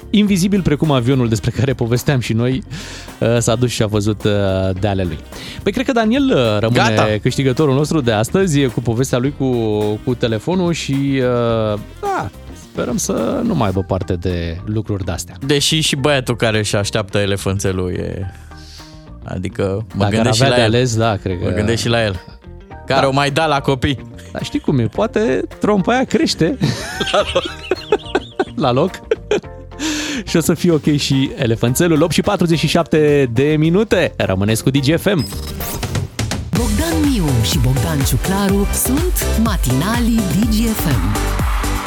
invizibil 0.10 0.62
precum 0.62 0.92
avionul 0.92 1.30
despre 1.30 1.52
care 1.52 1.74
povesteam 1.74 2.20
și 2.20 2.34
noi, 2.34 2.64
uh, 3.20 3.38
s-a 3.40 3.56
dus 3.56 3.70
și 3.70 3.84
a 3.84 3.86
văzut 3.86 4.24
uh, 4.24 4.32
de 4.80 4.88
ale 4.88 5.04
lui. 5.04 5.18
Păi 5.64 5.72
cred 5.72 5.86
că 5.86 5.92
Daniel 5.92 6.24
uh, 6.24 6.60
rămâne 6.60 6.94
Gata. 6.96 7.18
câștigătorul 7.22 7.76
nostru 7.76 8.02
de 8.02 8.12
astăzi 8.12 8.66
cu 8.66 8.82
povestea 8.82 9.18
lui 9.18 9.34
cu, 9.38 9.46
cu 10.04 10.16
telefonul 10.16 10.74
și 10.74 11.22
uh, 11.74 11.80
da, 12.02 12.30
sperăm 12.72 12.98
să 12.98 13.42
nu 13.44 13.56
mai 13.56 13.68
aibă 13.68 13.84
parte 13.88 14.14
de 14.14 14.58
lucruri 14.66 15.06
de-astea. 15.06 15.36
Deși 15.46 15.80
și 15.80 15.96
băiatul 15.96 16.36
care 16.36 16.58
își 16.58 16.76
așteaptă 16.76 17.18
elefanțelul 17.18 17.94
e... 17.94 18.34
Adică 19.34 19.86
mă 19.96 20.04
Dacă 20.04 20.06
ar 20.06 20.12
gândesc 20.14 20.36
și 20.36 20.44
avea 20.44 20.56
la 20.58 20.62
de 20.64 20.68
el. 20.70 20.76
ales, 20.76 20.96
da, 20.98 21.16
cred 21.16 21.38
că... 21.40 21.44
Mă 21.46 21.52
gândesc 21.56 21.82
și 21.82 21.88
la 21.90 22.04
el. 22.04 22.20
Care 22.86 23.06
o 23.06 23.12
mai 23.12 23.32
da 23.32 23.46
la 23.46 23.60
copii. 23.62 24.00
Dar 24.32 24.44
știi 24.44 24.60
cum 24.60 24.80
e, 24.80 24.84
poate 24.86 25.42
trompa 25.60 25.92
aia 25.94 26.04
crește 26.04 26.58
la 27.12 27.22
loc, 27.34 27.44
la 28.56 28.72
loc. 28.72 28.92
și 30.26 30.38
o 30.38 30.40
să 30.40 30.54
fie 30.54 30.72
ok 30.72 30.96
și 30.96 31.32
elefanțelul. 31.36 32.02
8 32.02 32.12
și 32.12 32.22
47 32.22 33.30
de 33.34 33.56
minute. 33.58 34.14
Rămâneți 34.18 34.64
cu 34.64 34.70
DGFM. 34.70 35.26
Bogdan 36.58 36.94
Miu 37.12 37.26
și 37.44 37.58
Bogdan 37.58 38.00
Ciuclaru 38.08 38.68
sunt 38.74 39.26
matinalii 39.44 40.20
DGFM. 40.40 41.16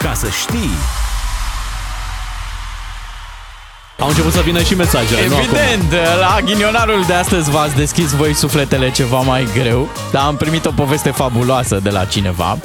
Ca 0.02 0.12
să 0.14 0.26
știi, 0.42 0.70
Au 4.02 4.08
început 4.08 4.32
să 4.32 4.40
vină 4.40 4.62
și 4.62 4.74
mesajele. 4.74 5.26
nu 5.28 5.34
acum. 5.34 5.44
Evident, 5.44 5.92
la 6.20 6.38
ghinionarul 6.44 7.04
de 7.06 7.12
astăzi 7.12 7.50
v-ați 7.50 7.74
deschis 7.74 8.10
voi 8.12 8.34
sufletele 8.34 8.90
ceva 8.90 9.20
mai 9.20 9.46
greu, 9.54 9.88
dar 10.12 10.24
am 10.26 10.36
primit 10.36 10.64
o 10.64 10.70
poveste 10.70 11.10
fabuloasă 11.10 11.80
de 11.82 11.90
la 11.90 12.04
cineva. 12.04 12.58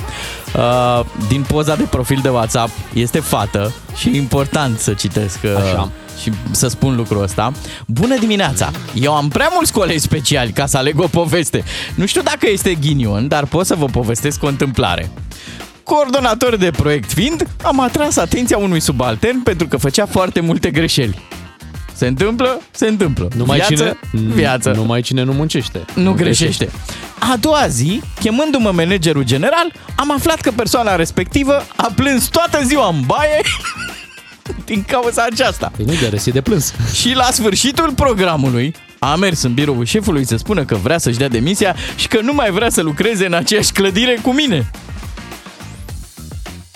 Uh, 0.56 1.06
Din 1.28 1.42
poza 1.48 1.76
de 1.76 1.84
profil 1.84 2.20
de 2.22 2.30
WhatsApp 2.30 2.70
este 2.94 3.20
fată 3.20 3.74
și 3.96 4.10
e 4.10 4.16
important 4.18 4.80
să 4.80 4.94
citesc 4.94 5.40
uh, 5.44 5.52
Așa. 5.56 5.90
și 6.22 6.32
să 6.52 6.68
spun 6.68 6.96
lucrul 6.96 7.24
ăsta. 7.24 7.52
Bună 7.86 8.18
dimineața! 8.20 8.72
Eu 8.94 9.16
am 9.16 9.28
prea 9.28 9.50
mulți 9.54 9.72
colegi 9.74 10.00
speciali 10.00 10.52
ca 10.52 10.66
să 10.66 10.78
aleg 10.78 11.00
o 11.00 11.08
poveste. 11.08 11.64
Nu 11.96 12.06
știu 12.06 12.22
dacă 12.22 12.50
este 12.50 12.74
ghinion, 12.74 13.28
dar 13.28 13.46
pot 13.46 13.66
să 13.66 13.76
vă 13.76 13.86
povestesc 13.86 14.44
o 14.44 14.48
întâmplare. 14.48 15.12
Coordonator 15.88 16.56
de 16.56 16.72
proiect 16.72 17.12
fiind, 17.12 17.48
am 17.64 17.80
atras 17.80 18.18
atenția 18.18 18.58
unui 18.58 18.80
subaltern 18.80 19.44
pentru 19.44 19.68
că 19.68 19.78
făcea 19.78 20.06
foarte 20.06 20.40
multe 20.40 20.72
greșeli. 20.72 21.22
Se 21.94 22.08
întâmplă? 22.08 22.62
Se 22.72 22.88
întâmplă. 22.88 23.28
Numai 23.36 23.58
viață, 23.58 23.98
cine, 24.10 24.34
viață. 24.34 24.70
Nu, 24.70 24.76
Numai 24.76 25.02
cine 25.02 25.24
nu 25.24 25.34
muncește. 25.34 25.86
nu 25.96 26.14
greșește. 26.14 26.70
A 27.20 27.36
doua 27.40 27.68
zi, 27.68 28.02
chemându-mă 28.20 28.72
managerul 28.72 29.24
general, 29.24 29.74
am 29.96 30.12
aflat 30.12 30.42
că 30.42 30.52
persoana 30.52 30.96
respectivă 30.96 31.66
a 31.76 31.92
plâns 31.96 32.26
toată 32.26 32.64
ziua 32.64 32.88
în 32.88 33.02
baie 33.06 33.42
din 34.66 34.84
cauza 34.88 35.26
aceasta. 35.32 35.72
Păi 35.76 35.86
nu 35.86 35.94
de 36.02 36.08
râs, 36.08 36.26
e 36.26 36.32
de 36.32 36.42
plâns. 36.42 36.74
Și 36.94 37.14
la 37.16 37.24
sfârșitul 37.32 37.92
programului, 37.96 38.76
a 39.00 39.16
mers 39.16 39.42
în 39.42 39.54
biroul 39.54 39.86
șefului 39.86 40.26
să 40.26 40.36
spună 40.38 40.64
că 40.66 40.76
vrea 40.76 40.98
să-și 40.98 41.18
dea 41.18 41.28
demisia 41.28 41.76
și 41.96 42.08
că 42.08 42.20
nu 42.22 42.34
mai 42.34 42.52
vrea 42.52 42.70
să 42.70 42.82
lucreze 42.82 43.26
în 43.26 43.34
aceeași 43.34 43.72
clădire 43.72 44.20
cu 44.22 44.34
mine. 44.34 44.70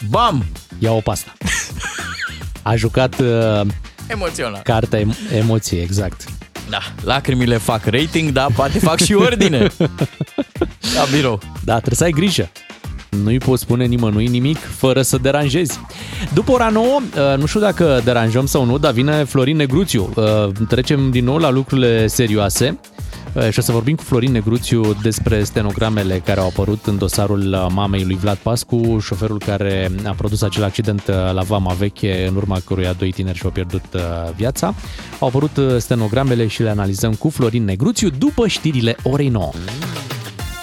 Bam! 0.09 0.45
Ia 0.79 0.91
o 0.91 0.99
pasta. 0.99 1.33
A 2.61 2.75
jucat 2.75 3.19
uh, 3.19 3.61
Emoțional. 4.07 4.59
cartea 4.63 4.99
em- 4.99 5.33
emoției, 5.37 5.81
exact. 5.81 6.23
Da, 6.69 6.79
lacrimile 7.03 7.57
fac 7.57 7.85
rating, 7.85 8.29
dar 8.31 8.47
poate 8.55 8.79
fac 8.79 8.99
și 8.99 9.13
ordine. 9.13 9.67
La 10.95 11.03
birou. 11.13 11.39
Da, 11.63 11.73
trebuie 11.73 11.95
să 11.95 12.03
ai 12.03 12.11
grijă. 12.11 12.49
Nu-i 13.09 13.37
poți 13.37 13.61
spune 13.61 13.85
nimănui 13.85 14.27
nimic 14.27 14.57
fără 14.57 15.01
să 15.01 15.17
deranjezi. 15.17 15.79
După 16.33 16.51
ora 16.51 16.69
9, 16.69 16.85
uh, 16.87 17.37
nu 17.37 17.45
știu 17.45 17.59
dacă 17.59 18.01
deranjăm 18.03 18.45
sau 18.45 18.65
nu, 18.65 18.77
dar 18.77 18.91
vine 18.91 19.23
Florin 19.23 19.55
Negruțiu. 19.55 20.13
Uh, 20.15 20.47
Trecem 20.67 21.09
din 21.11 21.23
nou 21.23 21.37
la 21.37 21.49
lucrurile 21.49 22.07
serioase 22.07 22.79
uh, 22.81 23.10
și 23.49 23.59
o 23.59 23.61
să 23.61 23.71
vorbim 23.71 23.95
cu 23.95 24.03
Florin 24.03 24.31
Negruțiu 24.31 24.93
despre 25.01 25.43
stenogramele 25.43 26.21
care 26.25 26.39
au 26.39 26.47
apărut 26.47 26.85
în 26.85 26.97
dosarul 26.97 27.53
uh, 27.53 27.65
mamei 27.73 28.03
lui 28.03 28.15
Vlad 28.15 28.37
Pascu, 28.37 28.99
șoferul 29.01 29.39
care 29.39 29.91
a 30.05 30.11
produs 30.11 30.41
acel 30.41 30.63
accident 30.63 31.03
uh, 31.07 31.15
la 31.33 31.41
Vama 31.41 31.73
Veche, 31.73 32.27
în 32.27 32.35
urma 32.35 32.59
căruia 32.65 32.93
doi 32.93 33.11
tineri 33.11 33.37
și-au 33.37 33.51
pierdut 33.51 33.83
uh, 33.93 34.01
viața. 34.35 34.73
Au 35.19 35.27
apărut 35.27 35.57
uh, 35.57 35.77
stenogramele 35.77 36.47
și 36.47 36.61
le 36.61 36.69
analizăm 36.69 37.13
cu 37.13 37.29
Florin 37.29 37.63
Negruțiu 37.63 38.09
după 38.09 38.47
știrile 38.47 38.95
orei 39.03 39.29
9. 39.29 39.51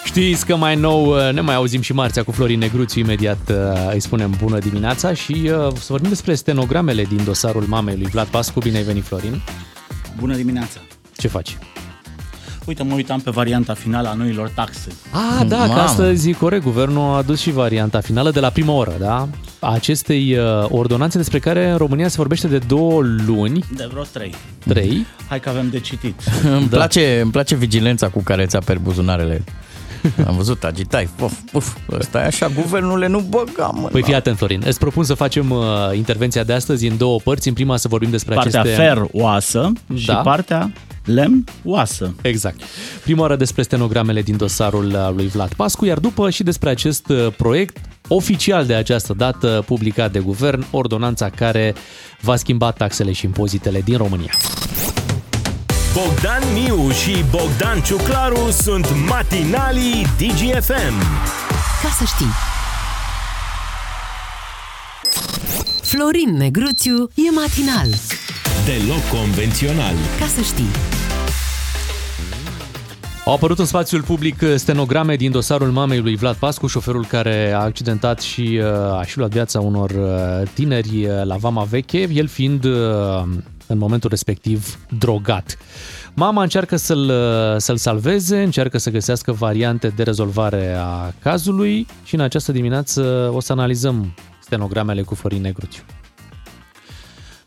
Știți 0.04 0.46
că 0.46 0.56
mai 0.56 0.76
nou 0.76 1.06
uh, 1.06 1.32
ne 1.32 1.40
mai 1.40 1.54
auzim 1.54 1.80
și 1.80 1.92
marțea 1.92 2.22
cu 2.22 2.32
Florin 2.32 2.58
Negruțiu, 2.58 3.00
imediat 3.00 3.50
uh, 3.50 3.92
îi 3.92 4.00
spunem 4.00 4.34
bună 4.42 4.58
dimineața 4.58 5.14
și 5.14 5.32
uh, 5.32 5.72
să 5.74 5.86
vorbim 5.88 6.08
despre 6.08 6.34
stenogramele 6.34 7.04
din 7.04 7.24
dosarul 7.24 7.64
mamei 7.66 7.96
lui 7.96 8.08
Vlad 8.10 8.26
Pascu. 8.26 8.60
Bine 8.60 8.76
ai 8.76 8.82
venit, 8.82 9.04
Florin! 9.04 9.40
Bună 10.18 10.36
dimineața! 10.36 10.80
Ce 11.16 11.28
faci? 11.28 11.58
Uite, 12.68 12.82
mă 12.82 12.94
uitam 12.94 13.20
pe 13.20 13.30
varianta 13.30 13.74
finală 13.74 14.08
a 14.08 14.12
noilor 14.14 14.48
taxe. 14.54 14.88
Ah, 15.10 15.46
da, 15.46 15.56
că 15.62 15.66
Mamă. 15.68 15.80
astăzi, 15.80 16.32
corect, 16.32 16.62
guvernul 16.62 17.02
a 17.12 17.16
adus 17.16 17.40
și 17.40 17.50
varianta 17.50 18.00
finală 18.00 18.30
de 18.30 18.40
la 18.40 18.48
prima 18.50 18.72
oră, 18.72 18.92
da? 19.00 19.28
A 19.60 19.72
acestei 19.72 20.36
uh, 20.36 20.66
ordonanțe 20.68 21.16
despre 21.18 21.38
care 21.38 21.68
în 21.70 21.76
România 21.76 22.08
se 22.08 22.14
vorbește 22.16 22.46
de 22.46 22.58
două 22.58 23.00
luni, 23.26 23.64
De 23.76 23.88
vreo 23.90 24.02
trei. 24.02 24.34
trei. 24.66 25.06
Hai 25.28 25.40
că 25.40 25.48
avem 25.48 25.68
de 25.70 25.80
citit. 25.80 26.20
Îmi, 26.56 26.66
place, 26.66 27.20
îmi 27.20 27.30
place 27.30 27.54
vigilența 27.54 28.08
cu 28.08 28.22
care 28.22 28.46
ți 28.46 28.56
aperi 28.56 28.78
buzunarele. 28.80 29.44
Am 30.26 30.36
văzut, 30.36 30.64
agitai. 30.64 31.08
Uf, 31.22 31.32
uf, 31.52 31.76
ăsta 31.98 32.18
e 32.22 32.26
așa, 32.26 32.48
guvernule, 32.54 33.06
nu 33.06 33.20
băga, 33.20 33.66
mă. 33.74 33.88
Păi 33.88 34.02
fii 34.02 34.14
atent, 34.14 34.36
Florin. 34.36 34.62
Îți 34.66 34.78
propun 34.78 35.04
să 35.04 35.14
facem 35.14 35.50
uh, 35.50 35.64
intervenția 35.94 36.44
de 36.44 36.52
astăzi 36.52 36.86
în 36.86 36.96
două 36.96 37.18
părți. 37.24 37.48
În 37.48 37.54
prima 37.54 37.76
să 37.76 37.88
vorbim 37.88 38.10
despre 38.10 38.34
Partea 38.34 38.60
aceste... 38.60 38.80
fer 38.82 39.02
oasă 39.12 39.72
și 39.94 40.06
Da. 40.06 40.14
partea 40.14 40.72
lemn 41.08 41.44
oasă. 41.64 42.14
Exact. 42.22 42.60
Prima 43.02 43.20
oară 43.20 43.36
despre 43.36 43.62
stenogramele 43.62 44.22
din 44.22 44.36
dosarul 44.36 44.86
uh, 44.86 45.10
lui 45.14 45.26
Vlad 45.26 45.54
Pascu, 45.54 45.84
iar 45.84 45.98
după 45.98 46.30
și 46.30 46.42
despre 46.42 46.70
acest 46.70 47.08
uh, 47.08 47.26
proiect 47.36 47.76
oficial 48.08 48.66
de 48.66 48.74
această 48.74 49.14
dată 49.16 49.62
publicat 49.66 50.12
de 50.12 50.18
guvern, 50.18 50.64
ordonanța 50.70 51.28
care 51.28 51.74
va 52.20 52.36
schimba 52.36 52.70
taxele 52.70 53.12
și 53.12 53.24
impozitele 53.24 53.80
din 53.80 53.96
România. 53.96 54.32
Bogdan 55.94 56.42
Miu 56.52 56.90
și 56.90 57.24
Bogdan 57.30 57.80
Ciuclaru 57.80 58.50
sunt 58.50 58.86
matinalii 59.08 60.06
DGFM. 60.18 60.98
Ca 61.82 61.88
să 61.98 62.04
știi. 62.04 62.32
Florin 65.82 66.36
Negruțiu 66.36 67.10
e 67.14 67.30
matinal. 67.30 67.88
Deloc 68.64 69.08
convențional. 69.20 69.94
Ca 70.18 70.26
să 70.26 70.40
știi. 70.40 70.97
Au 73.28 73.34
apărut 73.34 73.58
în 73.58 73.64
spațiul 73.64 74.02
public 74.02 74.36
stenograme 74.56 75.16
din 75.16 75.30
dosarul 75.30 75.70
mamei 75.70 76.00
lui 76.00 76.16
Vlad 76.16 76.36
Pascu, 76.36 76.66
șoferul 76.66 77.06
care 77.06 77.52
a 77.52 77.58
accidentat 77.58 78.20
și 78.20 78.60
uh, 78.62 78.98
a 78.98 79.04
și 79.06 79.18
luat 79.18 79.30
viața 79.30 79.60
unor 79.60 79.90
uh, 79.90 80.48
tineri 80.54 81.06
uh, 81.06 81.24
la 81.24 81.36
Vama 81.36 81.62
Veche, 81.62 82.08
el 82.12 82.26
fiind 82.26 82.64
uh, 82.64 82.72
în 83.66 83.78
momentul 83.78 84.10
respectiv 84.10 84.78
drogat. 84.98 85.56
Mama 86.14 86.42
încearcă 86.42 86.76
să-l, 86.76 87.08
uh, 87.08 87.56
să-l 87.56 87.76
salveze, 87.76 88.42
încearcă 88.42 88.78
să 88.78 88.90
găsească 88.90 89.32
variante 89.32 89.88
de 89.88 90.02
rezolvare 90.02 90.76
a 90.78 91.12
cazului 91.22 91.86
și 92.04 92.14
în 92.14 92.20
această 92.20 92.52
dimineață 92.52 93.30
o 93.34 93.40
să 93.40 93.52
analizăm 93.52 94.14
stenogramele 94.40 95.02
cu 95.02 95.14
Florin 95.14 95.40
Negruțiu. 95.40 95.82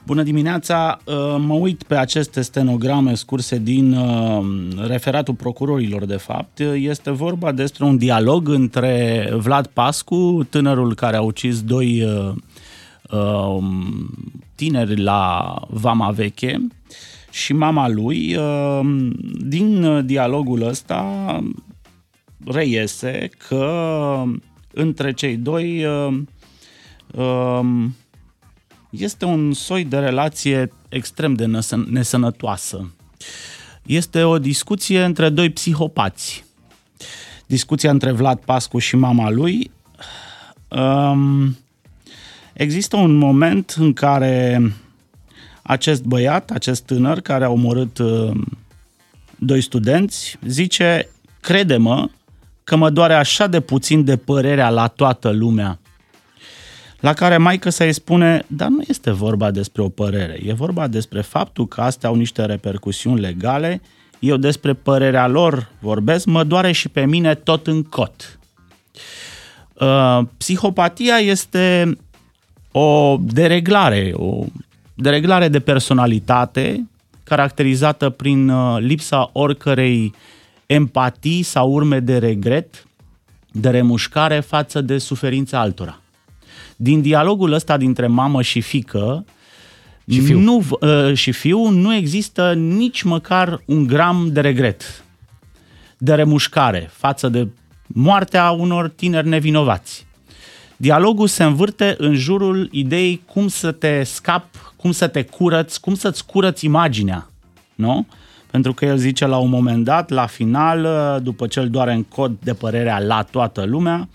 Bună 0.05 0.23
dimineața! 0.23 0.97
Uh, 1.05 1.35
Mă 1.37 1.53
uit 1.53 1.83
pe 1.83 1.95
aceste 1.95 2.41
stenograme 2.41 3.15
scurse 3.15 3.57
din 3.57 3.93
uh, 3.93 4.43
referatul 4.87 5.33
procurorilor, 5.33 6.05
de 6.05 6.15
fapt. 6.15 6.59
Este 6.75 7.11
vorba 7.11 7.51
despre 7.51 7.85
un 7.85 7.97
dialog 7.97 8.47
între 8.47 9.29
Vlad 9.37 9.67
Pascu, 9.67 10.47
tânărul 10.49 10.95
care 10.95 11.15
a 11.15 11.21
ucis 11.21 11.61
doi 11.61 12.03
uh, 12.03 12.33
uh, 13.11 13.63
tineri 14.55 15.01
la 15.01 15.55
Vama 15.69 16.11
Veche, 16.11 16.67
și 17.31 17.53
mama 17.53 17.89
lui. 17.89 18.35
Uh, 18.35 19.09
Din 19.39 20.05
dialogul 20.05 20.61
ăsta 20.61 21.05
reiese 22.45 23.29
că 23.47 24.23
între 24.73 25.13
cei 25.13 25.37
doi 25.37 25.85
uh, 25.85 26.17
um, 27.23 27.95
este 28.91 29.25
un 29.25 29.53
soi 29.53 29.83
de 29.83 29.97
relație 29.97 30.71
extrem 30.89 31.33
de 31.33 31.45
nesă- 31.45 31.85
nesănătoasă. 31.89 32.91
Este 33.83 34.23
o 34.23 34.39
discuție 34.39 35.03
între 35.03 35.29
doi 35.29 35.49
psihopați. 35.49 36.43
Discuția 37.45 37.89
între 37.89 38.11
Vlad 38.11 38.39
Pascu 38.39 38.79
și 38.79 38.95
mama 38.95 39.29
lui. 39.29 39.71
Um, 40.67 41.57
există 42.53 42.95
un 42.95 43.17
moment 43.17 43.75
în 43.77 43.93
care 43.93 44.61
acest 45.61 46.03
băiat, 46.03 46.49
acest 46.49 46.83
tânăr 46.83 47.19
care 47.19 47.43
a 47.43 47.49
omorât 47.49 47.97
uh, 47.97 48.31
doi 49.37 49.61
studenți, 49.61 50.37
zice, 50.47 51.09
crede-mă 51.39 52.09
că 52.63 52.75
mă 52.75 52.89
doare 52.89 53.13
așa 53.13 53.47
de 53.47 53.59
puțin 53.59 54.03
de 54.03 54.17
părerea 54.17 54.69
la 54.69 54.87
toată 54.87 55.29
lumea 55.29 55.80
la 57.01 57.13
care 57.13 57.37
maică 57.37 57.69
să 57.69 57.83
îi 57.83 57.93
spune, 57.93 58.43
dar 58.47 58.67
nu 58.67 58.81
este 58.87 59.11
vorba 59.11 59.51
despre 59.51 59.81
o 59.81 59.89
părere, 59.89 60.39
e 60.45 60.53
vorba 60.53 60.87
despre 60.87 61.21
faptul 61.21 61.67
că 61.67 61.81
astea 61.81 62.09
au 62.09 62.15
niște 62.15 62.45
repercusiuni 62.45 63.19
legale, 63.19 63.81
eu 64.19 64.37
despre 64.37 64.73
părerea 64.73 65.27
lor 65.27 65.69
vorbesc, 65.79 66.25
mă 66.25 66.43
doare 66.43 66.71
și 66.71 66.89
pe 66.89 67.05
mine 67.05 67.35
tot 67.35 67.67
în 67.67 67.83
cot. 67.83 68.39
Uh, 69.73 70.19
psihopatia 70.37 71.15
este 71.15 71.97
o 72.71 73.17
dereglare, 73.19 74.11
o 74.13 74.45
dereglare 74.93 75.47
de 75.47 75.59
personalitate 75.59 76.87
caracterizată 77.23 78.09
prin 78.09 78.49
uh, 78.49 78.77
lipsa 78.79 79.29
oricărei 79.33 80.13
empatii 80.65 81.43
sau 81.43 81.71
urme 81.71 81.99
de 81.99 82.17
regret, 82.17 82.87
de 83.51 83.69
remușcare 83.69 84.39
față 84.39 84.81
de 84.81 84.97
suferința 84.97 85.59
altora 85.59 86.01
din 86.81 87.01
dialogul 87.01 87.51
ăsta 87.51 87.77
dintre 87.77 88.07
mamă 88.07 88.41
și 88.41 88.61
fică 88.61 89.25
Și 90.09 90.19
fiu. 90.21 90.39
Nu, 90.39 90.63
uh, 90.69 91.13
și 91.13 91.31
fiu 91.31 91.69
nu 91.69 91.95
există 91.95 92.53
nici 92.53 93.01
măcar 93.01 93.61
un 93.65 93.87
gram 93.87 94.29
de 94.31 94.41
regret, 94.41 95.03
de 95.97 96.13
remușcare 96.13 96.89
față 96.91 97.29
de 97.29 97.47
moartea 97.87 98.51
unor 98.51 98.89
tineri 98.89 99.27
nevinovați. 99.27 100.05
Dialogul 100.77 101.27
se 101.27 101.43
învârte 101.43 101.95
în 101.97 102.15
jurul 102.15 102.69
ideii 102.71 103.23
cum 103.25 103.47
să 103.47 103.71
te 103.71 104.03
scapi, 104.03 104.57
cum 104.75 104.91
să 104.91 105.07
te 105.07 105.23
curăți, 105.23 105.79
cum 105.79 105.95
să-ți 105.95 106.25
curăți 106.25 106.65
imaginea. 106.65 107.29
Nu? 107.75 108.05
Pentru 108.51 108.73
că 108.73 108.85
el 108.85 108.97
zice 108.97 109.25
la 109.25 109.37
un 109.37 109.49
moment 109.49 109.83
dat, 109.83 110.09
la 110.09 110.25
final, 110.25 110.83
uh, 110.83 111.23
după 111.23 111.47
ce 111.47 111.59
îl 111.59 111.69
doare 111.69 111.93
în 111.93 112.03
cod 112.03 112.35
de 112.43 112.53
părerea 112.53 112.99
la 112.99 113.23
toată 113.23 113.63
lumea, 113.65 114.09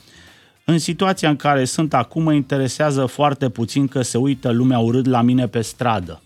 în 0.68 0.78
situația 0.78 1.28
în 1.28 1.36
care 1.36 1.64
sunt 1.64 1.94
acum, 1.94 2.22
mă 2.22 2.32
interesează 2.32 3.06
foarte 3.06 3.48
puțin 3.48 3.88
că 3.88 4.02
se 4.02 4.18
uită 4.18 4.50
lumea 4.50 4.78
urât 4.78 5.06
la 5.06 5.22
mine 5.22 5.48
pe 5.48 5.60
stradă. 5.60 6.22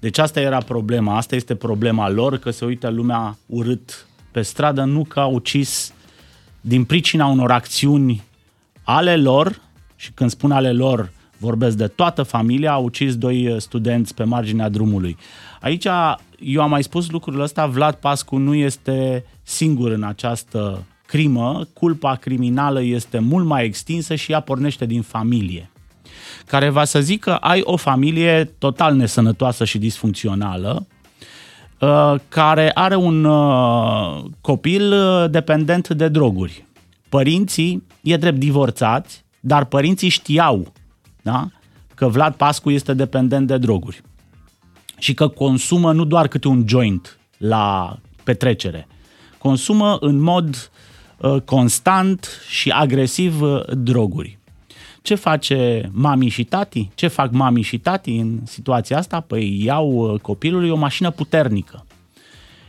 Deci 0.00 0.18
asta 0.18 0.40
era 0.40 0.58
problema, 0.58 1.16
asta 1.16 1.34
este 1.34 1.54
problema 1.54 2.08
lor, 2.08 2.36
că 2.36 2.50
se 2.50 2.64
uită 2.64 2.88
lumea 2.88 3.38
urât 3.46 4.06
pe 4.30 4.42
stradă, 4.42 4.84
nu 4.84 5.04
că 5.04 5.20
au 5.20 5.34
ucis 5.34 5.92
din 6.60 6.84
pricina 6.84 7.26
unor 7.26 7.50
acțiuni 7.50 8.22
ale 8.82 9.16
lor, 9.16 9.60
și 9.96 10.10
când 10.12 10.30
spun 10.30 10.50
ale 10.50 10.72
lor, 10.72 11.10
vorbesc 11.38 11.76
de 11.76 11.86
toată 11.86 12.22
familia, 12.22 12.72
au 12.72 12.84
ucis 12.84 13.16
doi 13.16 13.56
studenți 13.58 14.14
pe 14.14 14.24
marginea 14.24 14.68
drumului. 14.68 15.16
Aici, 15.60 15.86
eu 16.38 16.62
am 16.62 16.70
mai 16.70 16.82
spus 16.82 17.10
lucrul 17.10 17.40
ăsta, 17.40 17.66
Vlad 17.66 17.94
Pascu 17.94 18.36
nu 18.36 18.54
este 18.54 19.24
singur 19.42 19.90
în 19.90 20.02
această 20.02 20.84
crimă, 21.08 21.68
culpa 21.72 22.14
criminală 22.14 22.82
este 22.82 23.18
mult 23.18 23.46
mai 23.46 23.64
extinsă 23.64 24.14
și 24.14 24.32
ea 24.32 24.40
pornește 24.40 24.86
din 24.86 25.02
familie 25.02 25.70
care 26.46 26.68
va 26.68 26.84
să 26.84 27.00
zică 27.00 27.36
ai 27.36 27.60
o 27.64 27.76
familie 27.76 28.44
total 28.44 28.94
nesănătoasă 28.94 29.64
și 29.64 29.78
disfuncțională, 29.78 30.86
uh, 31.80 32.14
care 32.28 32.70
are 32.74 32.96
un 32.96 33.24
uh, 33.24 34.24
copil 34.40 34.92
uh, 34.92 35.30
dependent 35.30 35.88
de 35.88 36.08
droguri. 36.08 36.66
Părinții, 37.08 37.82
e 38.00 38.16
drept 38.16 38.38
divorțați, 38.38 39.24
dar 39.40 39.64
părinții 39.64 40.08
știau 40.08 40.72
da? 41.22 41.48
că 41.94 42.08
Vlad 42.08 42.34
Pascu 42.34 42.70
este 42.70 42.94
dependent 42.94 43.46
de 43.46 43.58
droguri 43.58 44.02
și 44.98 45.14
că 45.14 45.28
consumă 45.28 45.92
nu 45.92 46.04
doar 46.04 46.28
câte 46.28 46.48
un 46.48 46.64
joint 46.66 47.18
la 47.38 47.98
petrecere, 48.24 48.86
consumă 49.38 49.96
în 50.00 50.20
mod 50.20 50.48
uh, 50.48 50.86
constant 51.44 52.28
și 52.48 52.70
agresiv 52.70 53.40
uh, 53.40 53.62
droguri. 53.70 54.38
Ce 55.02 55.14
face 55.14 55.90
mami 55.92 56.28
și 56.28 56.44
tati? 56.44 56.90
Ce 56.94 57.06
fac 57.06 57.30
mami 57.30 57.62
și 57.62 57.78
tati 57.78 58.16
în 58.16 58.38
situația 58.44 58.98
asta? 58.98 59.20
Păi 59.20 59.64
iau 59.64 59.90
uh, 59.90 60.20
copilului 60.20 60.70
o 60.70 60.76
mașină 60.76 61.10
puternică 61.10 61.86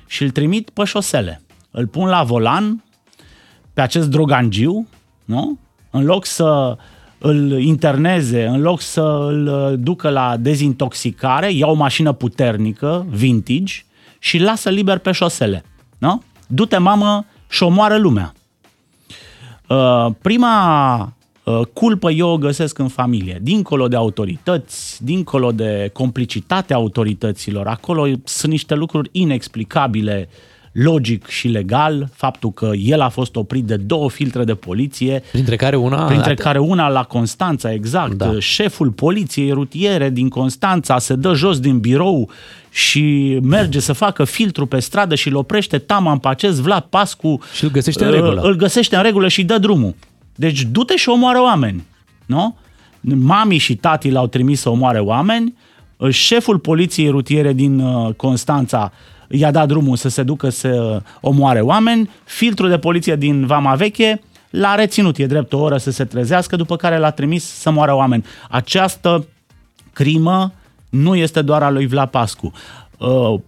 și 0.08 0.24
îl 0.24 0.30
trimit 0.30 0.70
pe 0.70 0.84
șosele. 0.84 1.42
Îl 1.72 1.88
pun 1.88 2.08
la 2.08 2.24
volan 2.24 2.84
pe 3.74 3.82
acest 3.82 4.10
drogangiu, 4.10 4.88
nu? 5.26 5.58
În 5.90 6.04
loc 6.04 6.26
să 6.26 6.78
îl 7.18 7.60
interneze, 7.62 8.46
în 8.46 8.62
loc 8.62 8.82
să 8.82 9.02
îl 9.02 9.48
uh, 9.48 9.80
ducă 9.80 10.10
la 10.10 10.38
dezintoxicare, 10.38 11.52
ia 11.52 11.68
o 11.68 11.74
mașină 11.74 12.12
puternică, 12.12 13.06
vintage, 13.10 13.74
și 14.20 14.38
îl 14.38 14.44
lasă 14.44 14.70
liber 14.70 14.98
pe 14.98 15.12
șosele. 15.12 15.64
Nu? 15.98 16.24
Du-te, 16.48 16.78
mamă, 16.78 17.26
și 17.50 17.64
omoară 17.64 17.98
lumea. 17.98 18.34
Uh, 19.70 20.08
prima 20.22 21.14
uh, 21.44 21.62
culpă 21.74 22.12
eu 22.12 22.30
o 22.30 22.38
găsesc 22.38 22.78
în 22.78 22.88
familie. 22.88 23.40
Dincolo 23.42 23.88
de 23.88 23.96
autorități, 23.96 25.04
dincolo 25.04 25.52
de 25.52 25.90
complicitatea 25.94 26.76
autorităților, 26.76 27.68
acolo 27.68 28.08
sunt 28.24 28.52
niște 28.52 28.76
lucruri 28.76 29.10
inexplicabile 29.12 30.30
logic 30.72 31.28
și 31.28 31.48
legal, 31.48 32.10
faptul 32.14 32.52
că 32.52 32.72
el 32.76 33.02
a 33.02 33.10
fost 33.10 33.36
oprit 33.36 33.64
de 33.64 33.76
două 33.76 34.10
filtre 34.10 34.44
de 34.44 34.56
poliție, 34.56 35.24
Printre 35.32 35.56
care 35.56 35.76
una... 35.76 36.06
printre 36.06 36.34
care 36.34 36.60
una 36.60 36.90
la 36.90 37.04
Constanța, 37.04 37.74
exact. 37.74 38.14
Da. 38.14 38.40
Șeful 38.40 38.92
poliției 38.92 39.52
rutiere 39.52 40.10
din 40.10 40.30
Constanța 40.30 41.00
se 41.00 41.16
dă 41.16 41.34
jos 41.34 41.60
din 41.60 41.80
birou 41.80 42.30
și 42.70 43.38
merge 43.42 43.80
să 43.80 43.94
facă 43.94 44.24
filtru 44.24 44.66
pe 44.66 44.80
stradă 44.80 45.16
și 45.16 45.28
îl 45.28 45.36
oprește 45.36 45.78
taman 45.78 46.18
pe 46.18 46.28
acest 46.28 46.60
Vlad 46.60 46.84
Pascu. 46.84 47.40
Și 47.54 47.64
îl 47.64 47.70
găsește 47.70 48.04
în 48.04 48.10
uh, 48.10 48.16
regulă. 48.16 48.42
Îl 48.42 48.56
găsește 48.56 48.96
în 48.96 49.02
regulă 49.02 49.28
și 49.28 49.44
dă 49.44 49.58
drumul. 49.58 49.96
Deci 50.36 50.62
du-te 50.62 50.96
și 50.96 51.10
omoară 51.10 51.42
oameni. 51.42 51.84
Nu? 52.26 52.58
Mami 53.02 53.58
și 53.58 53.76
tati 53.76 54.10
l-au 54.10 54.28
trimis 54.28 54.60
să 54.60 54.70
omoare 54.70 55.00
oameni. 55.00 55.56
Uh, 55.98 56.10
Șeful 56.10 56.60
poliției 56.60 57.10
rutiere 57.10 57.54
din 57.54 57.80
uh, 57.80 58.14
Constanța 58.14 58.92
i-a 59.30 59.52
dat 59.52 59.68
drumul 59.68 59.96
să 59.96 60.10
se 60.10 60.24
ducă 60.24 60.50
să 60.50 61.02
omoare 61.22 61.62
oameni. 61.62 62.10
Filtrul 62.24 62.70
de 62.70 62.78
poliție 62.78 63.16
din 63.16 63.46
Vama 63.46 63.76
Veche 63.76 64.22
l-a 64.50 64.76
reținut, 64.76 65.18
e 65.18 65.26
drept 65.26 65.54
o 65.54 65.60
oră 65.60 65.78
să 65.78 65.92
se 65.92 66.06
trezească, 66.06 66.56
după 66.56 66.76
care 66.76 66.98
l-a 66.98 67.12
trimis 67.12 67.44
să 67.44 67.72
moară 67.72 67.96
oameni. 67.96 68.26
Această 68.50 69.28
crimă 69.94 70.54
nu 70.90 71.16
este 71.16 71.42
doar 71.42 71.64
a 71.64 71.70
lui 71.70 71.88
Vlad 71.88 72.10
Pascu. 72.10 72.52
Uh, 72.98 73.40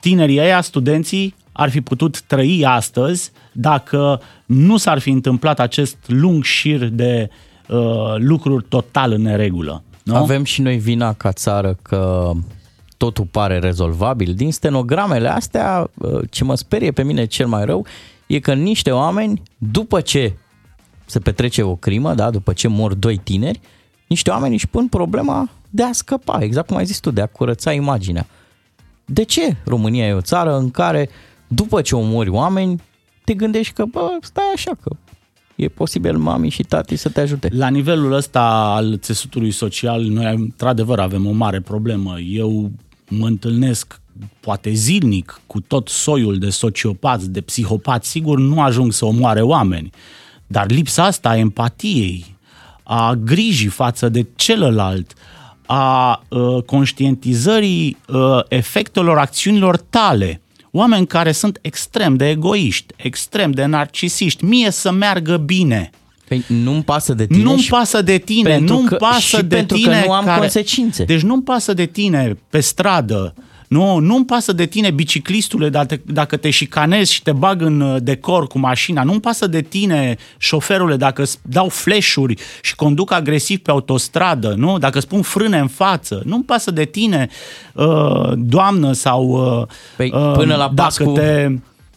Tinerii 0.00 0.40
ăia, 0.40 0.60
studenții, 0.60 1.34
ar 1.52 1.70
fi 1.70 1.80
putut 1.80 2.20
trăi 2.20 2.64
astăzi 2.66 3.32
dacă 3.52 4.20
nu 4.46 4.76
s-ar 4.76 4.98
fi 4.98 5.10
întâmplat 5.10 5.60
acest 5.60 5.96
lung 6.06 6.44
șir 6.44 6.84
de 6.84 7.30
uh, 7.68 8.14
lucruri 8.16 8.64
total 8.68 9.12
în 9.12 9.22
neregulă. 9.22 9.82
Nu? 10.02 10.16
Avem 10.16 10.44
și 10.44 10.60
noi 10.60 10.76
vina 10.76 11.12
ca 11.12 11.32
țară 11.32 11.76
că 11.82 12.30
totul 13.00 13.26
pare 13.30 13.58
rezolvabil. 13.58 14.34
Din 14.34 14.52
stenogramele 14.52 15.28
astea, 15.28 15.90
uh, 15.94 16.20
ce 16.30 16.44
mă 16.44 16.54
sperie 16.54 16.90
pe 16.90 17.02
mine 17.02 17.24
cel 17.24 17.46
mai 17.46 17.64
rău, 17.64 17.86
e 18.26 18.38
că 18.38 18.54
niște 18.54 18.90
oameni, 18.90 19.42
după 19.58 20.00
ce 20.00 20.36
se 21.06 21.18
petrece 21.18 21.62
o 21.62 21.76
crimă, 21.76 22.14
da, 22.14 22.30
după 22.30 22.52
ce 22.52 22.68
mor 22.68 22.94
doi 22.94 23.16
tineri, 23.16 23.60
niște 24.06 24.30
oameni 24.30 24.54
își 24.54 24.66
pun 24.66 24.88
problema 24.88 25.48
de 25.70 25.82
a 25.82 25.92
scăpa, 25.92 26.38
exact 26.42 26.66
cum 26.66 26.76
ai 26.76 26.84
zis 26.84 26.98
tu, 26.98 27.10
de 27.10 27.20
a 27.20 27.26
curăța 27.26 27.72
imaginea. 27.72 28.26
De 29.04 29.22
ce 29.22 29.56
România 29.64 30.06
e 30.06 30.12
o 30.12 30.20
țară 30.20 30.56
în 30.56 30.70
care, 30.70 31.08
după 31.48 31.80
ce 31.80 31.96
omori 31.96 32.28
oameni, 32.28 32.82
te 33.24 33.34
gândești 33.34 33.72
că, 33.72 33.84
bă, 33.84 34.08
stai 34.20 34.50
așa, 34.54 34.72
că 34.82 34.96
e 35.56 35.68
posibil 35.68 36.16
mami 36.16 36.48
și 36.48 36.62
tati 36.62 36.96
să 36.96 37.08
te 37.08 37.20
ajute. 37.20 37.48
La 37.52 37.68
nivelul 37.68 38.12
ăsta 38.12 38.72
al 38.76 38.98
țesutului 38.98 39.50
social, 39.50 40.02
noi 40.02 40.34
într-adevăr 40.34 40.98
avem 40.98 41.26
o 41.26 41.32
mare 41.32 41.60
problemă. 41.60 42.18
Eu 42.18 42.70
mă 43.10 43.26
întâlnesc 43.26 44.00
poate 44.40 44.72
zilnic 44.72 45.40
cu 45.46 45.60
tot 45.60 45.88
soiul 45.88 46.38
de 46.38 46.50
sociopați, 46.50 47.30
de 47.30 47.40
psihopați, 47.40 48.10
sigur 48.10 48.38
nu 48.38 48.62
ajung 48.62 48.92
să 48.92 49.04
omoare 49.04 49.42
oameni, 49.42 49.90
dar 50.46 50.70
lipsa 50.70 51.04
asta 51.04 51.28
a 51.28 51.36
empatiei, 51.36 52.36
a 52.82 53.14
grijii 53.14 53.68
față 53.68 54.08
de 54.08 54.26
celălalt, 54.36 55.12
a 55.66 56.22
uh, 56.28 56.62
conștientizării 56.62 57.96
uh, 58.06 58.38
efectelor 58.48 59.18
acțiunilor 59.18 59.76
tale. 59.76 60.40
Oameni 60.70 61.06
care 61.06 61.32
sunt 61.32 61.58
extrem 61.60 62.16
de 62.16 62.28
egoiști, 62.28 62.94
extrem 62.96 63.50
de 63.50 63.64
narcisiști, 63.64 64.44
mie 64.44 64.70
să 64.70 64.90
meargă 64.90 65.36
bine. 65.36 65.90
Păi 66.30 66.44
nu-mi 66.48 66.82
pasă 66.82 67.14
de 67.14 67.26
tine 67.26 67.42
Nu-mi 67.42 67.58
și 67.60 67.70
pasă 67.70 68.02
de 68.02 68.18
tine, 68.18 68.48
pentru 68.50 68.74
nu-mi 68.74 68.88
că- 68.88 68.94
pasă 68.94 69.20
și 69.20 69.36
de 69.42 69.54
pentru 69.56 69.76
că 69.76 69.82
tine 69.82 70.02
nu 70.06 70.12
am 70.12 70.24
care... 70.24 70.38
consecințe. 70.40 71.04
Deci 71.04 71.20
nu-mi 71.22 71.42
pasă 71.42 71.72
de 71.74 71.86
tine 71.86 72.36
pe 72.50 72.60
stradă, 72.60 73.34
nu, 73.68 73.98
nu-mi 73.98 74.24
pasă 74.24 74.52
de 74.52 74.66
tine 74.66 74.90
biciclistule 74.90 75.68
dacă, 75.68 76.00
dacă 76.06 76.36
te 76.36 76.50
șicanezi 76.50 77.12
și 77.12 77.22
te 77.22 77.32
bag 77.32 77.62
în 77.62 77.80
uh, 77.80 77.96
decor 78.02 78.46
cu 78.46 78.58
mașina, 78.58 79.02
nu-mi 79.02 79.20
pasă 79.20 79.46
de 79.46 79.60
tine 79.60 80.16
șoferule 80.38 80.96
dacă 80.96 81.22
îți 81.22 81.38
dau 81.42 81.68
flash-uri 81.68 82.34
și 82.62 82.74
conduc 82.74 83.12
agresiv 83.12 83.58
pe 83.58 83.70
autostradă, 83.70 84.54
nu? 84.56 84.78
dacă 84.78 84.98
îți 84.98 85.06
pun 85.08 85.22
frâne 85.22 85.58
în 85.58 85.68
față, 85.68 86.22
nu-mi 86.24 86.44
pasă 86.44 86.70
de 86.70 86.84
tine 86.84 87.28
uh, 87.74 88.32
doamnă 88.36 88.92
sau 88.92 89.24
uh, 89.60 89.66
Păi, 89.96 90.12
uh, 90.14 90.32
până 90.34 90.54
la 90.56 90.70
dacă 90.74 90.74
Pascu, 90.74 91.12
te 91.12 91.48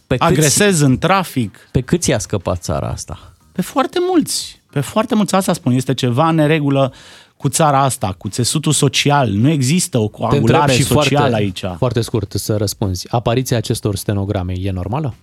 pe 0.06 0.16
câți- 0.16 0.30
agresezi 0.30 0.82
în 0.84 0.98
trafic. 0.98 1.68
Pe 1.70 1.80
cât 1.80 2.04
i-a 2.04 2.18
scăpat 2.18 2.62
țara 2.62 2.88
asta? 2.88 3.33
Pe 3.54 3.62
foarte 3.62 3.98
mulți. 4.10 4.62
Pe 4.70 4.80
foarte 4.80 5.14
mulți, 5.14 5.34
asta 5.34 5.52
spun, 5.52 5.72
este 5.72 5.94
ceva 5.94 6.28
în 6.28 6.34
neregulă 6.34 6.92
cu 7.36 7.48
țara 7.48 7.82
asta, 7.82 8.14
cu 8.18 8.28
țesutul 8.28 8.72
social. 8.72 9.30
Nu 9.30 9.48
există 9.48 9.98
o 9.98 10.06
Te 10.06 10.12
întreb 10.12 10.30
coagulare 10.30 10.72
și 10.72 10.82
socială 10.82 11.28
foarte, 11.28 11.34
aici. 11.34 11.64
foarte 11.76 12.00
scurt 12.00 12.32
să 12.32 12.56
răspunzi. 12.56 13.06
Apariția 13.10 13.56
acestor 13.56 13.96
stenograme 13.96 14.52
e 14.60 14.70
normală? 14.70 15.14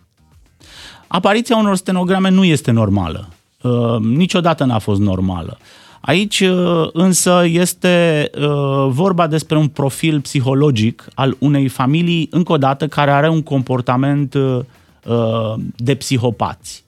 Apariția 1.07 1.57
unor 1.57 1.75
stenograme 1.75 2.29
nu 2.29 2.43
este 2.43 2.71
normală. 2.71 3.27
Uh, 3.61 3.97
niciodată 3.99 4.63
n-a 4.63 4.79
fost 4.79 4.99
normală. 4.99 5.57
Aici 6.01 6.39
uh, 6.39 6.89
însă 6.93 7.43
este 7.45 8.29
uh, 8.35 8.87
vorba 8.89 9.27
despre 9.27 9.57
un 9.57 9.67
profil 9.67 10.21
psihologic 10.21 11.05
al 11.13 11.35
unei 11.39 11.67
familii, 11.67 12.27
încă 12.31 12.51
o 12.51 12.57
dată, 12.57 12.87
care 12.87 13.11
are 13.11 13.29
un 13.29 13.41
comportament 13.41 14.33
uh, 14.33 14.59
uh, 15.05 15.53
de 15.75 15.95
psihopați. 15.95 16.83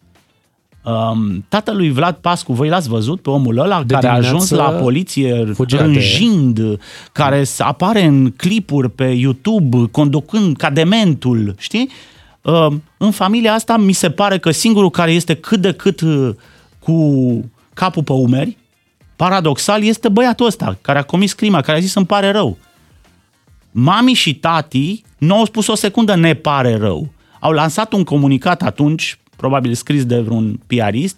Um, 0.85 1.45
tatălui 1.49 1.89
Vlad 1.91 2.15
Pascu, 2.15 2.53
voi 2.53 2.69
l-ați 2.69 2.89
văzut 2.89 3.21
pe 3.21 3.29
omul 3.29 3.57
ăla 3.57 3.83
De 3.83 3.93
care 3.93 4.07
a 4.07 4.13
ajuns 4.13 4.47
dimineață 4.47 4.73
la 4.75 4.79
poliție 4.83 5.45
fugea 5.53 5.77
de- 5.77 5.83
rânjind, 5.83 6.79
care 7.11 7.43
s- 7.43 7.59
apare 7.59 8.03
în 8.03 8.31
clipuri 8.31 8.89
pe 8.89 9.03
YouTube, 9.05 9.87
conducând 9.91 10.57
ca 10.57 10.69
dementul, 10.69 11.55
știi? 11.57 11.89
Uh, 12.41 12.67
în 12.97 13.11
familia 13.11 13.53
asta 13.53 13.77
mi 13.77 13.93
se 13.93 14.09
pare 14.09 14.37
că 14.39 14.51
singurul 14.51 14.89
care 14.89 15.11
este 15.11 15.33
cât 15.35 15.59
de 15.61 15.71
cât 15.73 16.01
uh, 16.01 16.29
cu 16.79 17.45
capul 17.73 18.03
pe 18.03 18.11
umeri, 18.13 18.57
paradoxal, 19.15 19.83
este 19.83 20.09
băiatul 20.09 20.45
ăsta 20.45 20.77
care 20.81 20.99
a 20.99 21.03
comis 21.03 21.33
crima, 21.33 21.61
care 21.61 21.77
a 21.77 21.81
zis 21.81 21.93
îmi 21.95 22.05
pare 22.05 22.31
rău. 22.31 22.57
Mami 23.71 24.13
și 24.13 24.35
tati 24.35 25.03
nu 25.17 25.35
au 25.37 25.45
spus 25.45 25.67
o 25.67 25.75
secundă 25.75 26.15
ne 26.15 26.33
pare 26.33 26.75
rău. 26.77 27.09
Au 27.39 27.51
lansat 27.51 27.93
un 27.93 28.03
comunicat 28.03 28.61
atunci, 28.61 29.19
probabil 29.35 29.73
scris 29.73 30.05
de 30.05 30.19
vreun 30.19 30.59
piarist, 30.67 31.15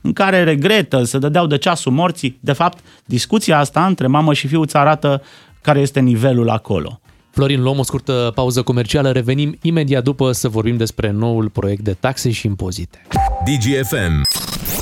în 0.00 0.12
care 0.12 0.42
regretă, 0.42 1.04
să 1.04 1.18
dădeau 1.18 1.46
de 1.46 1.58
ceasul 1.58 1.92
morții. 1.92 2.38
De 2.40 2.52
fapt, 2.52 2.78
discuția 3.04 3.58
asta 3.58 3.86
între 3.86 4.06
mamă 4.06 4.32
și 4.34 4.46
fiu 4.46 4.60
îți 4.60 4.76
arată 4.76 5.22
care 5.60 5.80
este 5.80 6.00
nivelul 6.00 6.50
acolo. 6.50 7.00
Florin, 7.30 7.62
luăm 7.62 7.78
o 7.78 7.82
scurtă 7.82 8.32
pauză 8.34 8.62
comercială, 8.62 9.10
revenim 9.10 9.58
imediat 9.62 10.02
după 10.02 10.32
să 10.32 10.48
vorbim 10.48 10.76
despre 10.76 11.10
noul 11.10 11.48
proiect 11.48 11.82
de 11.82 11.92
taxe 12.00 12.30
și 12.30 12.46
impozite. 12.46 13.02
DGFM. 13.44 14.26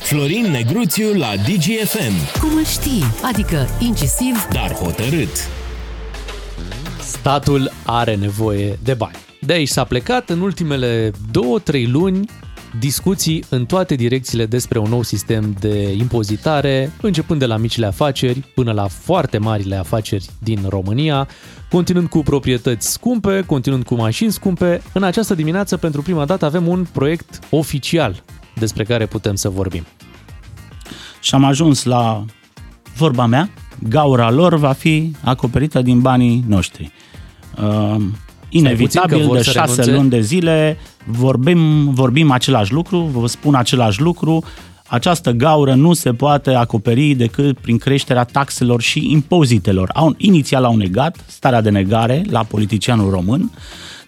Florin 0.00 0.50
Negruțiu 0.50 1.14
la 1.14 1.32
DGFM. 1.36 2.40
Cum 2.40 2.56
îl 2.56 2.64
știi? 2.64 3.02
Adică 3.32 3.66
incisiv, 3.78 4.46
Dar 4.52 4.72
hotărât. 4.72 5.48
Statul 7.00 7.70
are 7.84 8.14
nevoie 8.14 8.78
de 8.82 8.94
bani. 8.94 9.16
De 9.40 9.52
aici 9.52 9.68
s-a 9.68 9.84
plecat 9.84 10.30
în 10.30 10.40
ultimele 10.40 11.12
două, 11.30 11.58
trei 11.58 11.86
luni 11.86 12.28
discuții 12.78 13.44
în 13.48 13.66
toate 13.66 13.94
direcțiile 13.94 14.46
despre 14.46 14.78
un 14.78 14.88
nou 14.88 15.02
sistem 15.02 15.56
de 15.58 15.92
impozitare, 15.92 16.92
începând 17.00 17.38
de 17.40 17.46
la 17.46 17.56
micile 17.56 17.86
afaceri 17.86 18.40
până 18.54 18.72
la 18.72 18.86
foarte 18.86 19.38
marile 19.38 19.76
afaceri 19.76 20.26
din 20.38 20.64
România, 20.68 21.28
continuând 21.70 22.08
cu 22.08 22.18
proprietăți 22.18 22.92
scumpe, 22.92 23.42
continuând 23.46 23.84
cu 23.84 23.94
mașini 23.94 24.32
scumpe. 24.32 24.82
În 24.92 25.02
această 25.02 25.34
dimineață, 25.34 25.76
pentru 25.76 26.02
prima 26.02 26.24
dată, 26.24 26.44
avem 26.44 26.66
un 26.66 26.86
proiect 26.92 27.38
oficial 27.50 28.22
despre 28.54 28.84
care 28.84 29.06
putem 29.06 29.34
să 29.34 29.48
vorbim. 29.48 29.86
Și 31.20 31.34
am 31.34 31.44
ajuns 31.44 31.84
la 31.84 32.24
vorba 32.96 33.26
mea, 33.26 33.50
gaura 33.88 34.30
lor 34.30 34.54
va 34.54 34.72
fi 34.72 35.12
acoperită 35.24 35.82
din 35.82 36.00
banii 36.00 36.44
noștri. 36.46 36.92
Uh, 37.62 38.02
inevitabil, 38.50 39.16
puțin 39.16 39.18
că 39.18 39.26
vor 39.26 39.36
de 39.36 39.42
să 39.42 39.50
șase 39.50 39.80
renunțe? 39.80 39.96
luni 39.96 40.10
de 40.10 40.20
zile 40.20 40.78
vorbim, 41.04 41.90
vorbim 41.94 42.30
același 42.30 42.72
lucru, 42.72 42.98
vă 42.98 43.26
spun 43.26 43.54
același 43.54 44.00
lucru, 44.00 44.44
această 44.86 45.30
gaură 45.30 45.74
nu 45.74 45.92
se 45.92 46.12
poate 46.12 46.50
acoperi 46.50 47.14
decât 47.14 47.58
prin 47.58 47.78
creșterea 47.78 48.24
taxelor 48.24 48.80
și 48.80 49.10
impozitelor. 49.10 49.90
Au, 49.94 50.14
inițial 50.16 50.64
au 50.64 50.76
negat 50.76 51.16
starea 51.26 51.60
de 51.60 51.70
negare 51.70 52.22
la 52.30 52.44
politicianul 52.44 53.10
român, 53.10 53.50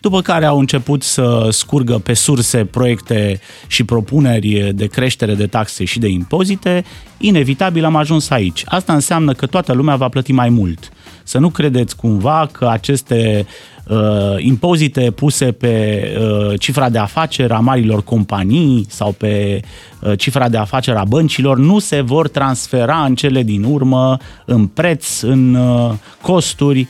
după 0.00 0.20
care 0.20 0.44
au 0.44 0.58
început 0.58 1.02
să 1.02 1.48
scurgă 1.50 1.98
pe 1.98 2.12
surse 2.12 2.64
proiecte 2.64 3.40
și 3.66 3.84
propuneri 3.84 4.72
de 4.74 4.86
creștere 4.86 5.34
de 5.34 5.46
taxe 5.46 5.84
și 5.84 5.98
de 5.98 6.08
impozite, 6.08 6.84
inevitabil 7.18 7.84
am 7.84 7.96
ajuns 7.96 8.30
aici. 8.30 8.62
Asta 8.66 8.92
înseamnă 8.92 9.32
că 9.32 9.46
toată 9.46 9.72
lumea 9.72 9.96
va 9.96 10.08
plăti 10.08 10.32
mai 10.32 10.48
mult. 10.48 10.92
Să 11.22 11.38
nu 11.38 11.50
credeți 11.50 11.96
cumva 11.96 12.48
că 12.52 12.68
aceste 12.68 13.46
uh, 13.88 13.98
impozite 14.38 15.10
puse 15.10 15.52
pe 15.52 16.04
uh, 16.18 16.60
cifra 16.60 16.88
de 16.88 16.98
afaceri 16.98 17.52
a 17.52 17.58
marilor 17.58 18.02
companii 18.02 18.86
sau 18.88 19.12
pe 19.12 19.60
uh, 20.00 20.18
cifra 20.18 20.48
de 20.48 20.56
afaceri 20.56 20.96
a 20.96 21.04
băncilor 21.04 21.58
nu 21.58 21.78
se 21.78 22.00
vor 22.00 22.28
transfera 22.28 23.04
în 23.04 23.14
cele 23.14 23.42
din 23.42 23.64
urmă 23.64 24.16
în 24.44 24.66
preț, 24.66 25.20
în 25.20 25.54
uh, 25.54 25.92
costuri 26.22 26.88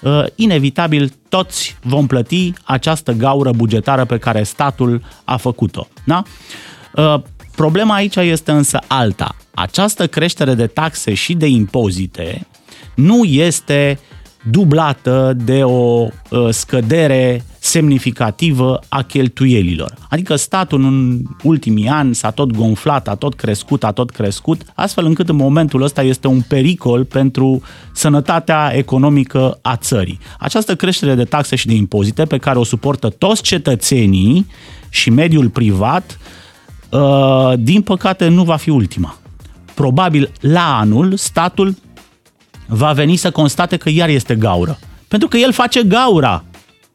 uh, 0.00 0.24
inevitabil 0.34 1.12
toți 1.28 1.76
vom 1.82 2.06
plăti 2.06 2.52
această 2.64 3.12
gaură 3.12 3.50
bugetară 3.50 4.04
pe 4.04 4.18
care 4.18 4.42
statul 4.42 5.02
a 5.24 5.36
făcut-o. 5.36 5.86
Da? 6.04 6.22
Uh, 6.96 7.20
problema 7.56 7.94
aici 7.94 8.16
este 8.16 8.50
însă 8.50 8.78
alta. 8.86 9.36
Această 9.54 10.06
creștere 10.06 10.54
de 10.54 10.66
taxe 10.66 11.14
și 11.14 11.34
de 11.34 11.46
impozite 11.46 12.46
nu 12.94 13.24
este 13.24 13.98
dublată 14.50 15.36
de 15.44 15.62
o 15.62 16.06
uh, 16.30 16.48
scădere 16.50 17.44
semnificativă 17.58 18.80
a 18.88 19.02
cheltuielilor. 19.02 19.94
Adică 20.08 20.36
statul 20.36 20.84
în 20.84 21.22
ultimii 21.42 21.88
ani 21.88 22.14
s-a 22.14 22.30
tot 22.30 22.50
gonflat, 22.50 23.08
a 23.08 23.14
tot 23.14 23.34
crescut, 23.34 23.84
a 23.84 23.92
tot 23.92 24.10
crescut, 24.10 24.62
astfel 24.74 25.04
încât 25.04 25.28
în 25.28 25.36
momentul 25.36 25.82
ăsta 25.82 26.02
este 26.02 26.26
un 26.26 26.40
pericol 26.40 27.04
pentru 27.04 27.62
sănătatea 27.92 28.72
economică 28.74 29.58
a 29.62 29.76
țării. 29.76 30.18
Această 30.38 30.76
creștere 30.76 31.14
de 31.14 31.24
taxe 31.24 31.56
și 31.56 31.66
de 31.66 31.74
impozite 31.74 32.24
pe 32.24 32.38
care 32.38 32.58
o 32.58 32.64
suportă 32.64 33.08
toți 33.08 33.42
cetățenii 33.42 34.46
și 34.88 35.10
mediul 35.10 35.48
privat, 35.48 36.18
uh, 36.90 37.52
din 37.58 37.82
păcate 37.82 38.28
nu 38.28 38.42
va 38.42 38.56
fi 38.56 38.70
ultima. 38.70 39.16
Probabil 39.74 40.32
la 40.40 40.78
anul 40.78 41.16
statul 41.16 41.74
va 42.66 42.92
veni 42.92 43.16
să 43.16 43.30
constate 43.30 43.76
că 43.76 43.90
iar 43.90 44.08
este 44.08 44.34
gaură. 44.34 44.78
Pentru 45.08 45.28
că 45.28 45.36
el 45.36 45.52
face 45.52 45.82
gaura. 45.82 46.44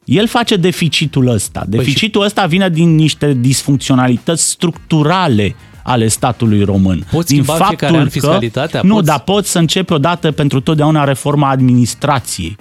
El 0.05 0.27
face 0.27 0.55
deficitul 0.55 1.27
ăsta. 1.27 1.63
Deficitul 1.67 2.23
ăsta 2.23 2.45
vine 2.45 2.69
din 2.69 2.95
niște 2.95 3.33
disfuncționalități 3.33 4.49
structurale 4.49 5.55
ale 5.83 6.07
statului 6.07 6.63
român. 6.63 7.05
Poți 7.11 7.27
din 7.33 7.43
schimba 7.43 7.59
în 7.59 7.67
fiecare 7.67 7.97
an 7.97 8.09
fiscalitatea? 8.09 8.81
Nu, 8.83 8.93
Poți- 8.93 9.05
dar 9.05 9.19
poți 9.19 9.51
să 9.51 9.59
începi 9.59 9.93
odată 9.93 10.31
pentru 10.31 10.59
totdeauna 10.59 11.03
reforma 11.03 11.49
administrației. 11.49 12.57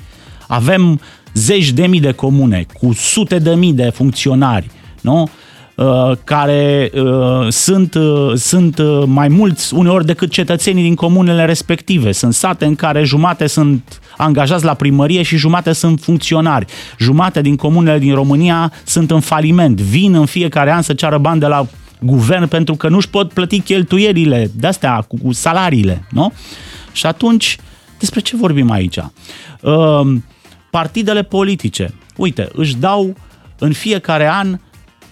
Avem 0.46 1.00
zeci 1.34 1.70
de 1.70 1.86
mii 1.86 2.00
de 2.00 2.12
comune, 2.12 2.66
cu 2.80 2.92
sute 2.92 3.38
de 3.38 3.54
mii 3.54 3.72
de 3.72 3.90
funcționari, 3.94 4.70
nu? 5.00 5.28
Uh, 5.78 6.12
care 6.24 6.90
uh, 6.94 7.46
sunt, 7.48 7.94
uh, 7.94 8.32
sunt 8.34 8.78
uh, 8.78 9.02
mai 9.06 9.28
mulți 9.28 9.74
uneori 9.74 10.06
decât 10.06 10.30
cetățenii 10.30 10.82
din 10.82 10.94
comunele 10.94 11.44
respective. 11.44 12.12
Sunt 12.12 12.34
sate 12.34 12.64
în 12.64 12.74
care 12.74 13.04
jumate 13.04 13.46
sunt 13.46 14.00
angajați 14.16 14.64
la 14.64 14.74
primărie 14.74 15.22
și 15.22 15.36
jumate 15.36 15.72
sunt 15.72 16.00
funcționari. 16.00 16.66
Jumate 16.98 17.40
din 17.40 17.56
comunele 17.56 17.98
din 17.98 18.14
România 18.14 18.72
sunt 18.84 19.10
în 19.10 19.20
faliment. 19.20 19.80
Vin 19.80 20.14
în 20.14 20.26
fiecare 20.26 20.72
an 20.72 20.82
să 20.82 20.92
ceară 20.94 21.18
bani 21.18 21.40
de 21.40 21.46
la 21.46 21.66
guvern 22.00 22.46
pentru 22.48 22.74
că 22.74 22.88
nu-și 22.88 23.08
pot 23.08 23.32
plăti 23.32 23.60
cheltuielile 23.60 24.50
de-astea 24.54 25.04
cu, 25.08 25.16
cu 25.22 25.32
salariile. 25.32 26.06
Nu? 26.10 26.32
Și 26.92 27.06
atunci, 27.06 27.56
despre 27.98 28.20
ce 28.20 28.36
vorbim 28.36 28.70
aici? 28.70 28.98
Uh, 29.60 30.16
partidele 30.70 31.22
politice, 31.22 31.94
uite, 32.16 32.48
își 32.52 32.76
dau 32.76 33.16
în 33.58 33.72
fiecare 33.72 34.28
an 34.28 34.58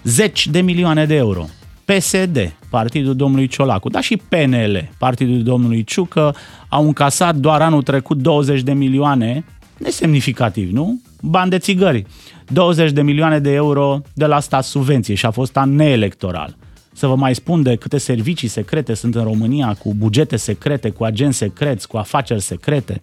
zeci 0.07 0.47
de 0.47 0.61
milioane 0.61 1.05
de 1.05 1.15
euro. 1.15 1.45
PSD, 1.85 2.55
partidul 2.69 3.15
domnului 3.15 3.47
Ciolacu, 3.47 3.89
dar 3.89 4.03
și 4.03 4.21
PNL, 4.29 4.89
partidul 4.97 5.43
domnului 5.43 5.83
Ciucă, 5.83 6.35
au 6.69 6.85
încasat 6.85 7.35
doar 7.35 7.61
anul 7.61 7.83
trecut 7.83 8.17
20 8.17 8.61
de 8.61 8.73
milioane, 8.73 9.45
nesemnificativ, 9.77 10.71
nu? 10.71 11.01
Bani 11.21 11.49
de 11.49 11.57
țigări. 11.57 12.05
20 12.47 12.91
de 12.91 13.01
milioane 13.01 13.39
de 13.39 13.51
euro 13.51 14.01
de 14.13 14.25
la 14.25 14.39
stat 14.39 14.63
subvenție 14.63 15.15
și 15.15 15.25
a 15.25 15.31
fost 15.31 15.57
an 15.57 15.75
neelectoral. 15.75 16.55
Să 16.93 17.07
vă 17.07 17.15
mai 17.15 17.35
spun 17.35 17.63
de 17.63 17.75
câte 17.75 17.97
servicii 17.97 18.47
secrete 18.47 18.93
sunt 18.93 19.15
în 19.15 19.23
România, 19.23 19.73
cu 19.79 19.93
bugete 19.93 20.35
secrete, 20.35 20.89
cu 20.89 21.03
agenți 21.03 21.37
secreți, 21.37 21.87
cu 21.87 21.97
afaceri 21.97 22.41
secrete 22.41 23.01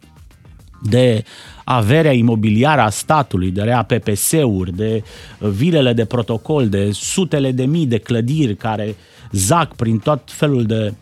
de 0.82 1.24
averea 1.64 2.12
imobiliară 2.12 2.80
a 2.80 2.88
statului, 2.88 3.50
de 3.50 3.62
rea 3.62 3.82
PPS-uri, 3.82 4.76
de 4.76 5.02
vilele 5.38 5.92
de 5.92 6.04
protocol, 6.04 6.68
de 6.68 6.90
sutele 6.92 7.52
de 7.52 7.64
mii 7.64 7.86
de 7.86 7.98
clădiri 7.98 8.56
care 8.56 8.96
zac 9.32 9.74
prin 9.74 9.98
tot 9.98 10.20
felul 10.26 10.64
de 10.64 10.94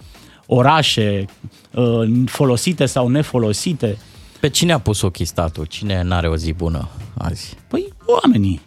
orașe 0.46 1.24
uh, 1.70 2.10
folosite 2.26 2.86
sau 2.86 3.08
nefolosite. 3.08 3.98
Pe 4.40 4.48
cine 4.48 4.72
a 4.72 4.78
pus 4.78 5.02
ochii 5.02 5.24
statul? 5.24 5.64
Cine 5.64 6.02
n-are 6.02 6.28
o 6.28 6.36
zi 6.36 6.52
bună 6.52 6.88
azi? 7.18 7.56
Păi 7.68 7.92
oamenii. 8.06 8.60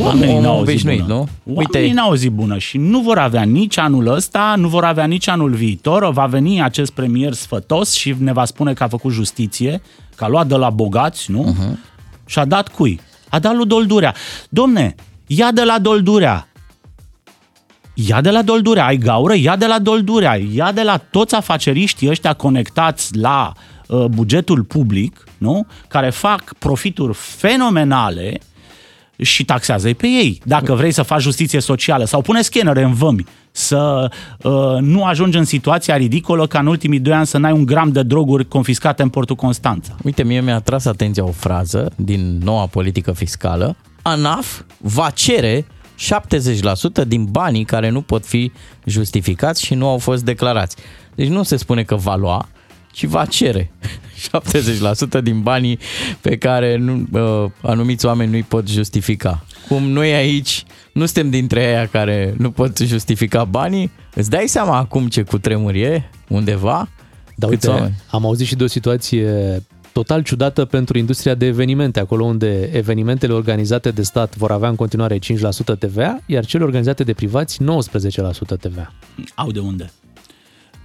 Oamenii 0.00 0.28
Omul 0.28 0.42
n-au 0.42 0.54
o 0.60 0.64
zi 0.64 0.70
obișnuit, 0.70 1.00
bună. 1.00 1.14
nu? 1.14 1.18
Oamenii 1.54 1.80
Uite- 1.82 1.92
n-au 1.94 2.10
o 2.10 2.16
zi 2.16 2.28
bună 2.28 2.58
și 2.58 2.78
nu 2.78 3.00
vor 3.00 3.18
avea 3.18 3.42
nici 3.42 3.78
anul 3.78 4.06
ăsta, 4.06 4.54
nu 4.56 4.68
vor 4.68 4.84
avea 4.84 5.04
nici 5.04 5.28
anul 5.28 5.50
viitor. 5.54 6.12
Va 6.12 6.26
veni 6.26 6.62
acest 6.62 6.90
premier 6.92 7.32
sfătos 7.32 7.92
și 7.92 8.14
ne 8.18 8.32
va 8.32 8.44
spune 8.44 8.72
că 8.72 8.82
a 8.82 8.88
făcut 8.88 9.12
justiție, 9.12 9.82
că 10.14 10.24
a 10.24 10.28
luat 10.28 10.46
de 10.46 10.54
la 10.56 10.70
bogați, 10.70 11.30
nu? 11.30 11.42
Mhm. 11.42 11.72
Uh-huh. 11.74 11.76
Și 12.26 12.38
a 12.38 12.44
dat 12.44 12.68
cui? 12.68 13.00
A 13.28 13.38
dat 13.38 13.54
lui 13.54 13.66
Doldurea. 13.66 14.14
Domne, 14.48 14.94
ia 15.26 15.50
de 15.52 15.62
la 15.64 15.78
Doldurea. 15.78 16.48
Ia 17.94 18.20
de 18.20 18.30
la 18.30 18.42
Doldurea, 18.42 18.86
ai 18.86 18.96
gaură, 18.96 19.34
ia 19.34 19.56
de 19.56 19.66
la 19.66 19.78
Doldurea, 19.78 20.40
ia 20.54 20.72
de 20.72 20.82
la 20.82 20.96
toți 20.96 21.34
afaceriștii 21.34 22.08
ăștia 22.08 22.32
conectați 22.32 23.16
la 23.16 23.52
uh, 23.88 24.04
bugetul 24.04 24.62
public, 24.62 25.24
nu? 25.38 25.66
Care 25.88 26.10
fac 26.10 26.54
profituri 26.58 27.14
fenomenale 27.14 28.38
și 29.16 29.44
taxează-i 29.44 29.94
pe 29.94 30.06
ei. 30.06 30.40
Dacă 30.44 30.74
vrei 30.74 30.92
să 30.92 31.02
faci 31.02 31.20
justiție 31.20 31.60
socială 31.60 32.04
sau 32.04 32.20
pune 32.20 32.42
scanere 32.42 32.82
în 32.82 32.92
vămi, 32.92 33.24
să 33.50 34.10
uh, 34.42 34.52
nu 34.80 35.04
ajungi 35.04 35.38
în 35.38 35.44
situația 35.44 35.96
ridicolă 35.96 36.46
ca 36.46 36.58
în 36.58 36.66
ultimii 36.66 36.98
doi 36.98 37.12
ani 37.12 37.26
să 37.26 37.38
n-ai 37.38 37.52
un 37.52 37.64
gram 37.64 37.92
de 37.92 38.02
droguri 38.02 38.48
confiscate 38.48 39.02
în 39.02 39.08
portul 39.08 39.36
Constanța. 39.36 39.96
Uite, 40.02 40.22
mie 40.22 40.40
mi-a 40.40 40.60
tras 40.60 40.84
atenția 40.84 41.24
o 41.24 41.30
frază 41.30 41.92
din 41.96 42.38
noua 42.44 42.66
politică 42.66 43.12
fiscală. 43.12 43.76
ANAF 44.02 44.60
va 44.78 45.10
cere 45.10 45.66
70% 47.02 47.06
din 47.06 47.24
banii 47.24 47.64
care 47.64 47.88
nu 47.88 48.00
pot 48.00 48.26
fi 48.26 48.52
justificați 48.84 49.64
și 49.64 49.74
nu 49.74 49.88
au 49.88 49.98
fost 49.98 50.24
declarați. 50.24 50.76
Deci 51.14 51.28
nu 51.28 51.42
se 51.42 51.56
spune 51.56 51.82
că 51.82 51.94
va 51.94 52.16
lua, 52.16 52.48
ci 52.96 53.04
va 53.06 53.24
cere 53.24 53.70
70% 55.18 55.22
din 55.22 55.40
banii 55.40 55.78
pe 56.20 56.36
care 56.36 56.76
nu, 56.76 57.06
uh, 57.12 57.50
anumiți 57.62 58.06
oameni 58.06 58.30
nu-i 58.30 58.42
pot 58.42 58.68
justifica. 58.68 59.44
Cum 59.68 59.82
noi 59.82 60.12
aici 60.14 60.64
nu 60.92 61.04
suntem 61.04 61.30
dintre 61.30 61.60
aia 61.66 61.86
care 61.86 62.34
nu 62.38 62.50
pot 62.50 62.78
justifica 62.78 63.44
banii, 63.44 63.90
îți 64.14 64.30
dai 64.30 64.46
seama 64.48 64.76
acum 64.76 65.08
ce 65.08 65.22
cutremur 65.22 65.74
e 65.74 66.10
undeva? 66.28 66.88
Da, 67.34 67.46
Câți 67.46 67.66
uite, 67.66 67.78
oameni? 67.78 67.94
am 68.10 68.24
auzit 68.24 68.46
și 68.46 68.54
de 68.56 68.64
o 68.64 68.66
situație 68.66 69.62
total 69.92 70.22
ciudată 70.22 70.64
pentru 70.64 70.98
industria 70.98 71.34
de 71.34 71.46
evenimente, 71.46 72.00
acolo 72.00 72.24
unde 72.24 72.70
evenimentele 72.72 73.32
organizate 73.32 73.90
de 73.90 74.02
stat 74.02 74.36
vor 74.36 74.50
avea 74.50 74.68
în 74.68 74.74
continuare 74.74 75.18
5% 75.18 75.20
TVA, 75.78 76.18
iar 76.26 76.44
cele 76.44 76.64
organizate 76.64 77.04
de 77.04 77.12
privați 77.12 77.58
19% 77.62 77.64
TVA. 78.60 78.92
Au 79.34 79.50
de 79.50 79.58
unde? 79.58 79.90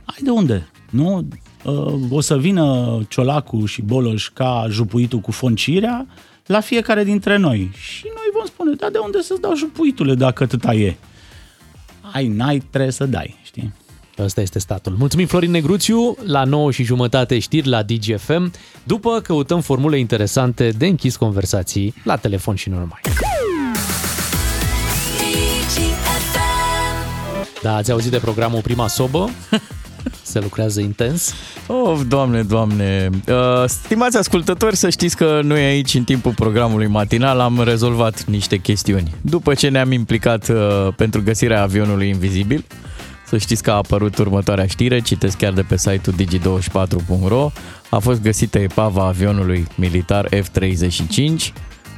Ai 0.05 0.19
de 0.23 0.29
unde? 0.29 0.67
Nu? 0.89 1.27
Uh, 1.63 1.93
O 2.09 2.21
să 2.21 2.37
vină 2.37 2.97
Ciolacu 3.09 3.65
și 3.65 3.81
Boloș 3.81 4.29
ca 4.29 4.65
jupuitul 4.69 5.19
cu 5.19 5.31
foncirea 5.31 6.05
la 6.45 6.59
fiecare 6.59 7.03
dintre 7.03 7.37
noi. 7.37 7.71
Și 7.73 8.03
noi 8.05 8.29
vom 8.33 8.45
spune, 8.45 8.73
da, 8.75 8.89
de 8.89 8.97
unde 8.97 9.21
să-ți 9.21 9.41
dau 9.41 9.55
jupuitule 9.55 10.15
dacă 10.15 10.43
atâta 10.43 10.73
e? 10.73 10.95
Ai, 12.13 12.27
n-ai, 12.27 12.59
trebuie 12.69 12.91
să 12.91 13.05
dai, 13.05 13.39
știi? 13.43 13.73
Ăsta 14.19 14.41
este 14.41 14.59
statul. 14.59 14.95
Mulțumim 14.97 15.27
Florin 15.27 15.51
Negruțiu, 15.51 16.15
la 16.25 16.43
9 16.43 16.71
și 16.71 16.83
jumătate 16.83 17.39
știri 17.39 17.67
la 17.67 17.83
DGFM. 17.83 18.51
După 18.83 19.19
căutăm 19.19 19.61
formule 19.61 19.99
interesante 19.99 20.69
de 20.69 20.85
închis 20.85 21.15
conversații 21.15 21.93
la 22.03 22.15
telefon 22.15 22.55
și 22.55 22.69
nu 22.69 22.75
numai. 22.75 22.99
Da, 27.61 27.75
ați 27.75 27.91
auzit 27.91 28.11
de 28.11 28.17
programul 28.17 28.61
Prima 28.61 28.87
Sobă? 28.87 29.29
Se 30.23 30.39
lucrează 30.39 30.79
intens. 30.79 31.33
Of, 31.67 32.01
doamne, 32.07 32.43
doamne. 32.43 33.09
Uh, 33.27 33.63
stimați 33.67 34.17
ascultători, 34.17 34.75
să 34.75 34.89
știți 34.89 35.15
că 35.15 35.39
noi 35.43 35.63
aici, 35.63 35.93
în 35.93 36.03
timpul 36.03 36.33
programului 36.33 36.87
matinal, 36.87 37.39
am 37.39 37.61
rezolvat 37.63 38.23
niște 38.23 38.57
chestiuni. 38.57 39.15
După 39.21 39.53
ce 39.53 39.69
ne-am 39.69 39.91
implicat 39.91 40.49
uh, 40.49 40.57
pentru 40.95 41.21
găsirea 41.21 41.61
avionului 41.61 42.07
invizibil, 42.07 42.65
să 43.25 43.37
știți 43.37 43.63
că 43.63 43.71
a 43.71 43.75
apărut 43.75 44.17
următoarea 44.17 44.65
știre, 44.65 44.99
citesc 44.99 45.37
chiar 45.37 45.53
de 45.53 45.61
pe 45.61 45.77
site-ul 45.77 46.15
digi24.ro, 46.15 47.51
a 47.89 47.99
fost 47.99 48.21
găsită 48.21 48.59
epava 48.59 49.05
avionului 49.05 49.67
militar 49.75 50.29
F-35, 50.29 51.53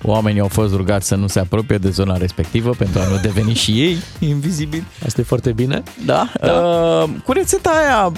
Oamenii 0.06 0.41
au 0.41 0.47
fost 0.47 0.74
rugați 0.74 1.08
să 1.08 1.16
nu 1.16 1.28
se 1.28 1.39
apropie 1.39 1.78
de 1.78 1.89
zona 1.89 2.18
respectivă 2.18 2.70
pentru 2.78 2.99
a 2.99 3.08
nu 3.08 3.18
deveni 3.22 3.54
și 3.54 3.72
ei 3.72 3.97
invizibili. 4.20 4.84
Asta 5.06 5.22
e 5.22 5.24
foarte 5.24 5.51
bine. 5.51 5.84
Da. 6.06 6.32
da. 6.41 6.51
Uh, 6.51 7.10
cu 7.24 7.32
rețeta 7.32 7.70
aia 7.70 8.12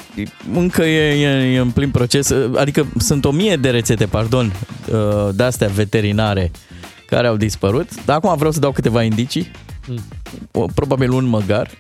încă 0.54 0.84
e, 0.84 1.22
e, 1.22 1.54
e 1.54 1.58
în 1.58 1.70
plin 1.70 1.90
proces. 1.90 2.34
Adică 2.56 2.88
sunt 2.98 3.26
o 3.26 3.32
mie 3.32 3.56
de 3.56 3.70
rețete, 3.70 4.06
pardon, 4.06 4.52
uh, 4.92 5.30
de-astea 5.34 5.68
veterinare 5.68 6.52
care 7.06 7.28
au 7.28 7.36
dispărut. 7.36 8.06
Dar 8.06 8.16
acum 8.16 8.36
vreau 8.38 8.52
să 8.52 8.60
dau 8.60 8.72
câteva 8.72 9.04
indicii. 9.04 9.52
Mm. 9.88 10.00
O, 10.52 10.66
probabil 10.76 11.12
un 11.12 11.26
măgar. 11.26 11.70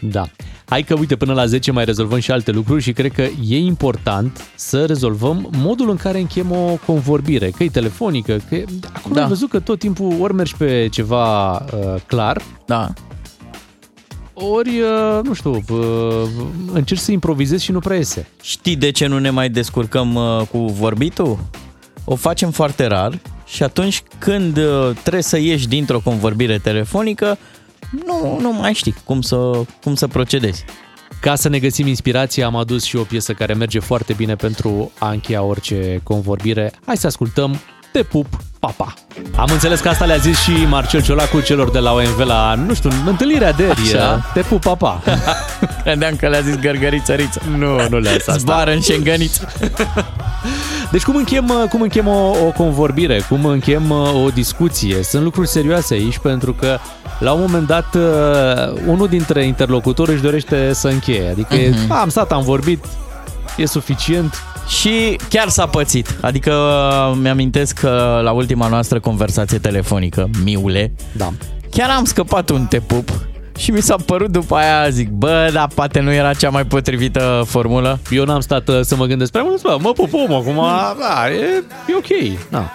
Da. 0.00 0.30
Hai 0.70 0.82
că, 0.82 0.94
uite, 0.98 1.16
până 1.16 1.32
la 1.32 1.46
10 1.46 1.72
mai 1.72 1.84
rezolvăm 1.84 2.18
și 2.18 2.30
alte 2.30 2.50
lucruri 2.50 2.82
și 2.82 2.92
cred 2.92 3.12
că 3.12 3.22
e 3.48 3.58
important 3.58 4.50
să 4.54 4.84
rezolvăm 4.84 5.48
modul 5.56 5.90
în 5.90 5.96
care 5.96 6.18
închem 6.18 6.50
o 6.50 6.78
convorbire, 6.86 7.50
că 7.50 7.62
e 7.62 7.68
telefonică, 7.68 8.40
că 8.48 8.62
acum 8.92 9.12
da. 9.12 9.22
am 9.22 9.28
văzut 9.28 9.50
că 9.50 9.60
tot 9.60 9.78
timpul 9.78 10.16
ori 10.20 10.34
mergi 10.34 10.56
pe 10.56 10.88
ceva 10.90 11.52
uh, 11.52 11.94
clar, 12.06 12.42
da. 12.66 12.92
ori, 14.34 14.68
uh, 14.68 15.20
nu 15.22 15.34
știu, 15.34 15.50
uh, 15.50 16.28
încerci 16.72 17.00
să 17.00 17.12
improvizezi 17.12 17.64
și 17.64 17.72
nu 17.72 17.78
prea 17.78 17.96
iese. 17.96 18.28
Știi 18.42 18.76
de 18.76 18.90
ce 18.90 19.06
nu 19.06 19.18
ne 19.18 19.30
mai 19.30 19.48
descurcăm 19.48 20.14
uh, 20.14 20.40
cu 20.50 20.58
vorbitul? 20.58 21.38
O 22.04 22.14
facem 22.14 22.50
foarte 22.50 22.86
rar 22.86 23.18
și 23.46 23.62
atunci 23.62 24.02
când 24.18 24.56
uh, 24.56 24.90
trebuie 25.02 25.22
să 25.22 25.38
ieși 25.38 25.68
dintr-o 25.68 26.00
convorbire 26.00 26.58
telefonică, 26.58 27.38
nu, 27.90 28.38
nu 28.40 28.52
mai 28.52 28.72
știi 28.72 28.94
cum 29.04 29.20
să, 29.20 29.36
cum 29.82 29.94
să 29.94 30.06
procedezi. 30.06 30.64
Ca 31.20 31.34
să 31.34 31.48
ne 31.48 31.58
găsim 31.58 31.86
inspirație, 31.86 32.44
am 32.44 32.56
adus 32.56 32.84
și 32.84 32.96
o 32.96 33.02
piesă 33.02 33.32
care 33.32 33.54
merge 33.54 33.78
foarte 33.78 34.12
bine 34.12 34.34
pentru 34.36 34.92
a 34.98 35.10
încheia 35.10 35.42
orice 35.42 36.00
convorbire. 36.02 36.72
Hai 36.86 36.96
să 36.96 37.06
ascultăm 37.06 37.60
Te 37.92 38.02
pup, 38.02 38.26
papa. 38.58 38.94
Am 39.36 39.48
înțeles 39.52 39.80
că 39.80 39.88
asta 39.88 40.04
le-a 40.04 40.16
zis 40.16 40.38
și 40.38 40.50
Marcel 40.68 41.02
Ciolacu 41.02 41.40
celor 41.40 41.70
de 41.70 41.78
la 41.78 41.92
OMV 41.92 42.18
la, 42.18 42.54
nu 42.54 42.74
știu, 42.74 42.90
în 42.90 43.06
întâlnirea 43.06 43.52
de 43.52 43.62
ieri. 43.62 43.80
Așa. 43.80 44.30
Te 44.34 44.40
pup, 44.40 44.60
papa. 44.60 45.02
Credeam 45.82 46.16
că 46.16 46.28
le-a 46.28 46.40
zis 46.40 46.54
gărgăriță 46.54 47.12
riță. 47.12 47.42
Nu, 47.56 47.88
nu 47.88 47.98
le-a 47.98 48.12
zis 48.12 48.26
asta. 48.26 48.36
Zboară 48.36 48.72
în 48.72 48.80
șengăniță. 48.80 49.52
Deci 50.92 51.02
cum 51.02 51.16
închem, 51.16 51.66
cum 51.70 51.80
închem 51.80 52.06
o, 52.06 52.28
o 52.46 52.50
convorbire, 52.56 53.20
cum 53.28 53.44
închem 53.44 53.90
uh, 53.90 54.24
o 54.24 54.28
discuție? 54.28 55.02
Sunt 55.02 55.22
lucruri 55.22 55.48
serioase 55.48 55.94
aici 55.94 56.18
pentru 56.18 56.52
că 56.52 56.78
la 57.20 57.32
un 57.32 57.40
moment 57.40 57.66
dat 57.66 57.94
uh, 57.94 58.80
unul 58.86 59.08
dintre 59.08 59.44
interlocutori 59.44 60.12
își 60.12 60.22
dorește 60.22 60.72
să 60.72 60.88
încheie. 60.88 61.28
Adică 61.30 61.54
Mhm. 61.54 61.86
uh-huh. 61.86 62.00
am 62.00 62.08
stat, 62.08 62.32
am 62.32 62.42
vorbit, 62.42 62.84
e 63.56 63.66
suficient, 63.66 64.34
Și 64.68 65.18
chiar 65.28 65.48
s-a 65.48 65.66
pățit. 65.66 66.14
Adică 66.20 66.52
mi-amintesc 67.20 67.78
că 67.78 68.20
la 68.22 68.30
ultima 68.32 68.68
noastră 68.68 69.00
conversație 69.00 69.58
telefonică, 69.58 70.30
miule, 70.44 70.92
Da. 71.12 71.28
chiar 71.70 71.90
am 71.96 72.04
scăpat 72.04 72.50
un 72.50 72.66
te 72.66 72.80
pup 72.80 73.08
și 73.58 73.70
mi 73.70 73.80
s-a 73.80 73.96
părut 74.06 74.30
după 74.30 74.54
aia, 74.56 74.88
zic, 74.88 75.08
bă, 75.08 75.50
dar 75.52 75.68
poate 75.74 76.00
nu 76.00 76.12
era 76.12 76.34
cea 76.34 76.50
mai 76.50 76.64
potrivită 76.64 77.42
formulă. 77.46 77.98
Eu 78.10 78.24
n-am 78.24 78.40
stat 78.40 78.68
uh, 78.68 78.80
să 78.82 78.96
mă 78.96 79.04
gândesc 79.04 79.30
prea 79.30 79.42
mult, 79.42 79.62
bă, 79.62 79.76
mă 79.80 79.92
pupăm 79.92 80.32
acum, 80.34 80.54
da, 80.98 81.30
e, 81.30 81.62
e 81.88 81.94
ok. 81.96 82.38
Da. 82.50 82.70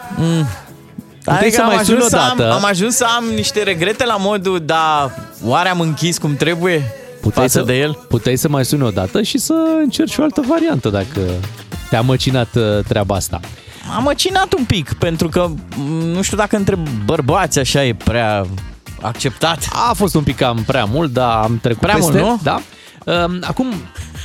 Puteai 1.26 1.40
Adică 1.40 1.56
să 1.56 1.62
am 1.62 1.68
mai 1.76 1.86
suni 1.86 1.98
ajuns, 1.98 2.10
să 2.10 2.18
am, 2.18 2.32
odată. 2.40 2.54
am 2.54 2.66
ajuns 2.66 2.96
să 2.96 3.06
am 3.18 3.24
niște 3.24 3.64
regrete 3.64 4.06
la 4.06 4.16
modul, 4.20 4.60
da, 4.66 5.12
oare 5.44 5.70
am 5.70 5.80
închis 5.80 6.18
cum 6.18 6.36
trebuie 6.36 6.84
Puteai 7.22 7.46
față 7.48 7.60
să, 7.60 7.66
de 7.66 7.78
el? 7.78 7.94
Puteai 8.08 8.36
să 8.36 8.48
mai 8.50 8.66
suni 8.66 8.84
o 8.84 8.90
dată 8.90 9.22
și 9.22 9.38
să 9.38 9.54
încerci 9.84 10.18
o 10.18 10.24
altă 10.24 10.42
variantă 10.48 10.90
dacă 10.90 11.20
te-a 11.90 12.02
măcinat 12.02 12.48
uh, 12.56 12.64
treaba 12.88 13.16
asta. 13.16 13.40
Am 13.96 14.04
măcinat 14.04 14.54
un 14.54 14.64
pic, 14.64 14.94
pentru 14.94 15.30
că 15.30 15.50
m, 15.78 15.82
nu 15.92 16.22
știu 16.22 16.38
dacă 16.38 16.56
între 16.56 16.78
bărbați 17.06 17.60
așa 17.60 17.84
e 17.86 17.94
prea 17.94 18.46
acceptat. 19.02 19.68
A 19.90 19.94
fost 19.94 20.16
un 20.16 20.24
pic 20.24 20.36
cam 20.36 20.64
prea 20.68 20.86
mult, 20.86 21.14
dar 21.14 21.44
am 21.44 21.60
trecut 21.62 21.82
Prea 21.82 21.96
peste. 21.96 22.12
mult, 22.12 22.24
nu? 22.24 22.40
Da. 22.44 22.62
Um, 23.06 23.38
Acum, 23.42 23.74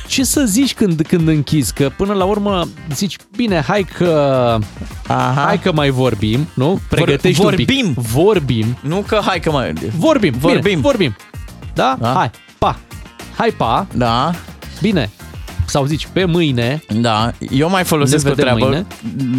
ce 0.07 0.23
să 0.23 0.43
zici 0.45 0.73
când, 0.73 1.01
când 1.07 1.27
închizi? 1.27 1.73
Că 1.73 1.91
până 1.97 2.13
la 2.13 2.23
urmă 2.23 2.67
zici, 2.93 3.15
bine, 3.35 3.61
hai 3.67 3.83
că, 3.97 4.57
Aha. 5.07 5.43
hai 5.45 5.59
că 5.59 5.71
mai 5.71 5.89
vorbim, 5.89 6.47
nu? 6.53 6.79
Pregătești 6.89 7.41
vorbim. 7.41 7.65
un 7.85 7.93
pic. 7.93 8.03
Vorbim. 8.03 8.77
Nu 8.81 9.03
că 9.07 9.19
hai 9.25 9.39
că 9.39 9.51
mai... 9.51 9.73
Vorbim. 9.97 10.33
Vorbim. 10.37 10.61
Bine, 10.61 10.79
vorbim. 10.81 11.15
Da? 11.73 11.97
Da. 11.99 12.13
Hai, 12.13 12.29
pa. 12.57 12.79
Hai, 13.37 13.49
pa. 13.49 13.87
Da, 13.95 14.31
Bine. 14.81 15.09
Sau 15.65 15.85
zici, 15.85 16.07
pe 16.13 16.25
mâine. 16.25 16.83
da. 17.01 17.31
Eu 17.49 17.69
mai 17.69 17.83
folosesc 17.83 18.23
Ne 18.23 18.31
o 18.31 18.33
vedem 18.33 18.55
treabă 18.55 18.69
mâine. 18.71 18.87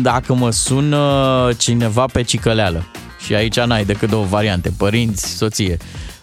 dacă 0.03 0.35
mă 0.35 0.51
sună 0.51 1.51
cineva 1.59 2.05
pe 2.13 2.23
cicăleală. 2.23 2.85
Și 3.25 3.35
aici 3.35 3.61
n-ai 3.61 3.85
decât 3.85 4.09
două 4.11 4.25
variante, 4.25 4.73
părinți, 4.77 5.37
soție. 5.37 5.77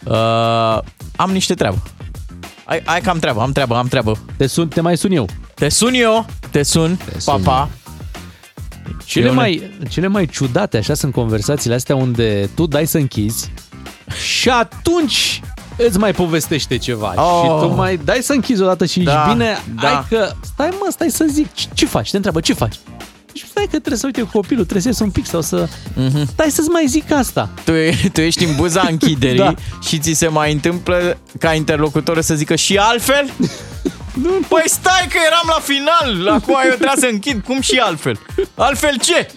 Uh, 0.03 0.77
am 1.15 1.31
niște 1.31 1.53
treabă. 1.53 1.83
Ai, 2.69 2.81
ai 2.85 3.01
că 3.01 3.09
am 3.09 3.19
treabă, 3.19 3.41
am 3.41 3.51
treabă, 3.51 3.75
am 3.75 3.87
treabă. 3.87 4.17
Te, 4.37 4.47
sun, 4.47 4.67
te 4.67 4.81
mai 4.81 4.97
sun 4.97 5.11
eu. 5.11 5.27
Te 5.53 5.69
sun 5.69 5.93
eu, 5.93 6.25
te 6.51 6.63
sun, 6.63 6.97
te 7.11 7.19
sun 7.19 7.41
papa. 7.41 7.69
Cele 9.05 9.25
Eu 9.25 9.31
ne- 9.31 9.37
mai, 9.37 9.71
cele 9.89 10.07
mai 10.07 10.25
ciudate 10.25 10.77
așa 10.77 10.93
sunt 10.93 11.13
conversațiile 11.13 11.75
astea 11.75 11.95
unde 11.95 12.49
tu 12.55 12.65
dai 12.65 12.85
să 12.87 12.97
închizi 12.97 13.51
și 14.29 14.49
atunci 14.49 15.41
îți 15.77 15.97
mai 15.97 16.11
povestește 16.13 16.77
ceva 16.77 17.13
Oh. 17.15 17.41
și 17.43 17.67
tu 17.67 17.73
mai 17.75 17.97
dai 18.03 18.19
să 18.21 18.33
închizi 18.33 18.61
odată 18.61 18.85
și 18.85 18.99
Da, 18.99 19.11
ești 19.23 19.31
bine, 19.33 19.63
da. 19.81 19.87
hai 19.87 20.05
că, 20.09 20.31
stai 20.41 20.69
mă, 20.71 20.87
stai 20.89 21.09
să 21.09 21.25
zic, 21.29 21.53
ce, 21.53 21.67
ce 21.73 21.85
faci? 21.85 22.09
Te 22.09 22.15
întreabă, 22.15 22.39
ce 22.39 22.53
faci? 22.53 22.75
Și 23.33 23.45
stai 23.47 23.63
că 23.63 23.69
trebuie 23.69 23.97
să 23.97 24.05
uite 24.05 24.21
copilul, 24.21 24.63
trebuie 24.63 24.81
să 24.81 24.87
ies 24.87 24.99
un 24.99 25.11
pic 25.11 25.25
sau 25.25 25.41
să... 25.41 25.67
Mhm. 25.95 26.27
Stai 26.27 26.51
să-ți 26.51 26.69
mai 26.69 26.85
zic 26.87 27.11
asta. 27.11 27.49
Tu, 27.63 27.71
e- 27.71 27.95
tu 28.13 28.21
ești 28.21 28.43
în 28.43 28.55
buza 28.55 28.85
închiderii 28.89 29.37
Da. 29.49 29.53
și 29.87 29.99
ți 29.99 30.11
se 30.13 30.27
mai 30.27 30.51
întâmplă 30.51 31.17
ca 31.39 31.53
interlocutorul 31.53 32.21
să 32.21 32.35
zică 32.35 32.55
și 32.55 32.77
altfel? 32.77 33.29
Nu. 34.23 34.29
Păi 34.47 34.63
stai 34.65 35.07
că 35.09 35.17
eram 35.27 35.43
la 35.47 35.59
final, 35.61 36.33
acum 36.33 36.55
eu 36.63 36.69
trebuia 36.69 36.93
să 36.97 37.07
închid, 37.11 37.43
cum 37.43 37.61
și 37.61 37.77
altfel? 37.77 38.19
Altfel 38.55 38.97
ce? 39.01 39.27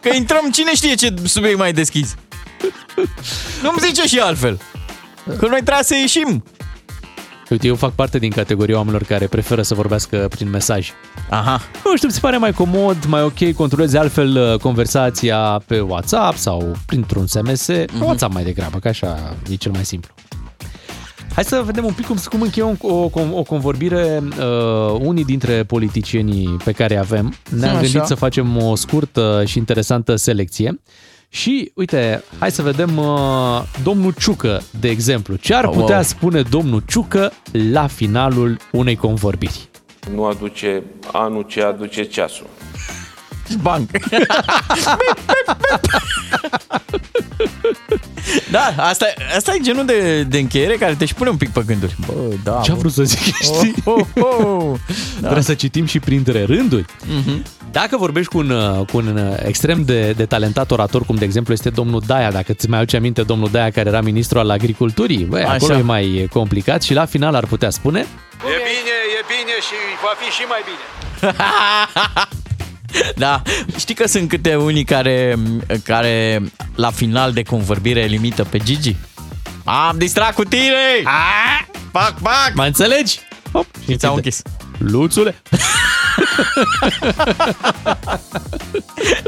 Că 0.00 0.14
intrăm, 0.14 0.50
cine 0.50 0.74
știe 0.74 0.94
ce 0.94 1.14
subiect 1.24 1.58
mai 1.58 1.72
deschis? 1.72 2.14
Nu-mi 3.62 3.78
zice 3.80 4.06
și 4.06 4.18
altfel. 4.18 4.58
Că 5.24 5.46
noi 5.46 5.60
trebuie 5.62 5.82
să 5.84 5.94
ieșim. 5.94 6.44
Uite, 7.50 7.66
eu 7.66 7.74
fac 7.74 7.92
parte 7.92 8.18
din 8.18 8.30
categoria 8.30 8.76
oamenilor 8.76 9.02
care 9.02 9.26
preferă 9.26 9.62
să 9.62 9.74
vorbească 9.74 10.26
prin 10.30 10.50
mesaj. 10.50 10.90
Aha. 11.30 11.60
Nu 11.84 11.96
știu, 11.96 12.08
mi 12.08 12.14
se 12.14 12.20
pare 12.20 12.36
mai 12.36 12.52
comod, 12.52 13.04
mai 13.08 13.22
ok, 13.22 13.52
controlezi 13.52 13.96
altfel 13.96 14.36
uh, 14.52 14.58
conversația 14.60 15.62
pe 15.66 15.80
WhatsApp 15.80 16.36
sau 16.36 16.72
printr-un 16.86 17.26
SMS, 17.26 17.64
pe 17.66 17.86
WhatsApp 18.00 18.32
mai 18.34 18.44
degrabă, 18.44 18.78
că 18.78 18.88
așa 18.88 19.34
e 19.50 19.54
cel 19.54 19.72
mai 19.72 19.84
simplu. 19.84 20.14
Hai 21.34 21.44
să 21.44 21.62
vedem 21.64 21.84
un 21.84 21.92
pic 21.92 22.06
cum, 22.06 22.16
cum 22.30 22.40
încheiem 22.42 22.78
o, 22.82 22.92
o, 22.94 23.10
o 23.32 23.42
convorbire 23.42 24.22
uh, 24.38 24.96
unii 25.00 25.24
dintre 25.24 25.64
politicienii 25.64 26.56
pe 26.64 26.72
care 26.72 26.94
îi 26.94 27.00
avem. 27.00 27.34
Ne-am 27.50 27.70
Așa. 27.76 27.80
gândit 27.80 28.02
să 28.04 28.14
facem 28.14 28.62
o 28.62 28.74
scurtă 28.74 29.42
și 29.46 29.58
interesantă 29.58 30.16
selecție. 30.16 30.80
Și, 31.28 31.72
uite, 31.74 32.22
hai 32.38 32.50
să 32.50 32.62
vedem 32.62 32.96
uh, 32.96 33.62
domnul 33.82 34.14
Ciucă, 34.18 34.62
de 34.80 34.88
exemplu. 34.88 35.34
Ce 35.36 35.54
ar 35.54 35.64
Wow. 35.64 35.72
putea 35.74 36.02
spune 36.02 36.42
domnul 36.42 36.82
Ciucă 36.86 37.32
la 37.72 37.86
finalul 37.86 38.56
unei 38.72 38.96
convorbiri? 38.96 39.68
Nu 40.14 40.24
aduce 40.24 40.82
anul 41.12 41.42
ce 41.42 41.62
aduce 41.62 42.02
ceasul. 42.02 42.46
Banc. 43.62 43.90
da, 48.50 48.74
asta, 48.76 49.06
asta 49.36 49.54
e 49.54 49.58
genul 49.62 49.86
de, 49.86 50.22
de 50.22 50.38
încheiere 50.38 50.74
care 50.74 50.94
te 50.94 51.04
și 51.04 51.14
pune 51.14 51.30
un 51.30 51.36
pic 51.36 51.50
pe 51.50 51.62
gânduri. 51.66 51.96
Bă, 52.06 52.12
da. 52.44 52.60
Ce-a 52.64 52.74
bă. 52.74 52.80
vrut 52.80 52.92
să 52.92 53.02
zic, 53.02 53.34
știi? 53.34 53.74
Oh, 53.84 54.06
oh, 54.14 54.44
oh. 54.44 54.78
Da. 55.14 55.20
Trebuie 55.20 55.42
să 55.42 55.54
citim 55.54 55.86
și 55.86 55.98
printre 55.98 56.44
rânduri. 56.44 56.84
Mhm. 57.06 57.44
Dacă 57.70 57.96
vorbești 57.96 58.32
cu 58.32 58.38
un, 58.38 58.50
uh, 58.50 58.86
cu 58.90 58.96
un 58.96 59.16
uh, 59.16 59.36
extrem 59.46 59.82
de, 59.84 60.12
de 60.12 60.24
talentat 60.26 60.70
orator, 60.70 61.04
cum 61.04 61.16
de 61.16 61.24
exemplu 61.24 61.52
este 61.52 61.70
domnul 61.70 62.02
Daia, 62.06 62.30
dacă 62.30 62.52
ți 62.52 62.68
mai 62.68 62.78
aduce 62.78 62.96
aminte 62.96 63.22
domnul 63.22 63.48
Daia 63.50 63.70
care 63.70 63.88
era 63.88 64.00
ministru 64.00 64.38
al 64.38 64.50
agriculturii, 64.50 65.24
băi, 65.24 65.42
Așa. 65.42 65.52
acolo 65.52 65.74
e 65.74 65.82
mai 65.82 66.28
complicat 66.32 66.82
și 66.82 66.94
la 66.94 67.04
final 67.04 67.34
ar 67.34 67.46
putea 67.46 67.70
spune 67.70 67.98
E 67.98 68.56
bine, 68.68 68.94
e 69.05 69.05
bine 69.32 69.54
și 69.68 69.76
va 70.02 70.12
fi 70.18 70.30
și 70.30 70.44
mai 70.48 70.62
bine. 70.68 70.84
Da, 73.16 73.42
știi 73.78 73.94
că 73.94 74.06
sunt 74.06 74.28
câte 74.28 74.54
unii 74.56 74.84
care, 74.84 75.36
care 75.84 76.42
la 76.74 76.90
final 76.90 77.32
de 77.32 77.42
convorbire 77.42 78.04
limită 78.04 78.44
pe 78.44 78.58
Gigi? 78.58 78.96
Am 79.64 79.98
distrat 79.98 80.34
cu 80.34 80.44
tine! 80.44 81.02
Pac, 81.92 82.14
pac! 82.22 82.50
Mă 82.54 82.64
înțelegi? 82.64 83.18
Hop, 83.52 83.66
Și 83.88 83.96
ți-au 83.96 84.14
închis. 84.14 84.42
Luțule! 84.78 85.34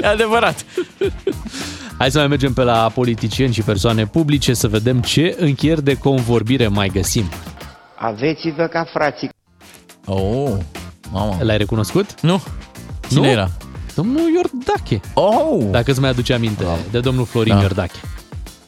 E 0.03 0.07
adevărat. 0.07 0.65
Hai 1.99 2.11
să 2.11 2.19
mai 2.19 2.27
mergem 2.27 2.53
pe 2.53 2.63
la 2.63 2.91
politicieni 2.95 3.53
și 3.53 3.63
persoane 3.63 4.07
publice 4.07 4.55
să 4.55 4.69
vedem 4.69 5.01
ce 5.01 5.37
încheieri 5.39 5.83
de 5.83 5.95
convorbire 5.95 6.69
mai 6.69 6.89
găsim. 6.89 7.31
Aveți-vă 7.95 8.67
ca 8.67 8.85
frații. 8.93 9.29
Oh, 10.09 10.51
mamă. 11.13 11.37
L-ai 11.41 11.57
recunoscut? 11.57 12.21
Nu. 12.21 12.43
Cine 13.09 13.21
Nu? 13.21 13.27
era? 13.27 13.51
Domnul 13.95 14.21
Iordache. 14.35 15.01
Oh! 15.15 15.65
Dacă 15.71 15.91
îți 15.91 16.01
mai 16.01 16.09
aduce 16.11 16.33
aminte 16.35 16.65
de 16.91 17.01
domnul 17.01 17.25
Florin 17.25 17.55
Da. 17.55 17.61
Iordache. 17.61 17.99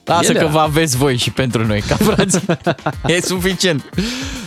Lasă 0.04 0.24
El 0.26 0.32
că 0.32 0.42
era. 0.42 0.50
vă 0.52 0.58
aveți 0.58 0.96
voi 0.96 1.16
și 1.16 1.30
pentru 1.30 1.66
noi, 1.66 1.80
ca 1.80 1.96
frați. 1.96 2.40
e 3.16 3.20
suficient. 3.20 3.90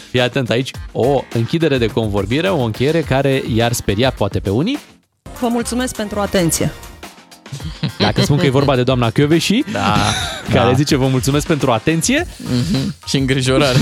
Fii 0.10 0.22
atent 0.22 0.50
aici, 0.50 0.72
o 0.92 1.22
închidere 1.34 1.78
de 1.78 1.88
convorbire, 1.88 2.50
o 2.50 2.64
încheiere 2.64 3.02
care 3.02 3.44
i-ar 3.54 3.72
speria 3.72 4.12
poate 4.12 4.40
pe 4.40 4.50
unii. 4.50 4.80
Vă 5.40 5.48
mulțumesc 5.48 5.96
pentru 5.96 6.20
atenție. 6.20 6.72
Dacă 7.98 8.22
spun 8.22 8.38
că 8.38 8.46
e 8.46 8.50
vorba 8.50 8.76
de 8.76 8.84
doamna 8.84 9.10
Chioveși, 9.10 9.64
da, 9.72 9.96
care 10.52 10.70
da. 10.70 10.74
zice 10.74 10.96
vă 10.96 11.08
mulțumesc 11.08 11.48
pentru 11.48 11.72
atenție. 11.72 12.28
Mhm. 12.38 12.96
Și 13.06 13.18
îngrijorare. 13.18 13.78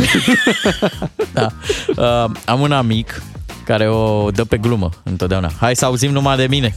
da. 1.34 1.48
Uh, 1.88 2.32
am 2.46 2.60
un 2.60 2.72
amic 2.72 3.22
care 3.66 3.90
o 3.90 4.32
dă 4.32 4.44
pe 4.44 4.58
glumă 4.58 4.90
întotdeauna. 5.04 5.52
Hai 5.60 5.76
să 5.76 5.86
auzim 5.86 6.12
numai 6.12 6.36
de 6.36 6.48
mine. 6.50 6.76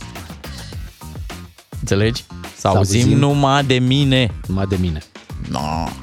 Înțelegi? 1.80 2.24
Să 2.56 2.68
auzim, 2.68 3.00
auzim 3.00 3.18
numai 3.18 3.64
de 3.64 3.78
mine. 3.78 4.30
Numai 4.46 4.66
de 4.68 4.76
mine. 4.80 5.02
No. 5.48 5.60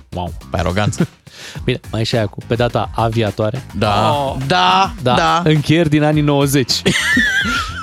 Wow. 0.10 0.34
Pe 0.52 0.58
aroganță. 0.58 1.08
Bine, 1.64 1.80
mai 1.92 2.02
e 2.02 2.04
și 2.04 2.16
aia 2.16 2.26
cu 2.26 2.38
pe 2.48 2.56
data 2.56 2.90
aviatoare. 2.96 3.64
Da. 3.78 4.36
Da, 4.48 4.94
da. 5.02 5.14
da. 5.14 5.42
Încheieri 5.46 5.90
din 5.90 6.04
anii 6.04 6.22
90. 6.22 6.72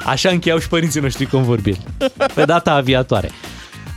Așa 0.09 0.29
încheiau 0.29 0.59
și 0.59 0.69
părinții 0.69 1.01
noștri 1.01 1.27
convorbiri. 1.27 1.81
Pe 2.35 2.45
data 2.45 2.73
aviatoare. 2.73 3.31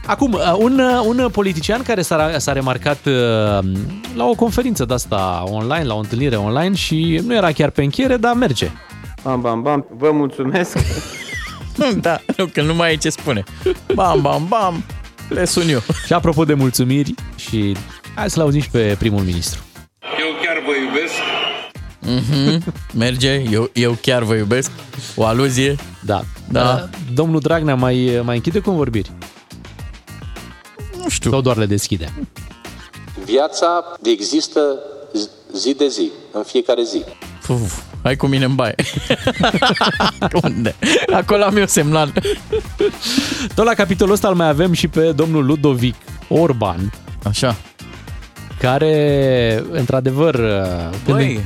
Acum, 0.05 0.33
uh, 0.33 0.53
un, 0.57 0.79
uh, 0.79 1.03
un 1.05 1.29
politician 1.31 1.81
care 1.83 2.01
s-a, 2.01 2.37
s-a 2.37 2.51
remarcat 2.53 3.05
uh, 3.05 3.13
la 4.15 4.25
o 4.25 4.33
conferință 4.33 4.85
de 4.85 4.93
asta 4.93 5.43
online, 5.47 5.83
la 5.83 5.93
o 5.93 5.97
întâlnire 5.97 6.35
online 6.35 6.75
și 6.75 7.21
nu 7.25 7.35
era 7.35 7.51
chiar 7.51 7.69
pe 7.69 7.83
încheiere, 7.83 8.17
dar 8.17 8.33
merge. 8.33 8.69
Bam, 9.23 9.41
bam, 9.41 9.61
bam. 9.61 9.85
Vă 9.97 10.11
mulțumesc. 10.11 10.77
da, 12.01 12.19
nu, 12.37 12.45
că 12.45 12.61
nu 12.61 12.73
mai 12.73 12.93
e 12.93 12.95
ce 12.95 13.09
spune. 13.09 13.43
Bam, 13.93 14.21
bam, 14.21 14.45
bam. 14.47 14.83
Le 15.29 15.45
sun 15.45 15.69
eu. 15.69 15.79
Și 16.05 16.13
apropo 16.13 16.43
de 16.43 16.53
mulțumiri 16.53 17.13
și 17.35 17.75
hai 18.15 18.29
să-l 18.29 18.41
auzim 18.41 18.61
și 18.61 18.69
pe 18.69 18.95
primul 18.99 19.21
ministru. 19.21 19.59
Eu 20.19 20.27
chiar 20.43 20.63
vă 20.65 20.71
iubesc. 20.85 21.10
Mhm. 22.01 22.63
Merge, 22.93 23.43
eu, 23.51 23.69
eu 23.73 23.97
chiar 24.01 24.23
vă 24.23 24.35
iubesc. 24.35 24.71
O 25.15 25.25
aluzie. 25.25 25.75
Da. 26.05 26.23
Da. 26.49 26.81
Uh, 26.91 26.97
Domnul 27.13 27.39
Dragnea 27.39 27.75
mai, 27.75 28.21
mai 28.23 28.35
închide 28.35 28.59
convorbiri? 28.61 29.11
Nu 30.97 31.09
știu. 31.09 31.29
Sau 31.31 31.41
doar 31.41 31.57
le 31.57 31.65
deschide? 31.65 32.13
Viața 33.25 33.67
există 34.03 34.59
zi 35.55 35.73
de 35.73 35.87
zi, 35.87 36.09
în 36.31 36.43
fiecare 36.43 36.83
zi. 36.83 37.03
Uf, 37.47 37.81
hai 38.03 38.15
cu 38.15 38.27
mine 38.27 38.45
în 38.45 38.55
baie. 38.55 38.75
Unde? 40.43 40.75
Acolo 41.13 41.43
am 41.43 41.57
eu 41.57 41.65
semnal. 41.65 42.13
Tot 43.55 43.65
la 43.65 43.73
capitolul 43.73 44.13
ăsta 44.13 44.27
îl 44.27 44.35
mai 44.35 44.47
avem 44.47 44.73
și 44.73 44.87
pe 44.87 45.11
domnul 45.11 45.45
Ludovic 45.45 45.95
Orban. 46.27 46.93
Așa. 47.23 47.55
Care, 48.59 49.63
într-adevăr... 49.71 50.35
când- 51.05 51.17
Băi, 51.17 51.39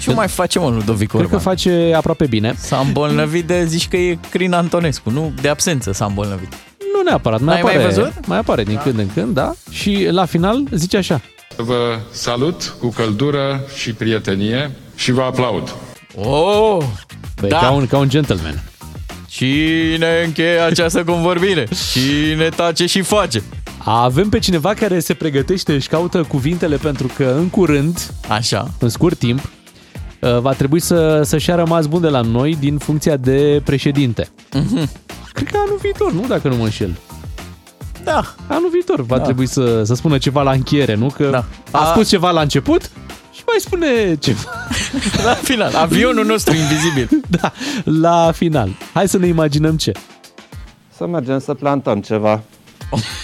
ce 0.00 0.12
mai 0.12 0.28
face 0.28 0.58
mă 0.58 0.68
Ludovic 0.68 1.08
Cred 1.08 1.20
Orban? 1.20 1.38
că 1.38 1.44
face 1.44 1.92
aproape 1.96 2.26
bine. 2.26 2.54
S-a 2.58 2.78
îmbolnăvit 2.86 3.44
de, 3.46 3.64
zici 3.64 3.88
că 3.88 3.96
e 3.96 4.18
Crin 4.30 4.52
Antonescu, 4.52 5.10
nu? 5.10 5.32
De 5.40 5.48
absență 5.48 5.92
s-a 5.92 6.04
îmbolnăvit. 6.04 6.52
Nu 6.94 7.02
neapărat, 7.04 7.40
mai 7.40 7.52
N-ai 7.54 7.62
mai 7.62 7.72
apare, 7.74 7.94
văzut? 7.94 8.26
mai 8.26 8.38
apare 8.38 8.62
din 8.64 8.80
când 8.82 8.98
în 8.98 9.08
când, 9.14 9.34
da? 9.34 9.52
Și 9.70 10.08
la 10.10 10.24
final 10.24 10.62
zice 10.70 10.96
așa. 10.96 11.20
Vă 11.56 11.98
salut 12.10 12.74
cu 12.80 12.88
căldură 12.88 13.60
și 13.76 13.92
prietenie 13.92 14.70
și 14.94 15.12
vă 15.12 15.22
aplaud. 15.22 15.74
Oh! 16.16 16.84
Băi, 17.40 17.48
Da. 17.48 17.58
ca, 17.58 17.70
un, 17.70 17.86
ca 17.86 17.98
un 17.98 18.08
gentleman. 18.08 18.62
Cine 19.28 20.22
încheie 20.24 20.58
această 20.60 21.04
convorbire? 21.04 21.68
Cine 21.92 22.48
tace 22.48 22.86
și 22.86 23.00
face? 23.02 23.42
Avem 23.84 24.28
pe 24.28 24.38
cineva 24.38 24.74
care 24.74 25.00
se 25.00 25.14
pregătește, 25.14 25.72
își 25.72 25.88
caută 25.88 26.22
cuvintele 26.22 26.76
pentru 26.76 27.10
că 27.16 27.34
în 27.38 27.48
curând, 27.48 28.10
Așa. 28.28 28.70
în 28.78 28.88
scurt 28.88 29.18
timp, 29.18 29.38
uh, 29.38 29.50
va 30.20 30.52
trebui 30.52 30.80
să, 30.80 31.22
să-și 31.22 31.50
a 31.50 31.54
rămas 31.54 31.86
bun 31.86 32.00
de 32.00 32.08
la 32.08 32.20
noi 32.20 32.56
din 32.60 32.78
funcția 32.78 33.16
de 33.16 33.60
președinte. 33.64 34.28
Mhm. 34.52 34.88
Cred 35.32 35.48
că 35.48 35.58
anul 35.66 35.78
viitor, 35.82 36.12
nu? 36.12 36.24
Dacă 36.28 36.48
nu 36.48 36.56
mă 36.56 36.64
înșel. 36.64 36.96
Da. 38.04 38.34
Anul 38.46 38.68
viitor 38.72 39.00
va 39.04 39.16
Da. 39.16 39.22
trebui 39.24 39.46
să, 39.46 39.82
să 39.84 39.94
spună 39.94 40.18
ceva 40.18 40.42
la 40.42 40.50
încheiere, 40.50 40.94
nu? 40.94 41.06
Că 41.06 41.28
Da. 41.30 41.44
a, 41.70 41.80
A- 41.88 41.90
spus 41.92 42.08
ceva 42.08 42.30
la 42.30 42.40
început 42.40 42.82
și 43.32 43.42
mai 43.46 43.56
spune 43.58 44.14
ceva. 44.14 44.40
La 45.26 45.34
final, 45.34 45.74
avionul 45.74 46.24
nostru 46.26 46.54
invizibil. 46.54 47.08
Da, 47.40 47.52
la 47.84 48.32
final. 48.34 48.70
Hai 48.94 49.08
să 49.08 49.18
ne 49.18 49.26
imaginăm 49.26 49.76
ce. 49.76 49.92
Să 50.96 51.06
mergem 51.06 51.38
să 51.40 51.54
plantăm 51.54 52.00
ceva. 52.00 52.42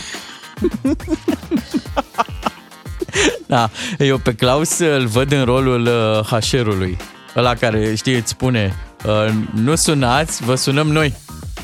Da, 3.47 3.71
eu 3.99 4.19
pe 4.19 4.33
Claus 4.35 4.79
îl 4.79 5.07
văd 5.07 5.33
în 5.33 5.45
rolul 5.45 5.89
uh, 6.21 6.41
HR-ului. 6.41 6.97
Ăla 7.37 7.55
care, 7.55 7.95
știi, 7.95 8.15
îți 8.15 8.31
spune 8.31 8.75
uh, 9.07 9.33
nu 9.55 9.75
sunați, 9.75 10.43
vă 10.45 10.55
sunăm 10.55 10.87
noi. 10.89 11.15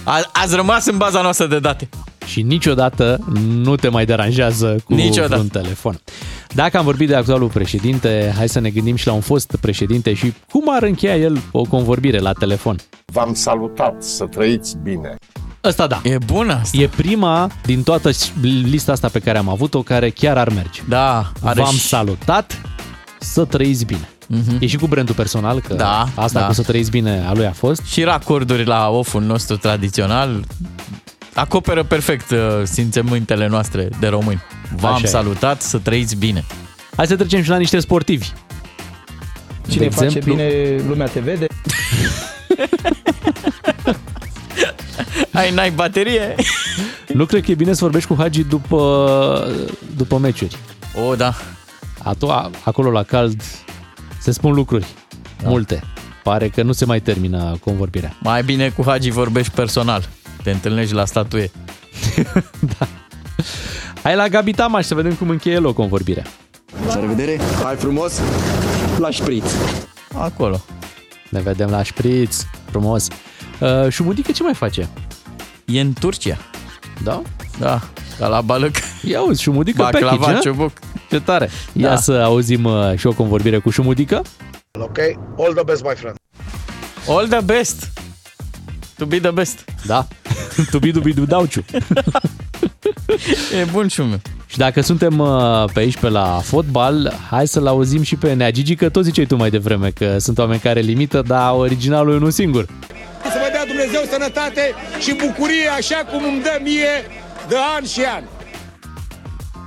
A, 0.04 0.20
ați 0.32 0.54
rămas 0.54 0.86
în 0.86 0.96
baza 0.96 1.20
noastră 1.22 1.46
de 1.46 1.58
date. 1.58 1.88
Și 2.26 2.42
niciodată 2.42 3.18
nu 3.54 3.76
te 3.76 3.88
mai 3.88 4.04
deranjează 4.06 4.76
cu 4.84 4.94
Niciodată. 4.94 5.36
un 5.40 5.48
telefon. 5.48 6.00
Dacă 6.54 6.78
am 6.78 6.84
vorbit 6.84 7.08
de 7.08 7.14
actualul 7.14 7.48
președinte, 7.48 8.32
hai 8.36 8.48
să 8.48 8.60
ne 8.60 8.70
gândim 8.70 8.96
și 8.96 9.06
la 9.06 9.12
un 9.12 9.20
fost 9.20 9.56
președinte 9.60 10.14
și 10.14 10.32
cum 10.50 10.64
ar 10.66 10.82
încheia 10.82 11.16
el 11.16 11.38
o 11.52 11.62
convorbire 11.62 12.18
la 12.18 12.32
telefon. 12.32 12.76
V-am 13.12 13.34
salutat, 13.34 14.02
să 14.02 14.24
trăiți 14.24 14.76
bine. 14.82 15.16
Ăsta 15.64 15.86
da. 15.86 16.00
E 16.04 16.18
bună 16.26 16.58
asta. 16.62 16.76
E 16.80 16.88
prima 16.88 17.50
din 17.64 17.82
toată 17.82 18.10
lista 18.62 18.92
asta 18.92 19.08
pe 19.08 19.18
care 19.18 19.38
am 19.38 19.48
avut-o 19.48 19.82
care 19.82 20.10
chiar 20.10 20.36
ar 20.38 20.48
merge. 20.48 20.80
Da, 20.88 21.32
are 21.42 21.62
V-am 21.62 21.72
și- 21.74 21.80
salutat, 21.86 22.60
să 23.20 23.44
trăiți 23.44 23.84
bine. 23.84 24.08
Mhm. 24.26 24.56
E 24.60 24.66
și 24.66 24.76
cu 24.76 24.86
brandul 24.86 25.14
personal, 25.14 25.60
că 25.60 25.74
Da, 25.74 26.08
asta 26.14 26.40
da. 26.40 26.46
cu 26.46 26.52
să 26.52 26.62
trăiți 26.62 26.90
bine 26.90 27.24
a 27.28 27.32
lui 27.32 27.46
a 27.46 27.52
fost. 27.52 27.82
Și 27.84 28.02
racorduri 28.02 28.64
la 28.64 28.88
oful 28.88 29.22
nostru 29.22 29.56
tradițional 29.56 30.44
acoperă 31.34 31.82
perfect 31.84 32.30
uh, 32.30 32.38
simțământele 32.62 33.46
noastre 33.46 33.88
de 34.00 34.06
români. 34.06 34.42
V-am 34.76 34.92
Așa 34.94 35.02
e. 35.06 35.08
salutat, 35.08 35.62
să 35.62 35.78
trăiți 35.78 36.16
bine. 36.16 36.44
Hai 36.96 37.06
să 37.06 37.16
trecem 37.16 37.42
și 37.42 37.48
la 37.48 37.56
niște 37.56 37.78
sportivi. 37.80 38.28
Cine 39.68 39.84
De 39.84 39.90
face 39.94 40.04
exemplu- 40.04 40.34
bine, 40.34 40.50
lumea 40.88 41.06
te 41.06 41.20
vede. 41.20 41.46
Ai, 45.32 45.50
n-ai 45.50 45.70
baterie? 45.70 46.34
Nu 47.14 47.24
cred 47.26 47.44
că 47.44 47.50
e 47.50 47.54
bine 47.54 47.72
să 47.72 47.80
vorbești 47.84 48.08
cu 48.08 48.14
Hagi 48.18 48.44
după, 48.44 49.52
după 49.96 50.18
meciuri. 50.18 50.56
O, 51.06 51.14
da. 51.14 51.34
Atu, 52.02 52.30
a, 52.30 52.50
acolo 52.64 52.90
la 52.90 53.02
cald 53.02 53.42
se 54.20 54.30
spun 54.30 54.52
lucruri. 54.52 54.86
Da. 55.42 55.48
Multe. 55.48 55.82
Pare 56.22 56.48
că 56.48 56.62
nu 56.62 56.72
se 56.72 56.84
mai 56.84 57.00
termină 57.00 57.56
convorbirea. 57.64 58.16
Mai 58.20 58.42
bine 58.42 58.68
cu 58.68 58.82
Hagi 58.86 59.10
vorbești 59.10 59.52
personal. 59.52 60.08
Te 60.42 60.50
întâlnești 60.50 60.94
la 60.94 61.04
statuie. 61.04 61.50
Hai 64.02 64.14
la 64.16 64.28
Gabi 64.28 64.52
Tamaș 64.52 64.84
să 64.84 64.94
vedem 64.94 65.14
cum 65.14 65.28
încheie 65.28 65.54
el 65.54 65.66
o 65.66 65.72
convorbire. 65.72 66.26
La 66.86 67.00
revedere, 67.00 67.40
hai 67.62 67.76
frumos, 67.76 68.20
la 68.98 69.10
șpriț. 69.10 69.44
Acolo. 70.14 70.64
Ne 71.28 71.40
vedem 71.40 71.70
la 71.70 71.82
șpriț, 71.82 72.42
frumos. 72.70 73.06
Uh, 73.60 73.88
Șumudică 73.88 74.32
ce 74.32 74.42
mai 74.42 74.54
face? 74.54 74.88
E 75.64 75.80
în 75.80 75.92
Turcia. 76.00 76.36
Da? 77.02 77.22
Da, 77.58 77.80
ca 78.18 78.26
la 78.28 78.40
balăc. 78.40 78.74
Ia 79.02 79.22
uzi, 79.22 79.42
Șumudică 79.42 79.82
Baclava, 79.82 80.16
package, 80.16 80.36
a? 80.36 80.40
ciobuc. 80.40 80.70
Ce 81.10 81.20
tare. 81.20 81.50
Ia 81.72 81.88
Da. 81.88 81.96
să 81.96 82.12
auzim 82.12 82.64
uh, 82.64 82.92
și 82.96 83.06
o 83.06 83.12
convorbire 83.12 83.58
cu 83.58 83.70
Șumudică. 83.70 84.22
Ok? 84.78 84.98
All 85.38 85.52
the 85.54 85.62
best, 85.64 85.82
my 85.82 85.92
friend. 85.96 86.16
All 87.08 87.28
the 87.28 87.40
best. 87.40 87.90
To 88.96 89.04
be 89.06 89.18
the 89.20 89.30
best. 89.30 89.64
Da. 89.86 90.06
to 90.70 90.78
be, 90.78 90.90
to 90.90 91.00
be, 91.00 91.12
to 91.12 91.24
dauciu. 91.24 91.64
E 93.60 93.64
bun 93.72 93.88
șumiu. 93.88 94.20
Și 94.46 94.58
dacă 94.58 94.80
suntem 94.80 95.18
uh, 95.18 95.64
pe 95.72 95.80
aici 95.80 95.96
pe 95.96 96.08
la 96.08 96.40
fotbal, 96.42 97.12
hai 97.30 97.48
să-l 97.48 97.66
auzim 97.66 98.02
și 98.02 98.16
pe 98.16 98.32
Nea 98.32 98.50
Gigi, 98.50 98.74
că 98.74 98.88
tot 98.88 99.04
ziceai 99.04 99.24
tu 99.26 99.36
mai 99.36 99.50
devreme 99.50 99.90
că 99.90 100.18
sunt 100.18 100.38
oameni 100.38 100.60
care 100.60 100.80
limită, 100.80 101.22
dar 101.26 101.52
originalul 101.54 102.12
e 102.12 102.16
unul 102.16 102.30
singur. 102.30 102.64
Să 103.22 103.38
vă 103.41 103.41
dea 103.64 103.74
Dumnezeu 103.74 104.02
sănătate 104.10 104.74
și 104.98 105.12
bucurie 105.14 105.68
așa 105.76 105.96
cum 106.10 106.24
îmi 106.24 106.42
dă 106.42 106.58
mie 106.62 106.94
de 107.48 107.56
an 107.76 107.84
și 107.86 108.00
an. 108.16 108.22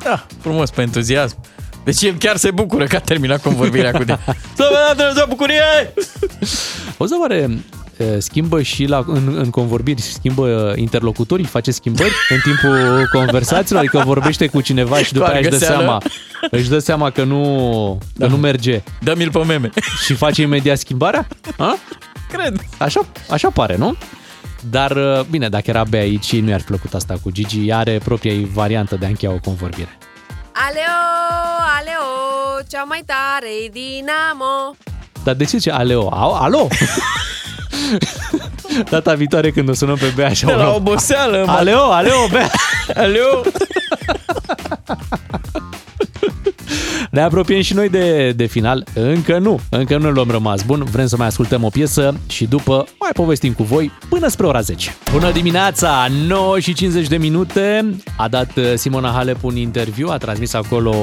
Da, 0.04 0.26
frumos 0.42 0.70
pe 0.70 0.82
entuziasm. 0.82 1.38
Deci 1.84 2.02
el 2.02 2.14
chiar 2.18 2.36
se 2.38 2.52
bucură 2.52 2.86
că 2.86 2.96
a 2.96 3.00
terminat 3.00 3.42
convorbirea 3.42 3.92
cu 3.92 3.98
tine. 3.98 4.20
Să 4.56 4.70
vă 4.72 4.76
dea 4.86 4.94
Dumnezeu 4.96 5.26
bucurie! 5.30 5.94
O 6.98 7.06
să 7.06 7.16
oare 7.20 7.50
uh, 7.98 8.08
schimbă 8.18 8.62
și 8.62 8.86
la, 8.86 9.04
în, 9.08 9.36
în 9.38 9.50
convorbiri, 9.50 10.02
schimbă 10.02 10.48
uh, 10.48 10.78
interlocutorii, 10.78 11.46
face 11.46 11.72
schimbări 11.72 12.12
în 12.30 12.38
timpul 12.44 13.08
conversațiilor, 13.12 13.82
adică 13.82 14.02
vorbește 14.06 14.48
cu 14.48 14.62
cineva 14.62 14.98
și 14.98 15.14
după 15.14 15.26
Cu 15.26 15.32
aia 15.32 15.40
își 15.40 15.50
dă 15.50 15.56
argăseală. 15.56 15.84
seama, 15.84 16.02
își 16.52 16.70
dă 16.70 16.80
seama 16.80 17.10
că 17.10 17.24
nu, 17.24 17.98
că 18.20 18.28
nu 18.28 18.36
merge 18.38 18.84
Dă-mi-l 19.02 19.32
pe 19.32 19.44
meme. 19.44 19.70
și 20.06 20.14
face 20.14 20.42
imediat 20.42 20.78
schimbarea? 20.78 21.28
A? 21.58 21.78
Cred. 22.36 22.60
Așa, 22.78 23.06
așa 23.30 23.50
pare, 23.50 23.76
nu? 23.76 23.96
Dar, 24.70 24.92
uh, 24.92 25.20
bine, 25.30 25.50
dacă 25.50 25.64
era 25.70 25.84
Bea 25.84 26.02
aici, 26.02 26.36
nu 26.40 26.50
i-ar 26.50 26.60
fi 26.60 26.66
plăcut 26.66 26.94
asta 26.94 27.16
cu 27.24 27.32
Gigi, 27.32 27.72
are 27.72 28.00
propria 28.04 28.32
ei 28.32 28.50
variantă 28.54 28.96
de 28.96 29.06
a 29.06 29.08
încheia 29.08 29.32
o 29.34 29.40
convorbire. 29.40 29.98
Aleo, 30.52 31.02
aleo, 31.80 32.62
cea 32.70 32.84
mai 32.84 33.04
tare 33.06 33.48
e 33.66 33.70
Dinamo. 33.70 34.76
Dar 35.24 35.36
de 35.36 35.44
ce 35.44 35.58
zice 35.58 35.72
Aleo? 35.72 36.10
Au, 36.14 36.34
alo? 36.34 36.68
Data 38.90 39.14
viitoare 39.14 39.52
când 39.52 39.70
o 39.70 39.74
sunăm 39.74 39.96
pe 39.96 40.12
Bea 40.16 40.28
așa 40.28 40.46
De 40.48 40.54
o 40.54 40.58
la 40.58 40.64
luăm. 40.64 40.76
oboseală, 40.76 41.44
mă. 41.46 41.52
Aleo, 41.52 41.92
aleo, 41.92 42.28
Bea! 42.32 42.50
Aleo! 42.96 43.42
Ne 47.16 47.22
apropiem 47.22 47.62
și 47.62 47.74
noi 47.74 47.90
de, 47.90 48.32
de 48.32 48.46
final. 48.46 48.84
Încă 48.94 49.38
nu, 49.38 49.60
încă 49.70 49.98
nu 49.98 50.12
l-am 50.12 50.30
rămas 50.30 50.64
bun. 50.64 50.84
Vrem 50.84 51.08
să 51.08 51.18
mai 51.18 51.28
ascultăm 51.28 51.64
o 51.64 51.70
piesă 51.70 52.16
și 52.28 52.46
după 52.46 52.86
mai 53.00 53.10
povestim 53.14 53.54
cu 53.54 53.64
voi 53.64 53.92
până 54.10 54.28
spre 54.28 54.46
ora 54.46 54.62
10. 54.62 54.96
Bună 55.12 55.32
dimineața, 55.32 56.08
9 56.28 56.60
și 56.60 56.74
50 56.74 57.08
de 57.08 57.18
minute. 57.18 57.96
A 58.18 58.28
dat 58.28 58.56
uh, 58.56 58.74
Simona 58.76 59.12
Halep 59.12 59.44
un 59.44 59.56
interviu, 59.56 60.08
a 60.10 60.18
transmis 60.18 60.54
acolo 60.54 60.94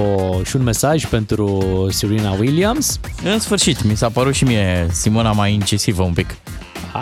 și 0.45 0.57
un 0.57 0.63
mesaj 0.63 1.07
pentru 1.07 1.61
Serena 1.91 2.37
Williams. 2.41 3.01
În 3.25 3.39
sfârșit, 3.39 3.85
mi 3.85 3.97
s-a 3.97 4.09
părut 4.09 4.35
și 4.35 4.45
mie 4.45 4.87
Simona 4.91 5.33
mai 5.33 5.53
incisivă 5.53 6.03
un 6.03 6.13
pic. 6.13 6.37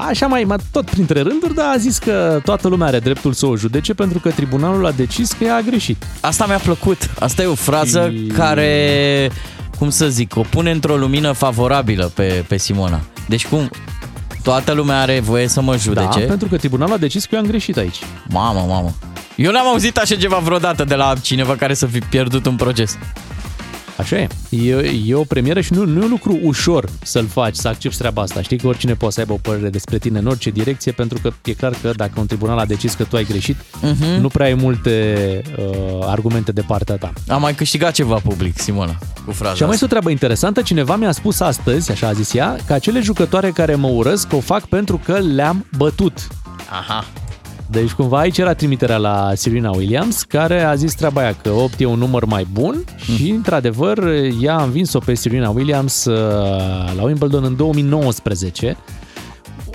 Așa 0.09 0.27
mai, 0.27 0.45
mai 0.45 0.57
tot 0.73 0.91
printre 0.91 1.21
rânduri, 1.21 1.55
dar 1.55 1.67
a 1.75 1.77
zis 1.77 1.99
că 1.99 2.41
toată 2.45 2.69
lumea 2.69 2.87
are 2.87 2.99
dreptul 2.99 3.33
să 3.33 3.47
o 3.47 3.57
judece 3.57 3.95
pentru 3.95 4.19
că 4.19 4.31
tribunalul 4.31 4.87
a 4.87 4.91
decis 4.91 5.33
că 5.33 5.45
ea 5.45 5.57
a 5.57 5.61
greșit. 5.61 6.03
Asta 6.21 6.47
mi-a 6.47 6.59
plăcut. 6.59 7.11
Asta 7.19 7.43
e 7.43 7.47
o 7.47 7.55
frază 7.55 8.11
Și- 8.13 8.27
care, 8.27 9.31
cum 9.79 9.91
să 9.91 10.09
zic, 10.09 10.37
o 10.37 10.41
pune 10.51 10.71
într-o 10.71 10.97
lumină 10.97 11.33
favorabilă 11.33 12.05
pe, 12.15 12.45
pe 12.49 12.57
Simona. 12.57 13.01
Deci 13.29 13.47
cum, 13.47 13.71
toată 14.43 14.73
lumea 14.73 15.01
are 15.01 15.21
voie 15.21 15.49
să 15.49 15.61
mă 15.61 15.71
Da, 15.73 15.77
judece? 15.79 16.19
pentru 16.21 16.49
că 16.49 16.57
tribunalul 16.57 16.95
a 16.95 16.99
decis 16.99 17.25
că 17.25 17.35
eu 17.35 17.41
am 17.41 17.47
greșit 17.47 17.77
aici. 17.77 17.97
Mamă, 18.29 18.65
mamă. 18.69 18.93
Eu 19.37 19.53
n-am 19.53 19.67
auzit 19.67 19.97
așa 19.97 20.15
ceva 20.17 20.37
vreodată 20.37 20.85
de 20.85 20.95
la 20.95 21.13
cineva 21.23 21.57
care 21.57 21.75
să 21.75 21.87
fi 21.87 21.99
pierdut 21.99 22.47
un 22.47 22.57
proces. 22.57 22.99
Așa 24.01 24.19
e. 24.19 24.27
E, 24.51 24.91
e 25.07 25.15
o 25.15 25.23
premieră 25.25 25.61
și 25.61 25.73
nu, 25.73 25.85
nu 25.85 26.01
e 26.01 26.05
un 26.05 26.11
lucru 26.11 26.39
ușor 26.43 26.89
să-l 27.03 27.27
faci, 27.27 27.55
să 27.55 27.69
accepti 27.69 27.97
treaba 27.99 28.23
asta. 28.23 28.43
Știi 28.43 28.59
că 28.59 28.67
oricine 28.67 28.95
poate 28.95 29.15
să 29.15 29.21
aibă 29.21 29.33
o 29.33 29.37
părere 29.37 29.69
despre 29.69 29.99
tine 29.99 30.19
în 30.19 30.27
orice 30.27 30.51
direcție, 30.51 30.93
pentru 30.93 31.19
că 31.23 31.33
e 31.45 31.53
clar 31.53 31.75
că 31.83 31.91
dacă 31.97 32.13
un 32.21 32.27
tribunal 32.27 32.59
a 32.59 32.65
decis 32.65 32.95
că 32.95 33.05
tu 33.05 33.17
ai 33.17 33.25
greșit, 33.25 33.57
Mhm. 33.83 34.21
nu 34.21 34.29
prea 34.29 34.47
ai 34.47 34.55
multe 34.55 35.43
uh, 35.59 35.65
argumente 36.07 36.53
de 36.53 36.61
partea 36.61 36.97
ta. 36.97 37.13
Am 37.29 37.41
mai 37.41 37.55
câștigat 37.55 37.93
ceva 37.93 38.15
public, 38.15 38.59
Simona, 38.59 38.99
cu 39.25 39.33
fraza 39.33 39.55
Și 39.55 39.61
am 39.63 39.67
mai 39.67 39.75
asta. 39.75 39.85
o 39.87 39.89
treabă 39.89 40.11
interesantă, 40.11 40.63
cineva 40.63 40.97
mi-a 40.97 41.13
spus 41.13 41.41
astăzi, 41.41 41.91
așa 41.91 42.07
a 42.07 42.13
zis 42.13 42.35
ea, 42.35 42.57
că 42.67 42.73
acele 42.73 43.01
jucătoare 43.01 43.51
care 43.51 43.75
mă 43.75 43.89
urăsc 43.89 44.33
o 44.33 44.41
fac 44.41 44.67
pentru 44.67 45.01
că 45.05 45.19
le-am 45.19 45.67
bătut. 45.77 46.27
Aha. 46.71 47.05
Deci 47.71 47.93
cumva 47.93 48.19
aici 48.19 48.39
era 48.39 48.55
trimiterea 48.55 48.97
la 48.97 49.33
Serena 49.35 49.71
Williams, 49.71 50.23
care 50.23 50.63
a 50.63 50.75
zis 50.75 50.95
treaba 50.95 51.21
aia 51.21 51.35
că 51.43 51.51
8 51.51 51.81
e 51.81 51.85
un 51.85 51.99
număr 51.99 52.25
mai 52.25 52.47
bun 52.53 52.85
și, 52.97 53.31
într-adevăr, 53.31 53.99
ea 54.41 54.57
a 54.57 54.63
învins-o 54.63 54.99
pe 54.99 55.15
Serena 55.15 55.51
Williams 55.51 56.05
uh, 56.05 56.17
la 56.97 57.03
Wimbledon 57.03 57.45
în 57.45 57.57
2019. 57.57 58.77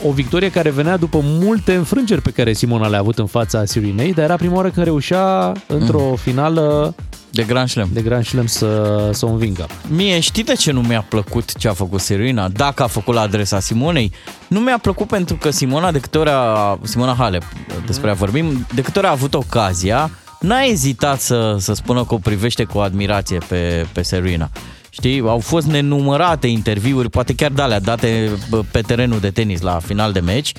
O 0.04 0.12
victorie 0.12 0.52
care 0.52 0.70
venea 0.70 0.98
după 0.98 1.20
multe 1.24 1.76
înfrângeri 1.76 2.22
pe 2.22 2.32
care 2.32 2.54
Simona 2.54 2.88
le-a 2.88 3.00
avut 3.00 3.18
în 3.18 3.26
fața 3.26 3.66
Serenei, 3.66 4.14
dar 4.14 4.24
era 4.24 4.36
prima 4.36 4.56
oară 4.56 4.70
când 4.70 4.86
reușea 4.86 5.52
într-o 5.68 6.16
finală 6.16 6.96
De 7.36 7.44
Grand 7.44 7.70
Slam. 7.70 7.90
de 7.92 8.02
Grand 8.02 8.26
Slam 8.26 8.46
să, 8.46 9.10
să 9.14 9.26
o 9.26 9.30
învingă. 9.30 9.68
Mie 9.88 10.20
știi 10.20 10.44
de 10.44 10.54
ce 10.54 10.72
nu 10.72 10.82
mi-a 10.82 11.02
plăcut 11.02 11.58
ce 11.58 11.68
a 11.68 11.74
făcut 11.74 12.00
Serena? 12.00 12.48
Dacă 12.48 12.84
a 12.84 12.88
făcut 12.88 13.14
la 13.14 13.22
adresa 13.22 13.60
Simonei, 13.60 14.12
nu 14.48 14.60
mi-a 14.60 14.78
plăcut 14.78 15.08
pentru 15.08 15.36
că 15.36 15.50
Simona, 15.50 15.92
de 15.92 16.00
câte 16.00 16.18
ori 16.18 16.30
a, 16.30 16.80
Simona 16.84 17.14
Halep, 17.14 17.44
despre 17.86 18.08
ea 18.08 18.14
vorbim, 18.14 18.66
de 18.74 18.82
câte 18.82 19.00
ori 19.00 19.08
a 19.08 19.12
avut 19.12 19.34
ocazia, 19.34 20.12
n-a 20.40 20.62
ezitat 20.62 21.20
să, 21.20 21.56
să 21.60 21.74
spună 21.74 22.06
că 22.06 22.14
o 22.14 22.18
privește 22.18 22.64
cu 22.64 22.78
admirație 22.78 23.38
pe, 23.48 23.86
pe 23.92 24.02
Serena. 24.02 24.50
Știi, 24.90 25.20
au 25.20 25.40
fost 25.40 25.68
nenumărate 25.68 26.48
interviuri, 26.48 27.10
poate 27.10 27.36
chiar 27.36 27.52
de 27.52 27.62
alea 27.62 27.80
date 27.80 28.30
bă, 28.50 28.64
pe 28.72 28.82
terenul 28.82 29.20
de 29.20 29.30
tenis 29.30 29.62
la 29.62 29.80
final 29.86 30.12
de 30.12 30.20
meci, 30.20 30.52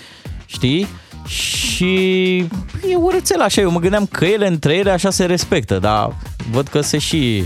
știi? 0.46 0.86
Și 1.26 2.36
e 2.90 2.94
urățel 2.96 3.40
așa, 3.40 3.60
eu 3.60 3.70
mă 3.70 3.78
gândeam 3.80 4.06
că 4.06 4.24
ele 4.24 4.46
între 4.46 4.74
ele 4.74 4.90
așa 4.90 5.10
se 5.10 5.24
respectă, 5.24 5.78
dar 5.78 6.16
văd 6.50 6.68
că 6.68 6.80
se 6.80 6.98
și... 6.98 7.44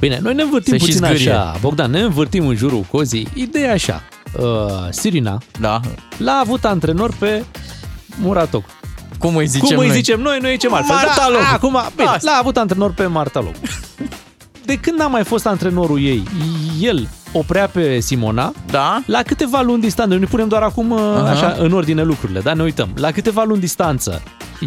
Bine, 0.00 0.18
noi 0.22 0.34
ne 0.34 0.42
învârtim 0.42 0.72
Se 0.72 0.78
și 0.78 0.84
puțin 0.84 1.06
zgârie. 1.06 1.30
așa, 1.32 1.56
Bogdan, 1.60 1.90
ne 1.90 2.00
învârtim 2.00 2.46
în 2.46 2.56
jurul 2.56 2.80
cozii. 2.90 3.28
Ideea 3.34 3.68
e 3.68 3.72
așa, 3.72 4.02
uh, 4.40 4.44
Sirina 4.90 5.38
da. 5.60 5.80
l-a 6.18 6.40
avut 6.44 6.64
antrenor 6.64 7.14
pe 7.18 7.44
Muratog. 8.20 8.64
Cum 9.18 9.36
îi 9.36 9.46
zicem 9.46 9.68
Cum 9.68 9.78
îi 9.78 9.86
noi? 9.86 9.96
zicem 9.96 10.20
noi, 10.20 10.38
noi 10.40 10.50
zicem 10.50 10.74
altfel. 10.74 10.94
Marta 10.94 11.26
Logu. 11.28 11.42
Da, 11.42 11.52
acum, 11.52 11.76
bine, 11.96 12.08
Asta. 12.08 12.30
l-a 12.30 12.38
avut 12.40 12.56
antrenor 12.56 12.92
pe 12.92 13.06
Marta 13.06 13.40
Logu. 13.40 13.58
De 14.64 14.74
când 14.74 14.98
n-a 14.98 15.06
mai 15.06 15.24
fost 15.24 15.46
antrenorul 15.46 16.00
ei, 16.02 16.22
el 16.80 17.08
oprea 17.32 17.66
pe 17.66 18.00
Simona 18.00 18.52
da? 18.70 19.02
la 19.06 19.22
câteva 19.22 19.60
luni 19.62 19.80
distanță. 19.80 20.10
Noi 20.12 20.20
ne 20.20 20.26
punem 20.26 20.48
doar 20.48 20.62
acum 20.62 20.90
uh, 20.90 21.00
Aha. 21.00 21.28
așa 21.30 21.56
în 21.58 21.72
ordine 21.72 22.02
lucrurile, 22.02 22.40
da? 22.40 22.54
Ne 22.54 22.62
uităm. 22.62 22.88
La 22.96 23.10
câteva 23.10 23.44
luni 23.44 23.60
distanță, 23.60 24.22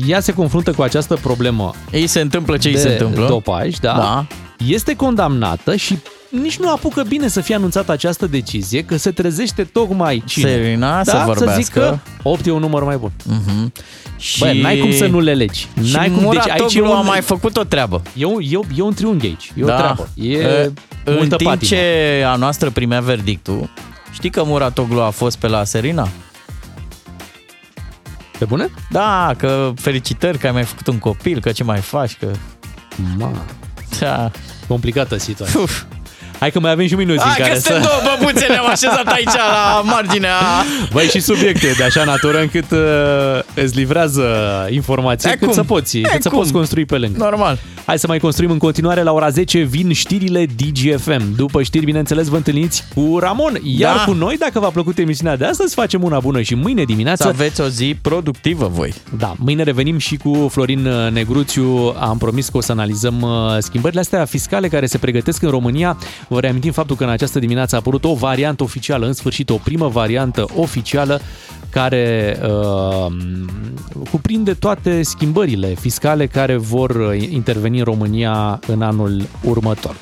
ea 0.07 0.19
se 0.19 0.33
confruntă 0.33 0.71
cu 0.71 0.81
această 0.81 1.15
problemă. 1.15 1.73
Ei 1.91 2.07
se 2.07 2.19
întâmplă 2.19 2.57
ce 2.57 2.67
îi 2.67 2.73
de 2.73 2.79
se 2.79 2.89
întâmplă. 2.89 3.27
dopaj, 3.27 3.75
da? 3.75 3.93
Da. 3.93 4.25
Este 4.67 4.95
condamnată 4.95 5.75
și 5.75 5.97
nici 6.29 6.57
nu 6.57 6.69
apucă 6.71 7.03
bine 7.03 7.27
să 7.27 7.41
fie 7.41 7.55
anunțată 7.55 7.91
această 7.91 8.25
decizie, 8.27 8.83
că 8.83 8.97
se 8.97 9.11
trezește 9.11 9.63
tocmai 9.63 10.23
cine? 10.25 10.49
Serena 10.49 11.03
să 11.03 11.11
da? 11.11 11.17
Să 11.19 11.23
vorbească. 11.25 11.61
zică 11.61 11.99
8 12.23 12.45
e 12.45 12.51
un 12.51 12.59
număr 12.59 12.83
mai 12.83 12.97
bun. 12.97 13.11
Mhm. 13.23 13.71
Și... 14.17 14.39
Bă, 14.39 14.51
n-ai 14.61 14.77
cum 14.77 14.91
să 14.91 15.05
nu 15.07 15.19
le 15.19 15.33
legi. 15.33 15.67
Și 15.83 15.93
N-ai 15.93 16.09
cum. 16.11 16.29
Deci 16.31 16.49
aici 16.49 16.73
e 16.73 16.79
Muratoglu 16.79 16.91
un, 16.91 16.95
a 16.97 17.01
mai 17.01 17.21
făcut 17.21 17.57
o 17.57 17.63
treabă. 17.63 18.01
E 18.13 18.25
un, 18.25 18.41
e, 18.49 18.57
un- 18.57 18.65
e 18.75 18.81
un 18.81 18.93
triunghi 18.93 19.25
aici. 19.25 19.51
E 19.57 19.63
o 19.63 19.67
da. 19.67 19.75
treabă. 19.77 20.09
E 20.15 20.37
E, 20.37 20.71
în 21.03 21.13
multă 21.13 21.35
timp 21.35 21.49
patimă. 21.49 21.71
ce 21.71 22.23
a 22.27 22.35
noastră 22.35 22.69
primea 22.69 22.99
verdictul, 22.99 23.69
știi 24.13 24.29
că 24.29 24.43
Muratoglu 24.45 24.99
a 25.01 25.09
fost 25.09 25.37
pe 25.37 25.47
la 25.47 25.63
Serena? 25.63 26.07
Pe 28.37 28.45
bune? 28.45 28.69
Da, 28.89 29.33
că 29.37 29.71
felicitări 29.75 30.37
că 30.37 30.45
ai 30.45 30.51
mai 30.53 30.63
făcut 30.63 30.87
un 30.87 30.99
copil, 30.99 31.39
că 31.39 31.51
ce 31.51 31.63
mai 31.63 31.79
faci, 31.79 32.17
că... 32.17 32.31
Ma. 33.17 33.31
Da. 33.99 34.31
Complicată 34.67 35.17
situație. 35.17 35.59
Uf. 35.59 35.83
Hai 36.39 36.51
că 36.51 36.59
mai 36.59 36.71
avem 36.71 36.87
și 36.87 36.95
minuți 36.95 37.23
în 37.23 37.29
Hai 37.29 37.35
care 37.37 37.49
că 37.49 37.55
să... 37.59 37.61
suntem 37.65 37.81
două 37.81 38.15
băbuțe, 38.17 38.45
ne-am 38.49 38.65
așezat 38.67 39.05
aici 39.07 39.33
la 39.33 39.81
marginea... 39.93 40.31
Băi, 40.91 41.05
și 41.05 41.19
subiecte 41.19 41.73
de 41.77 41.83
așa 41.83 42.03
natură 42.03 42.39
încât 42.41 42.71
uh, 42.71 43.63
îți 43.63 43.75
livrează 43.75 44.25
informații 44.69 45.29
E 45.29 45.31
cât 45.35 45.41
cum? 45.45 45.53
să 45.53 45.63
poți, 45.63 45.97
E 45.97 46.01
cât 46.11 46.21
să 46.21 46.29
cum? 46.29 46.37
poți 46.37 46.51
construi 46.51 46.85
pe 46.85 46.97
lângă. 46.97 47.17
Normal. 47.17 47.57
Hai 47.85 47.99
să 47.99 48.07
mai 48.07 48.19
construim 48.19 48.51
în 48.51 48.57
continuare 48.57 49.01
la 49.01 49.11
ora 49.11 49.29
10 49.29 49.59
vin 49.59 49.93
știrile 49.93 50.45
DGFM. 50.55 51.35
După 51.35 51.63
știri, 51.63 51.85
bineînțeles, 51.85 52.27
vă 52.27 52.35
întâlniți 52.35 52.83
cu 52.95 53.17
Ramon. 53.19 53.59
Iar 53.63 53.95
Da. 53.95 54.03
cu 54.03 54.11
noi, 54.13 54.35
dacă 54.39 54.59
v-a 54.59 54.69
plăcut 54.69 54.97
emisiunea 54.97 55.35
de 55.37 55.45
astăzi, 55.45 55.73
facem 55.73 56.03
una 56.03 56.19
bună 56.19 56.41
și 56.41 56.55
mâine 56.55 56.83
dimineață... 56.83 57.23
Să 57.23 57.29
aveți 57.29 57.61
o 57.61 57.67
zi 57.67 57.95
productivă 58.01 58.71
voi. 58.73 58.93
Da, 59.17 59.33
mâine 59.37 59.63
revenim 59.63 59.97
și 59.97 60.15
cu 60.17 60.47
Florin 60.51 60.85
uh, 60.85 61.11
Negruțiu. 61.11 61.95
Am 61.99 62.17
promis 62.17 62.49
că 62.49 62.57
o 62.57 62.61
să 62.61 62.71
analizăm 62.71 63.21
uh, 63.21 63.29
schimbările 63.59 63.99
astea 63.99 64.25
fiscale 64.25 64.67
care 64.67 64.85
se 64.85 64.97
pregătesc 64.97 65.41
în 65.41 65.49
România. 65.49 65.97
Vă 66.27 66.39
reamintim 66.39 66.71
faptul 66.71 66.95
că 66.95 67.03
în 67.03 67.09
această 67.09 67.39
dimineață 67.39 67.75
a 67.75 67.77
apărut 67.77 68.03
o 68.03 68.13
variantă 68.13 68.63
oficială, 68.63 69.05
în 69.05 69.13
sfârșit 69.13 69.49
o 69.49 69.55
primă 69.55 69.87
variantă 69.87 70.45
oficială 70.55 71.21
care 71.69 72.37
uh, 72.43 73.15
cuprinde 74.11 74.53
toate 74.53 75.03
schimbările 75.03 75.67
fiscale 75.67 76.27
care 76.27 76.55
vor 76.55 76.89
uh, 76.89 77.29
interveni 77.29 77.77
în 77.77 77.83
România 77.83 78.59
în 78.67 78.81
anul 78.81 79.27
următor. 79.43 79.95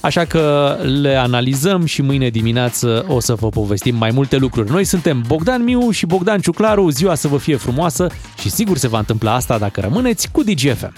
Așa 0.00 0.24
că 0.24 0.76
le 1.00 1.16
analizăm 1.16 1.84
și 1.84 2.02
mâine 2.02 2.28
dimineață 2.28 3.04
o 3.08 3.20
să 3.20 3.34
vă 3.34 3.48
povestim 3.48 3.96
mai 3.96 4.10
multe 4.10 4.36
lucruri. 4.36 4.70
Noi 4.70 4.84
suntem 4.84 5.24
Bogdan 5.26 5.64
Miu 5.64 5.90
și 5.90 6.06
Bogdan 6.06 6.40
Ciuclaru. 6.40 6.90
Ziua 6.90 7.14
să 7.14 7.28
vă 7.28 7.36
fie 7.36 7.56
frumoasă 7.56 8.06
și 8.40 8.50
sigur 8.50 8.76
se 8.76 8.88
va 8.88 8.98
întâmpla 8.98 9.34
asta 9.34 9.58
dacă 9.58 9.80
rămâneți 9.80 10.30
cu 10.30 10.42
DGFM. 10.42 10.92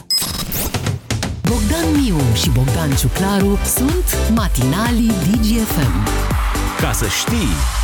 Bogdan 1.51 2.01
Miu 2.01 2.16
și 2.35 2.51
Bogdan 2.51 2.90
Ciuclaru 2.90 3.59
sunt 3.64 4.31
matinalii 4.35 5.09
DGFM. 5.09 6.09
Ca 6.81 6.93
să 6.93 7.06
știi... 7.09 7.76